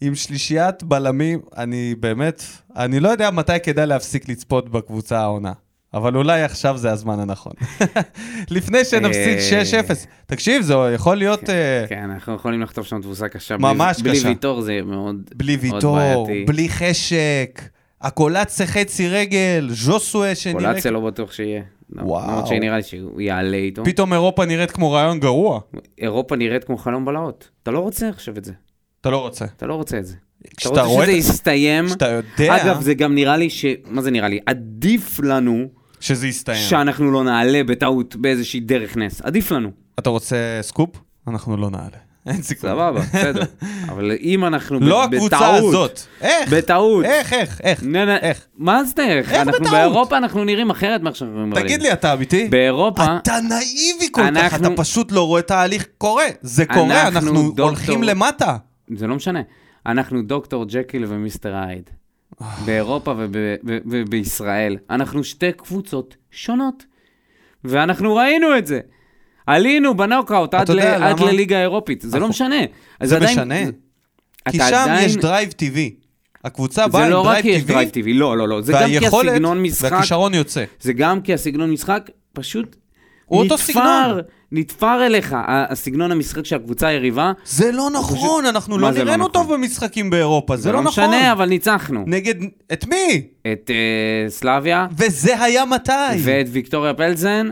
[0.00, 1.40] עם שלישיית בלמים?
[1.56, 2.42] אני באמת,
[2.76, 5.52] אני לא יודע מתי כדאי להפסיק לצפות בקבוצה העונה.
[5.96, 7.52] אבל אולי עכשיו זה הזמן הנכון.
[8.50, 9.92] לפני שנפסיד אה, 6-0.
[10.26, 13.56] תקשיב, זה יכול להיות אה, כן, אנחנו יכולים לכתוב שם תבוסה קשה.
[13.56, 14.22] ממש בלי, קשה.
[14.22, 16.44] בלי ויטור זה מאוד בלי מאוד ויטור, בעייתי.
[16.44, 17.62] בלי חשק,
[18.00, 20.72] הקולציה חצי רגל, ז'וסואה שנראה...
[20.72, 21.62] קולציה לא בטוח שיהיה.
[21.92, 22.28] לא, וואו.
[22.30, 23.84] למרות שנראה לי שהוא יעלה איתו.
[23.84, 25.60] פתאום אירופה נראית כמו רעיון גרוע.
[25.98, 27.48] אירופה נראית כמו חלום בלהות.
[27.62, 28.52] אתה לא רוצה עכשיו את זה.
[29.00, 29.44] אתה לא רוצה.
[29.44, 30.14] אתה לא רוצה את זה.
[30.42, 31.86] אתה כשאתה רוצה רואה שזה את- יסתיים.
[31.86, 33.64] כשאתה יודע אגב, זה גם נראה לי ש...
[33.90, 34.38] מה זה נראה לי?
[34.46, 35.66] עדיף לנו
[36.06, 36.68] שזה יסתיים.
[36.68, 39.20] שאנחנו לא נעלה בטעות באיזושהי דרך נס.
[39.22, 39.70] עדיף לנו.
[39.98, 40.90] אתה רוצה סקופ?
[41.28, 41.86] אנחנו לא נעלה.
[42.26, 42.70] אין סיכוי.
[42.70, 43.42] סבבה, בסדר.
[43.90, 46.00] אבל אם אנחנו ב- לא הקבוצה בטעות- הזאת.
[46.20, 46.52] איך?
[46.52, 47.04] בטעות.
[47.04, 47.82] איך, איך, איך?
[48.22, 48.46] איך?
[48.58, 49.32] מה זה איך?
[49.32, 49.70] איך אנחנו בטעות?
[49.70, 51.82] באירופה אנחנו נראים אחרת מאיך שאנחנו נראים תגיד.
[51.82, 52.48] לי, אתה אמיתי?
[52.48, 56.24] באירופה, אתה נאיבי כל כך, אנחנו- אתה פשוט לא רואה תהליך קורה.
[56.42, 58.56] זה קורה, אנחנו אנחנו דוקטור- הולכים למטה.
[58.96, 59.40] זה לא משנה.
[59.86, 61.90] אנחנו דוקטור ג'קיל ומיסטר הייד.
[62.64, 63.30] באירופה וב-
[63.64, 64.76] וב- ובישראל.
[64.90, 66.84] אנחנו שתי קבוצות שונות.
[67.64, 68.80] ואנחנו ראינו את זה.
[69.46, 71.20] עלינו בנוקאוט עד, ל- עד?
[71.20, 72.00] לליגה האירופית.
[72.06, 72.56] זה לא משנה.
[73.02, 73.54] זה עדיין- משנה.
[74.50, 75.94] כי שם עדיין- יש drive טבעי.
[76.44, 78.62] הקבוצה באה זה עם לא רק drive כי יש drive טבעי, טבעי, לא, לא, לא.
[78.62, 80.64] זה גם כי הסגנון משחק, והכישרון יוצא.
[80.80, 82.76] זה גם כי הסגנון משחק פשוט
[83.24, 84.18] הוא אותו סגנון.
[84.52, 85.36] נתפר אליך.
[85.48, 89.32] הסגנון המשחק של הקבוצה היריבה, זה לא נכון, אנחנו מה לא זה לא נראינו נכון?
[89.42, 91.04] טוב במשחקים באירופה, זה לא נכון.
[91.04, 92.04] משנה, אבל ניצחנו.
[92.06, 92.34] נגד...
[92.72, 93.22] את מי?
[93.52, 94.86] את אה, סלאביה.
[94.98, 95.92] וזה היה מתי?
[96.24, 97.48] ואת ויקטוריה פלזן,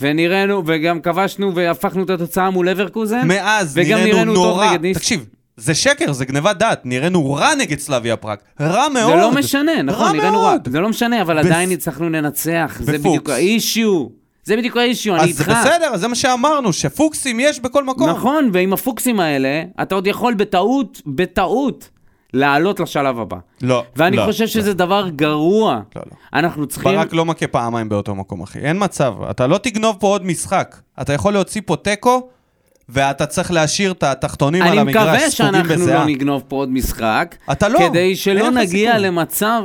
[0.00, 3.28] ונראינו, וגם כבשנו והפכנו את התוצאה מול אברקוזן.
[3.28, 4.70] מאז וגם נראינו נראינו טוב נורא.
[4.70, 4.96] נגד ניס.
[4.96, 6.86] תקשיב, זה שקר, זה גניבת דעת.
[6.86, 8.38] נראינו רע נגד סלאביה פראג.
[8.60, 9.10] רע מאוד.
[9.10, 10.56] זה לא משנה, נכון, נראינו רע.
[10.70, 12.76] זה לא משנה, אבל בפ- עדיין הצלחנו לנצח.
[12.80, 13.06] זה בפוקס.
[13.06, 14.23] בדיוק האישיו.
[14.44, 15.42] זה בדיוק האישיו, אני אז איתך.
[15.42, 18.10] זה בסדר, אז זה מה שאמרנו, שפוקסים יש בכל מקום.
[18.10, 21.88] נכון, ועם הפוקסים האלה, אתה עוד יכול בטעות, בטעות,
[22.34, 23.36] לעלות לשלב הבא.
[23.62, 25.80] לא, ואני לא, חושב שזה דבר גרוע.
[25.96, 26.16] לא, לא.
[26.34, 26.92] אנחנו צריכים...
[26.92, 28.58] ברק לא מכה פעמיים באותו מקום, אחי.
[28.58, 29.14] אין מצב.
[29.30, 30.76] אתה לא תגנוב פה עוד משחק.
[31.02, 32.28] אתה יכול להוציא פה תיקו,
[32.88, 35.98] ואתה צריך להשאיר את התחתונים על אני המגרש מקווה ספוגים שאנחנו בזיעה.
[35.98, 37.36] לא נגנוב פה עוד משחק.
[37.52, 38.98] אתה לא, כדי שלא נגיע.
[38.98, 39.62] למצב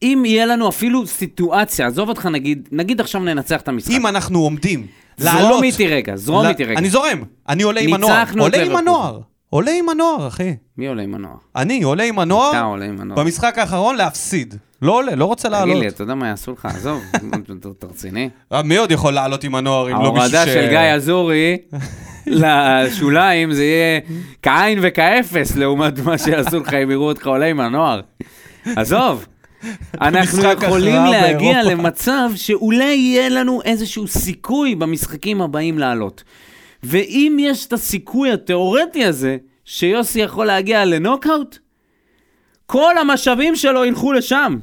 [0.00, 3.90] שאם יהיה לנו אפילו סיטואציה, עזוב אותך נגיד, נגיד עכשיו ננצח את המשחק.
[3.90, 5.62] אם אנחנו עומדים זרום לעלות...
[5.62, 6.78] איתי רגע, זרום איתי רגע.
[6.78, 7.22] אני זורם.
[7.48, 8.20] אני עולה עם הנוער.
[8.20, 8.76] ניצחנו את עולה עם.
[8.76, 9.20] הנוער.
[9.50, 10.54] עולה עם הנוער, אחי.
[10.78, 11.34] מי עולה עם הנוער?
[11.56, 12.50] אני עולה עם הנוער.
[12.50, 13.20] אתה עולה עם הנוער.
[13.20, 14.54] במשחק האחרון להפסיד.
[14.82, 15.76] לא עולה, לא רוצה תגיד לעלות.
[15.82, 16.64] לי, אתה יודע מה יעשו לך?
[16.66, 18.28] עזוב, אתה- רציני?
[18.52, 20.34] אה, מי עוד יכול לעלות עם הנוער אם לא מישהו ש...
[20.34, 21.56] ההורדה של גיא אזורי
[22.26, 24.00] לשוליים זה יהיה
[24.42, 28.00] כעין וכאפס לעומת מה שיעשו לך אם יראו אותך עולה עם הנוער.
[28.76, 29.26] עזוב.
[30.00, 31.62] אנחנו יכולים להגיע באירופה.
[31.62, 36.24] למצב שאולי יהיה לנו איזשהו סיכוי במשחקים הבאים לעלות.
[36.82, 41.58] ואם יש את הסיכוי התיאורטי הזה, שיוסי יכול להגיע לנוקאוט,
[42.66, 44.58] כל המשאבים שלו ילכו לשם.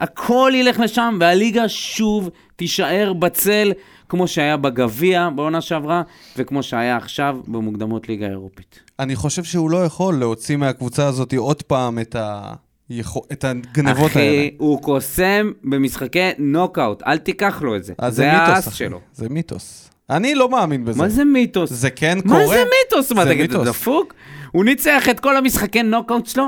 [0.00, 3.72] הכל ילך לשם, והליגה שוב תישאר בצל,
[4.08, 6.02] כמו שהיה בגביע בעונה שעברה,
[6.36, 8.80] וכמו שהיה עכשיו במוקדמות ליגה אירופית.
[8.98, 12.54] אני חושב שהוא לא יכול להוציא מהקבוצה הזאת עוד פעם את, ה...
[12.90, 13.22] יכו...
[13.32, 14.38] את הגנבות האלה.
[14.38, 17.92] אחי, הוא קוסם במשחקי נוקאוט, אל תיקח לו את זה.
[17.98, 18.76] אז זה מיתוס, האס אחי.
[18.76, 19.00] שלו.
[19.14, 19.90] זה מיתוס.
[20.10, 20.98] אני לא מאמין בזה.
[20.98, 21.70] מה זה מיתוס?
[21.72, 22.38] זה כן קורה.
[22.38, 23.12] מה זה מיתוס?
[23.12, 23.76] מה זה תגיד, אתה מיתוס.
[23.76, 24.14] דפוק?
[24.52, 26.44] הוא ניצח את כל המשחקי נוקאוט שלו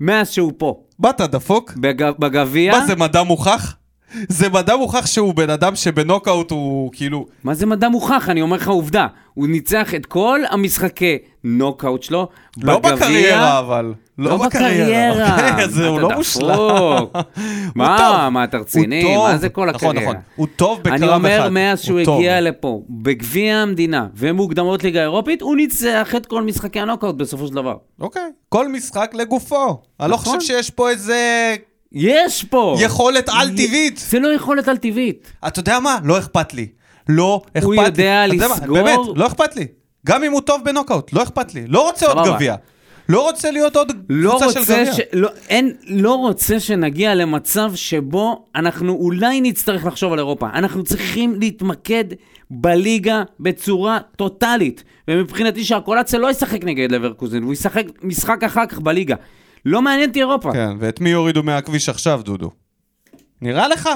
[0.00, 0.80] מאז שהוא פה.
[0.98, 1.72] באת דפוק?
[1.76, 3.76] בג- בגביע, מה זה מדע מוכח?
[4.28, 7.26] זה מדע מוכח שהוא בן אדם שבנוקאוט הוא כאילו...
[7.44, 8.28] מה זה מדע מוכח?
[8.28, 9.06] אני אומר לך עובדה.
[9.34, 12.28] הוא ניצח את כל המשחקי נוקאוט שלו
[12.62, 12.96] לא בגביע.
[12.96, 13.94] בקריירה אבל.
[14.18, 15.32] לא בקריירה.
[15.32, 16.10] אוקיי, אז מה, הוא לא?
[16.16, 17.04] מושלם.
[17.74, 18.28] מה.
[18.30, 19.16] מה, אתה רציני?
[19.16, 20.12] מה זה כל נכון, הקריירה?
[20.12, 20.22] נכון.
[20.36, 21.02] הוא טוב בקרב אחד.
[21.02, 22.00] אני אומר, מאז שהוא.
[22.00, 27.54] הגיע לפה, בגביע המדינה ומוקדמות ליגה אירופית, הוא ניצח את כל משחקי הנוקאוט בסופו של
[27.54, 27.76] דבר.
[28.00, 28.30] אוקיי.
[28.48, 29.82] כל משחק לגופו.
[30.00, 30.38] אני לא נכון.
[30.38, 31.54] חושב שיש פה איזה
[31.92, 32.76] יש פה!
[32.80, 33.96] יכולת על-טבעית.
[33.98, 35.32] זה לא יכולת על-טבעית.
[35.46, 35.98] אתה יודע מה?
[36.04, 36.66] לא אכפת לי.
[37.08, 37.64] לא אכפת לי.
[37.66, 38.26] הוא יודע?
[38.26, 39.66] לסגור- באמת, לא אכפת לי.
[40.06, 41.64] גם אם הוא טוב בנוקאוט, לא אכפת לי.
[41.66, 42.26] לא רוצה עוד.
[42.34, 42.54] גביע.
[43.08, 44.94] לא רוצה להיות עוד לא קבוצה של גביע.
[44.94, 45.00] ש...
[45.12, 50.48] לא, אין, לא רוצה שנגיע למצב שבו אנחנו אולי נצטרך לחשוב על אירופה.
[50.54, 52.04] אנחנו צריכים להתמקד
[52.50, 54.84] בליגה בצורה טוטאלית.
[55.08, 59.14] ומבחינתי שהקולציה לא ישחק נגד לברקוזן, הוא ישחק משחק אחר כך בליגה.
[59.64, 60.52] לא מעניין אותי אירופה.
[60.52, 62.50] כן, ואת מי יורידו מהכביש עכשיו, דודו?
[63.40, 63.88] נראה לך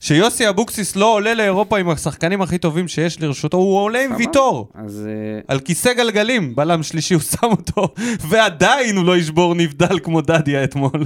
[0.00, 3.56] שיוסי אבוקסיס לא עולה לאירופה עם השחקנים הכי טובים שיש לרשותו?
[3.56, 4.16] הוא עולה עם.
[4.16, 4.68] ויטור.
[4.74, 7.94] אז אה, על כיסא גלגלים, בלם שלישי הוא שם אותו,
[8.28, 10.90] ועדיין הוא לא ישבור נבדל כמו דדיה אתמול.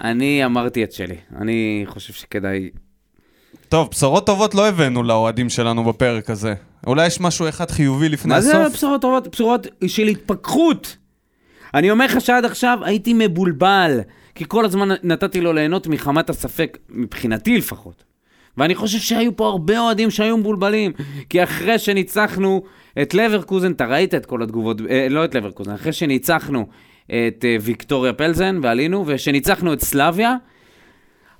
[0.00, 1.16] אני אמרתי את שלי.
[1.40, 2.70] אני חושב שכדאי...
[3.68, 6.54] טוב, בשורות טובות לא הבאנו לאוהדים שלנו בפרק הזה.
[6.86, 8.52] אולי יש משהו אחד חיובי לפני מה הסוף?
[8.52, 9.28] זה בשורות טובות?
[9.28, 10.96] בשורות של התפכחות.
[11.74, 14.00] אני אומר לך שעד עכשיו הייתי מבולבל,
[14.34, 18.04] כי כל הזמן נתתי לו ליהנות מחמת הספק, מבחינתי לפחות.
[18.56, 20.92] ואני חושב שהיו פה הרבה אוהדים שהיו מבולבלים,
[21.28, 22.62] כי אחרי שניצחנו
[23.02, 26.66] את לברקוזן, אתה ראית את כל התגובות, אה, לא את לברקוזן, אחרי שניצחנו
[27.06, 30.34] את אה, ויקטוריה פלזן ועלינו, ושניצחנו את סלביה,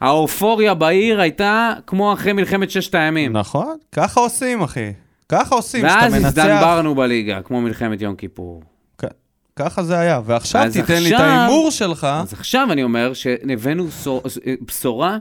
[0.00, 3.32] האופוריה בעיר הייתה כמו אחרי מלחמת ששת הימים.
[3.32, 4.92] נכון, ככה עושים, אחי.
[5.28, 6.26] ככה עושים, שאתה ואז מנצח.
[6.26, 8.62] הזדנברנו בליגה, כמו מלחמת יום כיפור.
[9.56, 10.20] ככה זה היה.
[10.24, 12.04] ועכשיו תיתן לי את עכשיו- ההימור שלך.
[12.04, 13.86] אז עכשיו אני אומר שהבאנו
[14.66, 15.18] בשורה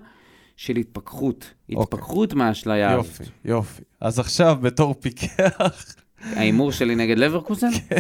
[0.58, 1.54] של התפכחות.
[1.70, 1.84] אוקיי.
[1.84, 3.06] התפכחות מהאשליה הזאת.
[3.06, 3.82] יופי, יופי.
[4.02, 7.70] אז עכשיו, בתור פיקח, ההימור שלי נגד לברקוזן?
[7.90, 8.00] כן.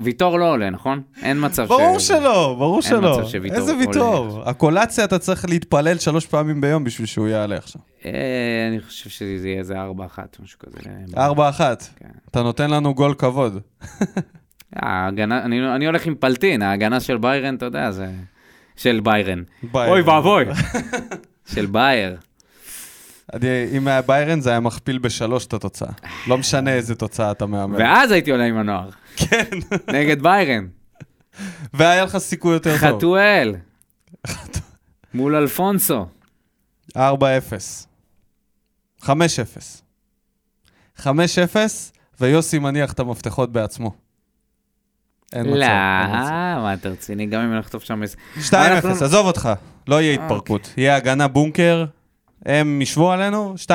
[0.00, 1.02] ויטור לא עולה, נכון?
[1.22, 1.68] אין מצב ש...
[1.68, 3.18] ברור שלא, ברור אין שלא.
[3.18, 4.42] מצב שוויטור איזה ויטור?
[4.46, 7.82] הקולציה אתה צריך להתפלל שלוש פעמים ביום בשביל שהוא יעלה עכשיו.
[8.04, 8.10] אה,
[8.68, 9.78] אני חושב שזה יהיה איזה 4-1,
[10.42, 10.78] משהו כזה.
[11.16, 11.88] ארבע אחת.
[11.96, 12.08] כן.
[12.30, 13.60] אתה נותן לנו גול כבוד.
[14.76, 18.06] ההגנה, אני, אני הולך עם פלטין, ההגנה של ביירן, אתה יודע, זה...
[18.76, 19.42] של ביירן.
[19.72, 19.90] ביירן.
[19.92, 20.44] אוי ואבוי.
[21.54, 22.16] של בייר.
[23.76, 25.88] אם היה ביירן זה היה מכפיל בשלוש את התוצאה.
[26.26, 27.78] לא משנה איזה תוצאה אתה מהמר.
[27.78, 28.88] ואז הייתי עולה עם הנוער.
[29.16, 29.44] כן.
[29.92, 30.66] נגד ביירן.
[31.74, 32.96] והיה לך סיכוי יותר טוב.
[32.98, 33.54] חתואל.
[35.14, 36.06] מול אלפונסו.
[36.98, 37.00] 4-0.
[39.02, 39.06] 5-0.
[40.98, 41.06] 5-0,
[42.20, 43.92] ויוסי מניח את המפתחות בעצמו.
[45.32, 45.56] אין מצב.
[45.56, 45.64] לא.
[46.62, 47.26] מה אתה רציני?
[47.26, 48.02] גם אם נכתוב שם...
[48.02, 48.16] איזה-
[48.50, 49.48] 2-0, אנחנו- עזוב אותך,
[49.88, 50.24] לא יהיה אוקיי.
[50.26, 50.74] התפרקות.
[50.76, 51.84] יהיה הגנה בונקר,
[52.46, 53.70] הם ישבו עלינו, 2-0,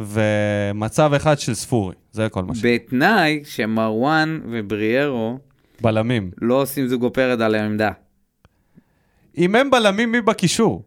[0.00, 2.64] ומצב אחד של ספורי, זה כל מה ש...
[2.64, 5.38] בתנאי שמרואן ובריארו
[5.80, 6.30] בלמים.
[6.42, 7.90] לא עושים זוגו פרד על העמדה.
[9.38, 10.82] אם הם בלמים, מי בקישור?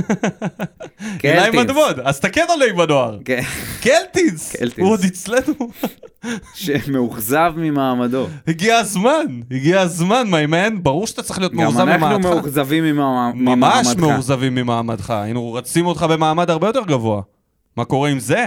[1.20, 1.54] קלטינס.
[1.64, 3.18] מדמון, אז אתה כן עולה עם הנוער.
[3.24, 3.40] כן,
[3.82, 4.78] קלטינס, קלטינס.
[4.78, 5.54] הוא עוד אצלנו.
[6.54, 8.26] שמאוכזב ממעמדו.
[8.46, 12.28] הגיע הזמן, הגיע הזמן, מיימן, ברור שאתה צריך להיות גם מאוכזב אנחנו ממעמדך.
[12.28, 14.00] מאוכזבים ממעמ- ממש ממעמדך.
[14.00, 17.22] מאוכזבים ממעמדך, היינו רצים אותך במעמד הרבה יותר גבוה.
[17.76, 18.46] מה קורה עם זה?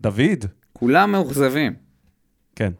[0.00, 0.44] דוד?
[0.72, 1.72] כולם מאוכזבים.
[2.56, 2.72] כן.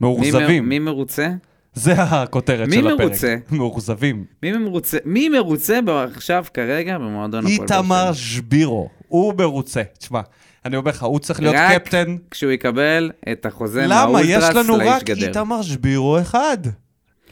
[0.00, 0.68] מאוכזבים.
[0.68, 1.28] מי מרוצה?
[1.74, 3.00] זה הכותרת מי של הפרק.
[3.00, 3.36] מרוצה?
[3.50, 4.24] מאוכזבים.
[4.42, 4.98] מי מרוצה?
[5.04, 8.12] מי מרוצה עכשיו כרגע במועדון הפועל באר איתמר?
[8.12, 9.82] שבירו, הוא מרוצה.
[9.98, 10.20] תשמע,
[10.64, 12.16] אני אומר לך, הוא צריך להיות רק קפטן.
[12.30, 14.22] כשהוא יקבל את החוזה למה?
[14.22, 15.28] יש מהאולטרס לנו לאיש רק גדר.
[15.28, 16.58] איתמר שבירו אחד.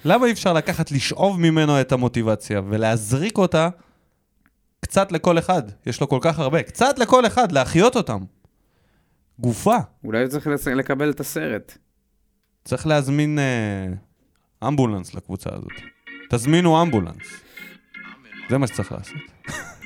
[0.05, 3.69] למה אי אפשר לקחת, לשאוב ממנו את המוטיבציה ולהזריק אותה
[4.81, 5.62] קצת לכל אחד?
[5.86, 6.62] יש לו כל כך הרבה.
[6.62, 8.19] קצת לכל אחד, להחיות אותם.
[9.39, 9.77] גופה.
[10.05, 11.78] אולי הוא צריך לקבל את הסרט.
[12.64, 13.94] צריך להזמין אה,
[14.68, 15.72] אמבולנס לקבוצה הזאת.
[16.30, 17.40] תזמינו אמבולנס.
[18.51, 19.16] זה מה שצריך לעשות.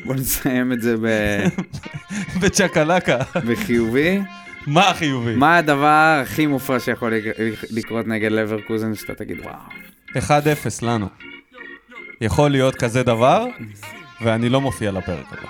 [0.05, 1.45] בוא נסיים את זה ב-
[2.41, 3.17] בצ'קלקה.
[3.47, 4.21] בחיובי.
[4.67, 5.37] מה החיובי?
[5.37, 7.37] מה הדבר הכי מופרע שיכול לק-
[7.71, 9.55] לקרות נגד לברקוזן, שאתה תגיד, וואו.
[10.17, 10.21] 1-0
[10.83, 11.09] לנו.
[12.21, 13.47] יכול להיות כזה דבר,
[14.21, 15.49] ואני לא מופיע לפרק הבא.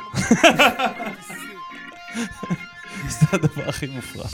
[3.09, 4.25] זה הדבר הכי מופרע.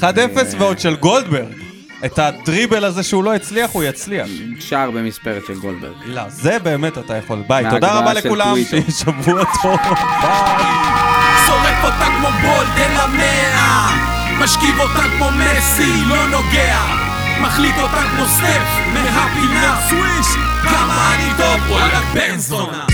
[0.00, 0.04] 1-0
[0.58, 1.52] ועוד של גולדברג.
[2.04, 4.26] את הדריבל הזה שהוא לא הצליח, הוא יצליח.
[4.60, 5.92] שער במספרת של גולדברג.
[6.06, 7.42] לא, זה באמת אתה יכול.
[7.48, 9.76] ביי, תודה רבה לכולם, שיהיה שבוע טוב.
[10.22, 10.74] ביי.
[11.46, 13.88] שורף אותה כמו בולד המאה,
[14.40, 16.78] משכיב אותה כמו מסי, לא נוגע.
[17.40, 18.62] מחליט אותה כמו סטף,
[18.94, 20.26] מהפינה סוויש,
[20.62, 22.86] כמה אני טוב, וואלה בן זונה.